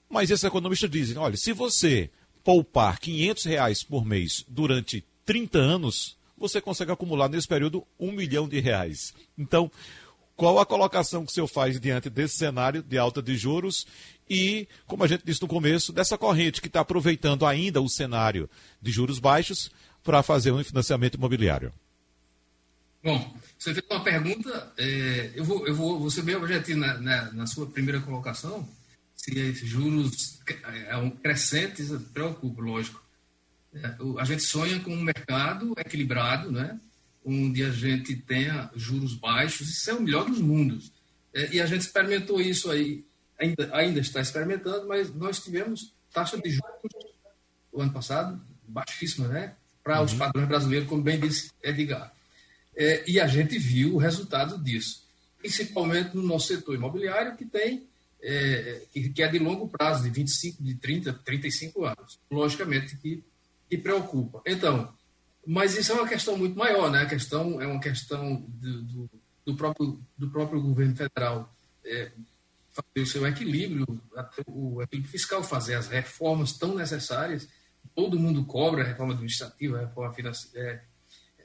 Mas 0.09 0.31
esses 0.31 0.45
economistas 0.45 0.91
dizem, 0.91 1.19
olha, 1.19 1.37
se 1.37 1.53
você 1.53 2.11
poupar 2.45 2.99
500 2.99 3.45
reais 3.45 3.83
por 3.83 4.05
mês 4.05 4.45
durante 4.49 5.05
30 5.25 5.59
anos, 5.59 6.17
você 6.37 6.61
consegue 6.61 6.91
acumular 6.91 7.29
nesse 7.29 7.47
período 7.47 7.87
um 7.99 8.13
milhão 8.13 8.49
de 8.49 8.59
reais. 8.61 9.13
Então, 9.37 9.71
qual 10.35 10.59
a 10.59 10.65
colocação 10.65 11.25
que 11.25 11.31
o 11.31 11.35
senhor 11.35 11.47
faz 11.47 11.79
diante 11.79 12.09
desse 12.09 12.39
cenário 12.39 12.83
de 12.83 12.97
alta 12.97 13.21
de 13.23 13.37
juros 13.37 13.87
e, 14.29 14.67
como 14.87 15.05
a 15.05 15.07
gente 15.07 15.23
disse 15.25 15.43
no 15.43 15.49
começo, 15.49 15.93
dessa 15.93 16.17
corrente 16.17 16.63
que 16.63 16.67
está 16.67 16.81
aproveitando 16.81 17.45
ainda 17.45 17.81
o 17.81 17.89
cenário 17.89 18.49
de 18.81 18.91
juros 18.91 19.19
baixos 19.19 19.71
para 20.03 20.23
fazer 20.23 20.51
um 20.51 20.65
financiamento 20.65 21.17
imobiliário? 21.17 21.73
Bom, 23.05 23.35
você 23.59 23.75
fez 23.75 23.85
uma 23.91 24.03
pergunta, 24.03 24.73
é, 24.79 25.33
eu, 25.35 25.45
vou, 25.45 25.67
eu 25.67 25.75
vou, 25.75 25.99
vou 25.99 26.37
objetivo 26.37 26.81
na, 26.81 26.99
na, 26.99 27.33
na 27.33 27.47
sua 27.47 27.67
primeira 27.67 28.01
colocação 28.01 28.67
se 29.23 29.67
juros 29.67 30.41
é 30.47 31.11
crescentes, 31.23 31.91
preocupa, 32.13 32.63
lógico. 32.63 33.05
É, 33.75 33.97
a 34.19 34.25
gente 34.25 34.43
sonha 34.43 34.81
com 34.81 34.93
um 34.93 35.03
mercado 35.03 35.75
equilibrado, 35.79 36.51
né? 36.51 36.81
onde 37.25 37.63
a 37.63 37.71
gente 37.71 38.17
tenha 38.17 38.71
juros 38.75 39.15
baixos, 39.15 39.69
isso 39.69 39.91
é 39.91 39.95
o 39.95 40.01
melhor 40.01 40.25
dos 40.25 40.41
mundos. 40.41 40.91
É, 41.35 41.55
e 41.55 41.61
a 41.61 41.67
gente 41.67 41.83
experimentou 41.83 42.41
isso 42.41 42.71
aí, 42.71 43.05
ainda, 43.39 43.71
ainda 43.75 44.01
está 44.01 44.21
experimentando, 44.21 44.89
mas 44.89 45.15
nós 45.15 45.39
tivemos 45.39 45.93
taxa 46.13 46.39
de 46.39 46.51
juros 46.51 47.11
o 47.71 47.81
ano 47.81 47.93
passado 47.93 48.41
baixíssima, 48.67 49.29
né? 49.29 49.55
Para 49.85 49.99
uhum. 49.99 50.07
os 50.07 50.15
padrões 50.15 50.49
brasileiros, 50.49 50.89
como 50.89 51.03
bem 51.03 51.21
disse 51.21 51.53
Edgar. 51.63 52.13
É, 52.75 53.05
e 53.07 53.21
a 53.21 53.27
gente 53.27 53.59
viu 53.59 53.95
o 53.95 53.99
resultado 53.99 54.59
disso, 54.59 55.07
principalmente 55.39 56.17
no 56.17 56.23
nosso 56.23 56.49
setor 56.49 56.75
imobiliário, 56.75 57.37
que 57.37 57.45
tem 57.45 57.87
é, 58.23 58.83
que, 58.93 59.23
é 59.23 59.29
de 59.29 59.39
longo 59.39 59.69
prazo, 59.69 60.05
de 60.05 60.11
25, 60.11 60.63
de 60.63 60.75
30, 60.75 61.13
35 61.13 61.85
anos. 61.85 62.19
Logicamente 62.31 62.97
que, 62.97 63.25
que 63.69 63.79
preocupa. 63.79 64.43
Então, 64.47 64.93
mas 65.47 65.77
isso 65.77 65.93
é 65.93 65.95
uma 65.95 66.09
questão 66.09 66.37
muito 66.37 66.59
maior, 66.59 66.91
né? 66.91 67.03
A 67.03 67.07
questão 67.07 67.61
é 67.61 67.67
uma 67.67 67.81
questão 67.81 68.37
do, 68.47 68.83
do, 68.83 69.11
do 69.47 69.57
próprio, 69.57 70.01
do 70.17 70.31
próprio 70.31 70.61
governo 70.61 70.95
federal 70.95 71.55
é, 71.85 72.11
fazer 72.71 73.03
o 73.03 73.07
seu 73.07 73.27
equilíbrio, 73.27 73.87
o 74.47 74.83
equilíbrio 74.83 75.11
fiscal, 75.11 75.43
fazer 75.43 75.75
as 75.75 75.89
reformas 75.89 76.53
tão 76.53 76.75
necessárias. 76.75 77.49
Todo 77.95 78.19
mundo 78.19 78.45
cobra 78.45 78.83
a 78.83 78.87
reforma 78.87 79.15
administrativa, 79.15 79.79
a 79.79 79.81
reforma 79.87 80.13
financeira, 80.15 80.85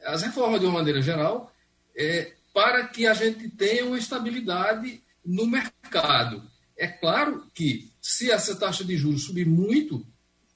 é, 0.02 0.08
as 0.08 0.22
reformas 0.22 0.60
de 0.60 0.66
uma 0.66 0.76
maneira 0.76 1.02
geral, 1.02 1.52
é, 1.96 2.34
para 2.54 2.88
que 2.88 3.08
a 3.08 3.14
gente 3.14 3.50
tenha 3.50 3.86
uma 3.86 3.98
estabilidade 3.98 5.02
no 5.26 5.48
mercado. 5.48 6.44
É 6.78 6.88
claro 6.88 7.50
que, 7.54 7.92
se 8.02 8.32
essa 8.32 8.56
taxa 8.56 8.84
de 8.84 8.98
juros 8.98 9.24
subir 9.24 9.46
muito, 9.46 10.06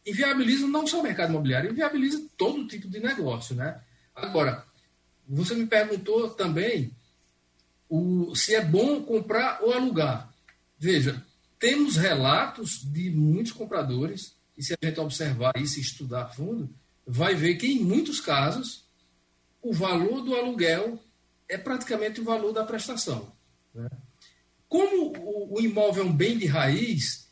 inviabiliza 0.05 0.67
não 0.67 0.85
só 0.85 0.99
o 0.99 1.03
mercado 1.03 1.29
imobiliário, 1.29 1.71
inviabiliza 1.71 2.25
todo 2.37 2.67
tipo 2.67 2.87
de 2.87 2.99
negócio. 2.99 3.55
Né? 3.55 3.79
Agora, 4.15 4.65
você 5.27 5.55
me 5.55 5.65
perguntou 5.65 6.29
também 6.31 6.91
o, 7.87 8.35
se 8.35 8.53
é 8.53 8.63
bom 8.63 9.01
comprar 9.03 9.61
ou 9.61 9.73
alugar. 9.73 10.33
Veja, 10.77 11.25
temos 11.57 11.95
relatos 11.95 12.81
de 12.83 13.09
muitos 13.09 13.51
compradores, 13.51 14.35
e 14.57 14.63
se 14.63 14.73
a 14.73 14.85
gente 14.85 14.99
observar 14.99 15.53
isso 15.57 15.79
e 15.79 15.81
estudar 15.81 16.23
a 16.23 16.29
fundo, 16.29 16.69
vai 17.05 17.35
ver 17.35 17.55
que, 17.55 17.67
em 17.67 17.79
muitos 17.79 18.19
casos, 18.19 18.85
o 19.61 19.73
valor 19.73 20.21
do 20.21 20.35
aluguel 20.35 20.99
é 21.47 21.57
praticamente 21.57 22.21
o 22.21 22.23
valor 22.23 22.53
da 22.53 22.63
prestação. 22.63 23.31
Né? 23.73 23.89
Como 24.69 25.11
o, 25.51 25.59
imóvel 25.59 26.03
é 26.03 26.05
um 26.05 26.13
bem 26.13 26.37
de 26.37 26.45
raiz, 26.45 27.27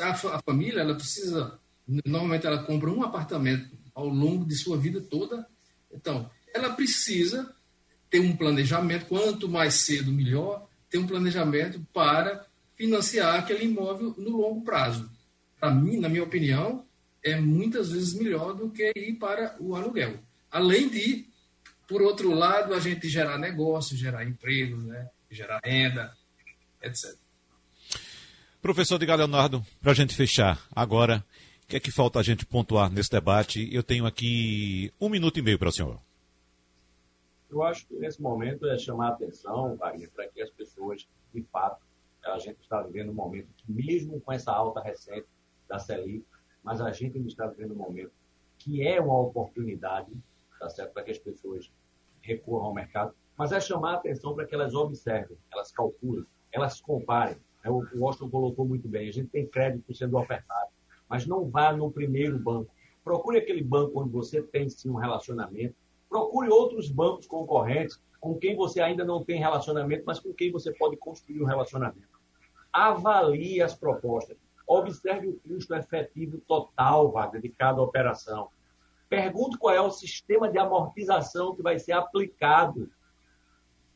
a, 0.00 0.42
família 0.42 0.80
ela 0.80 0.94
precisa, 0.94 1.58
normalmente 2.04 2.46
ela 2.46 2.62
compra 2.62 2.90
um 2.90 3.02
apartamento 3.02 3.70
ao 3.94 4.06
longo 4.06 4.44
de 4.44 4.54
sua 4.54 4.76
vida 4.76 5.00
toda, 5.00 5.46
então 5.90 6.30
ela 6.54 6.74
precisa 6.74 7.54
ter 8.10 8.20
um 8.20 8.36
planejamento, 8.36 9.06
quanto 9.06 9.48
mais 9.48 9.74
cedo 9.74 10.12
melhor, 10.12 10.68
ter 10.90 10.98
um 10.98 11.06
planejamento 11.06 11.84
para 11.92 12.46
financiar 12.76 13.36
aquele 13.36 13.64
imóvel 13.64 14.14
no 14.18 14.36
longo 14.36 14.62
prazo. 14.62 15.10
Para 15.58 15.70
mim, 15.70 15.98
na 15.98 16.08
minha 16.08 16.22
opinião, 16.22 16.84
é 17.22 17.40
muitas 17.40 17.92
vezes 17.92 18.12
melhor 18.12 18.52
do 18.52 18.70
que 18.70 18.92
ir 18.94 19.14
para 19.14 19.56
o 19.58 19.74
aluguel. 19.74 20.18
Além 20.50 20.90
de, 20.90 21.26
por 21.88 22.02
outro 22.02 22.32
lado, 22.32 22.74
a 22.74 22.78
gente 22.78 23.08
gerar 23.08 23.38
negócio, 23.38 23.96
gerar 23.96 24.24
emprego, 24.24 24.76
né? 24.76 25.08
gerar 25.30 25.60
renda, 25.64 26.14
etc. 26.86 27.16
Professor 28.60 28.98
de 28.98 29.06
Leonardo, 29.06 29.64
para 29.82 29.92
a 29.92 29.94
gente 29.94 30.14
fechar 30.14 30.58
agora, 30.74 31.24
o 31.64 31.66
que 31.66 31.76
é 31.76 31.80
que 31.80 31.90
falta 31.90 32.18
a 32.18 32.22
gente 32.22 32.46
pontuar 32.46 32.90
nesse 32.90 33.10
debate? 33.10 33.68
Eu 33.72 33.82
tenho 33.82 34.06
aqui 34.06 34.92
um 35.00 35.08
minuto 35.08 35.38
e 35.38 35.42
meio 35.42 35.58
para 35.58 35.68
o 35.68 35.72
senhor. 35.72 36.00
Eu 37.50 37.62
acho 37.62 37.86
que 37.86 37.94
nesse 37.94 38.20
momento 38.20 38.66
é 38.66 38.76
chamar 38.78 39.08
a 39.08 39.12
atenção, 39.12 39.76
Wagner, 39.76 40.10
para 40.10 40.26
que 40.28 40.42
as 40.42 40.50
pessoas, 40.50 41.06
de 41.32 41.42
fato, 41.42 41.80
a 42.24 42.38
gente 42.38 42.60
está 42.60 42.82
vivendo 42.82 43.10
um 43.10 43.14
momento 43.14 43.48
que, 43.56 43.70
mesmo 43.70 44.20
com 44.20 44.32
essa 44.32 44.50
alta 44.50 44.80
recente 44.80 45.26
da 45.68 45.78
Selic, 45.78 46.24
mas 46.62 46.80
a 46.80 46.90
gente 46.90 47.16
ainda 47.16 47.28
está 47.28 47.46
vivendo 47.46 47.72
um 47.72 47.78
momento 47.78 48.12
que 48.58 48.86
é 48.86 49.00
uma 49.00 49.20
oportunidade, 49.20 50.10
tá 50.58 50.68
certo, 50.70 50.92
para 50.92 51.02
que 51.02 51.10
as 51.10 51.18
pessoas 51.18 51.70
recorram 52.22 52.66
ao 52.66 52.74
mercado, 52.74 53.14
mas 53.36 53.52
é 53.52 53.60
chamar 53.60 53.92
a 53.92 53.96
atenção 53.96 54.34
para 54.34 54.46
que 54.46 54.54
elas 54.54 54.74
observem, 54.74 55.36
elas 55.52 55.70
calculem, 55.70 56.24
elas 56.54 56.80
comparem. 56.80 57.36
É, 57.62 57.70
o 57.70 57.84
Washington 57.94 58.30
colocou 58.30 58.64
muito 58.64 58.86
bem, 58.88 59.08
a 59.08 59.12
gente 59.12 59.28
tem 59.28 59.46
crédito 59.46 59.94
sendo 59.94 60.16
ofertado, 60.16 60.70
mas 61.08 61.26
não 61.26 61.48
vá 61.48 61.72
no 61.72 61.90
primeiro 61.90 62.38
banco. 62.38 62.70
Procure 63.02 63.38
aquele 63.38 63.62
banco 63.62 64.00
onde 64.00 64.10
você 64.10 64.40
tem 64.40 64.68
sim 64.68 64.88
um 64.88 64.94
relacionamento, 64.94 65.74
procure 66.08 66.48
outros 66.48 66.90
bancos 66.90 67.26
concorrentes 67.26 68.00
com 68.20 68.38
quem 68.38 68.56
você 68.56 68.80
ainda 68.80 69.04
não 69.04 69.22
tem 69.22 69.38
relacionamento, 69.38 70.04
mas 70.06 70.18
com 70.18 70.32
quem 70.32 70.50
você 70.50 70.72
pode 70.72 70.96
construir 70.96 71.42
um 71.42 71.46
relacionamento. 71.46 72.08
Avalie 72.72 73.60
as 73.60 73.74
propostas. 73.74 74.36
Observe 74.66 75.28
o 75.28 75.40
custo 75.40 75.74
efetivo 75.74 76.38
total, 76.46 77.12
Wagner, 77.12 77.42
de 77.42 77.50
cada 77.50 77.82
operação. 77.82 78.48
Pergunte 79.10 79.58
qual 79.58 79.74
é 79.74 79.80
o 79.80 79.90
sistema 79.90 80.50
de 80.50 80.58
amortização 80.58 81.54
que 81.54 81.62
vai 81.62 81.78
ser 81.78 81.92
aplicado. 81.92 82.90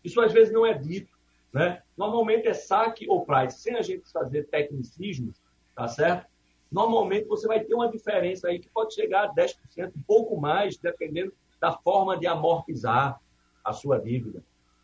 Isso 0.04 0.20
às 0.20 0.32
vezes 0.32 0.52
não 0.52 0.66
é 0.66 0.74
dito. 0.74 1.17
Né? 1.52 1.82
Normalmente 1.96 2.46
é 2.46 2.54
saque 2.54 3.08
ou 3.08 3.24
price. 3.24 3.58
Sem 3.58 3.76
a 3.76 3.82
gente 3.82 4.10
fazer 4.10 4.44
tecnicismos, 4.44 5.40
tá 5.74 5.88
certo? 5.88 6.26
Normalmente 6.70 7.26
você 7.26 7.46
vai 7.46 7.60
ter 7.60 7.74
uma 7.74 7.90
diferença 7.90 8.48
aí 8.48 8.58
que 8.58 8.68
pode 8.68 8.94
chegar 8.94 9.24
a 9.24 9.34
10%, 9.34 9.56
um 9.96 10.02
pouco 10.06 10.38
mais, 10.38 10.76
dependendo 10.76 11.32
da 11.60 11.72
forma 11.72 12.16
de 12.16 12.26
amortizar 12.26 13.18
a 13.64 13.72
sua 13.72 13.98
dívida. 13.98 14.42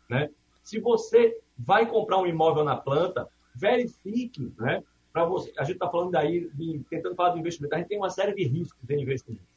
Né? 0.09 0.29
Se 0.63 0.79
você 0.79 1.39
vai 1.57 1.85
comprar 1.85 2.17
um 2.17 2.25
imóvel 2.25 2.63
na 2.63 2.75
planta, 2.75 3.29
verifique, 3.55 4.51
né? 4.57 4.83
Para 5.13 5.23
você, 5.23 5.53
a 5.57 5.63
gente 5.63 5.75
está 5.75 5.89
falando 5.89 6.11
daí, 6.11 6.49
de, 6.53 6.83
tentando 6.89 7.15
falar 7.15 7.29
de 7.29 7.39
investimento, 7.39 7.73
a 7.73 7.77
gente 7.77 7.87
tem 7.87 7.97
uma 7.97 8.09
série 8.09 8.33
de 8.33 8.43
riscos 8.43 8.81
de 8.83 9.01
investimento. 9.01 9.47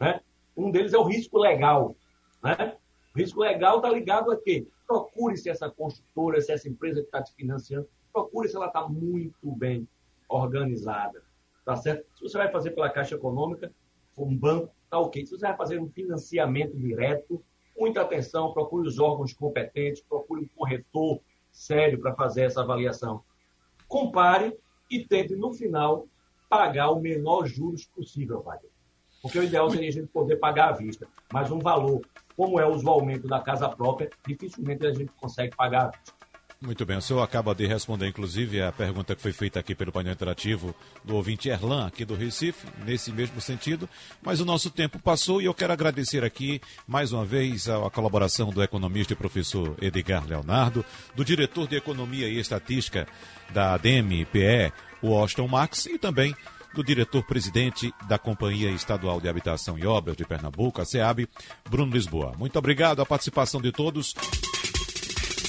Né? 0.00 0.20
Um 0.56 0.72
deles 0.72 0.92
é 0.92 0.98
o 0.98 1.04
risco 1.04 1.38
legal. 1.38 1.94
Né? 2.42 2.76
Risco 3.14 3.40
legal 3.40 3.76
está 3.76 3.90
ligado 3.90 4.30
a 4.30 4.36
quê? 4.36 4.66
Procure 4.86 5.36
se 5.36 5.48
essa 5.48 5.70
construtora, 5.70 6.40
se 6.40 6.52
essa 6.52 6.68
empresa 6.68 7.00
que 7.00 7.06
está 7.06 7.22
te 7.22 7.32
financiando, 7.34 7.88
procure 8.12 8.48
se 8.48 8.56
ela 8.56 8.66
está 8.66 8.88
muito 8.88 9.52
bem 9.52 9.88
organizada. 10.28 11.22
Tá 11.64 11.76
certo? 11.76 12.04
Se 12.16 12.22
você 12.22 12.38
vai 12.38 12.50
fazer 12.50 12.72
pela 12.72 12.90
Caixa 12.90 13.14
Econômica, 13.14 13.72
um 14.16 14.36
banco, 14.36 14.74
tá 14.90 14.98
ok. 14.98 15.24
Se 15.24 15.32
você 15.32 15.46
vai 15.46 15.56
fazer 15.56 15.80
um 15.80 15.88
financiamento 15.88 16.76
direto, 16.76 17.42
muita 17.78 18.02
atenção, 18.02 18.52
procure 18.52 18.86
os 18.86 18.98
órgãos 18.98 19.32
competentes, 19.32 20.02
procure 20.02 20.42
um 20.42 20.48
corretor 20.56 21.20
sério 21.50 22.00
para 22.00 22.14
fazer 22.14 22.42
essa 22.42 22.60
avaliação. 22.60 23.22
Compare 23.88 24.56
e 24.90 25.04
tente, 25.04 25.34
no 25.34 25.52
final, 25.52 26.06
pagar 26.48 26.90
o 26.90 27.00
menor 27.00 27.46
juros 27.46 27.84
possível, 27.86 28.42
Wagner. 28.42 28.70
Porque 29.22 29.38
o 29.38 29.42
ideal 29.42 29.70
seria 29.70 29.88
a 29.88 29.92
gente 29.92 30.08
poder 30.08 30.36
pagar 30.36 30.68
à 30.68 30.72
vista. 30.72 31.08
Mas 31.32 31.50
um 31.50 31.58
valor, 31.58 32.02
como 32.36 32.58
é 32.60 32.66
usualmente 32.66 33.26
da 33.26 33.40
casa 33.40 33.68
própria, 33.68 34.10
dificilmente 34.26 34.86
a 34.86 34.92
gente 34.92 35.12
consegue 35.20 35.54
pagar. 35.56 35.92
Muito 36.64 36.86
bem, 36.86 36.96
o 36.96 37.02
senhor 37.02 37.20
acaba 37.20 37.54
de 37.54 37.66
responder, 37.66 38.08
inclusive, 38.08 38.62
a 38.62 38.72
pergunta 38.72 39.14
que 39.14 39.20
foi 39.20 39.32
feita 39.32 39.60
aqui 39.60 39.74
pelo 39.74 39.92
painel 39.92 40.14
interativo 40.14 40.74
do 41.04 41.14
ouvinte 41.14 41.50
Erlan, 41.50 41.86
aqui 41.86 42.06
do 42.06 42.14
Recife, 42.14 42.66
nesse 42.86 43.12
mesmo 43.12 43.38
sentido. 43.38 43.86
Mas 44.22 44.40
o 44.40 44.46
nosso 44.46 44.70
tempo 44.70 44.98
passou 44.98 45.42
e 45.42 45.44
eu 45.44 45.52
quero 45.52 45.74
agradecer 45.74 46.24
aqui, 46.24 46.62
mais 46.86 47.12
uma 47.12 47.24
vez, 47.24 47.68
a 47.68 47.90
colaboração 47.90 48.48
do 48.48 48.62
economista 48.62 49.12
e 49.12 49.16
professor 49.16 49.76
Edgar 49.82 50.26
Leonardo, 50.26 50.82
do 51.14 51.22
diretor 51.22 51.68
de 51.68 51.76
Economia 51.76 52.28
e 52.28 52.38
Estatística 52.38 53.06
da 53.52 53.74
ADM-PE, 53.74 54.72
o 55.02 55.14
Austin 55.14 55.46
Max, 55.46 55.84
e 55.84 55.98
também 55.98 56.34
do 56.74 56.84
diretor-presidente 56.84 57.94
da 58.08 58.18
Companhia 58.18 58.70
Estadual 58.70 59.20
de 59.20 59.28
Habitação 59.28 59.78
e 59.78 59.86
Obras 59.86 60.16
de 60.16 60.24
Pernambuco, 60.24 60.82
a 60.82 60.84
SEAB, 60.84 61.28
Bruno 61.70 61.92
Lisboa. 61.92 62.34
Muito 62.36 62.58
obrigado 62.58 63.00
a 63.00 63.06
participação 63.06 63.62
de 63.62 63.72
todos. 63.72 64.14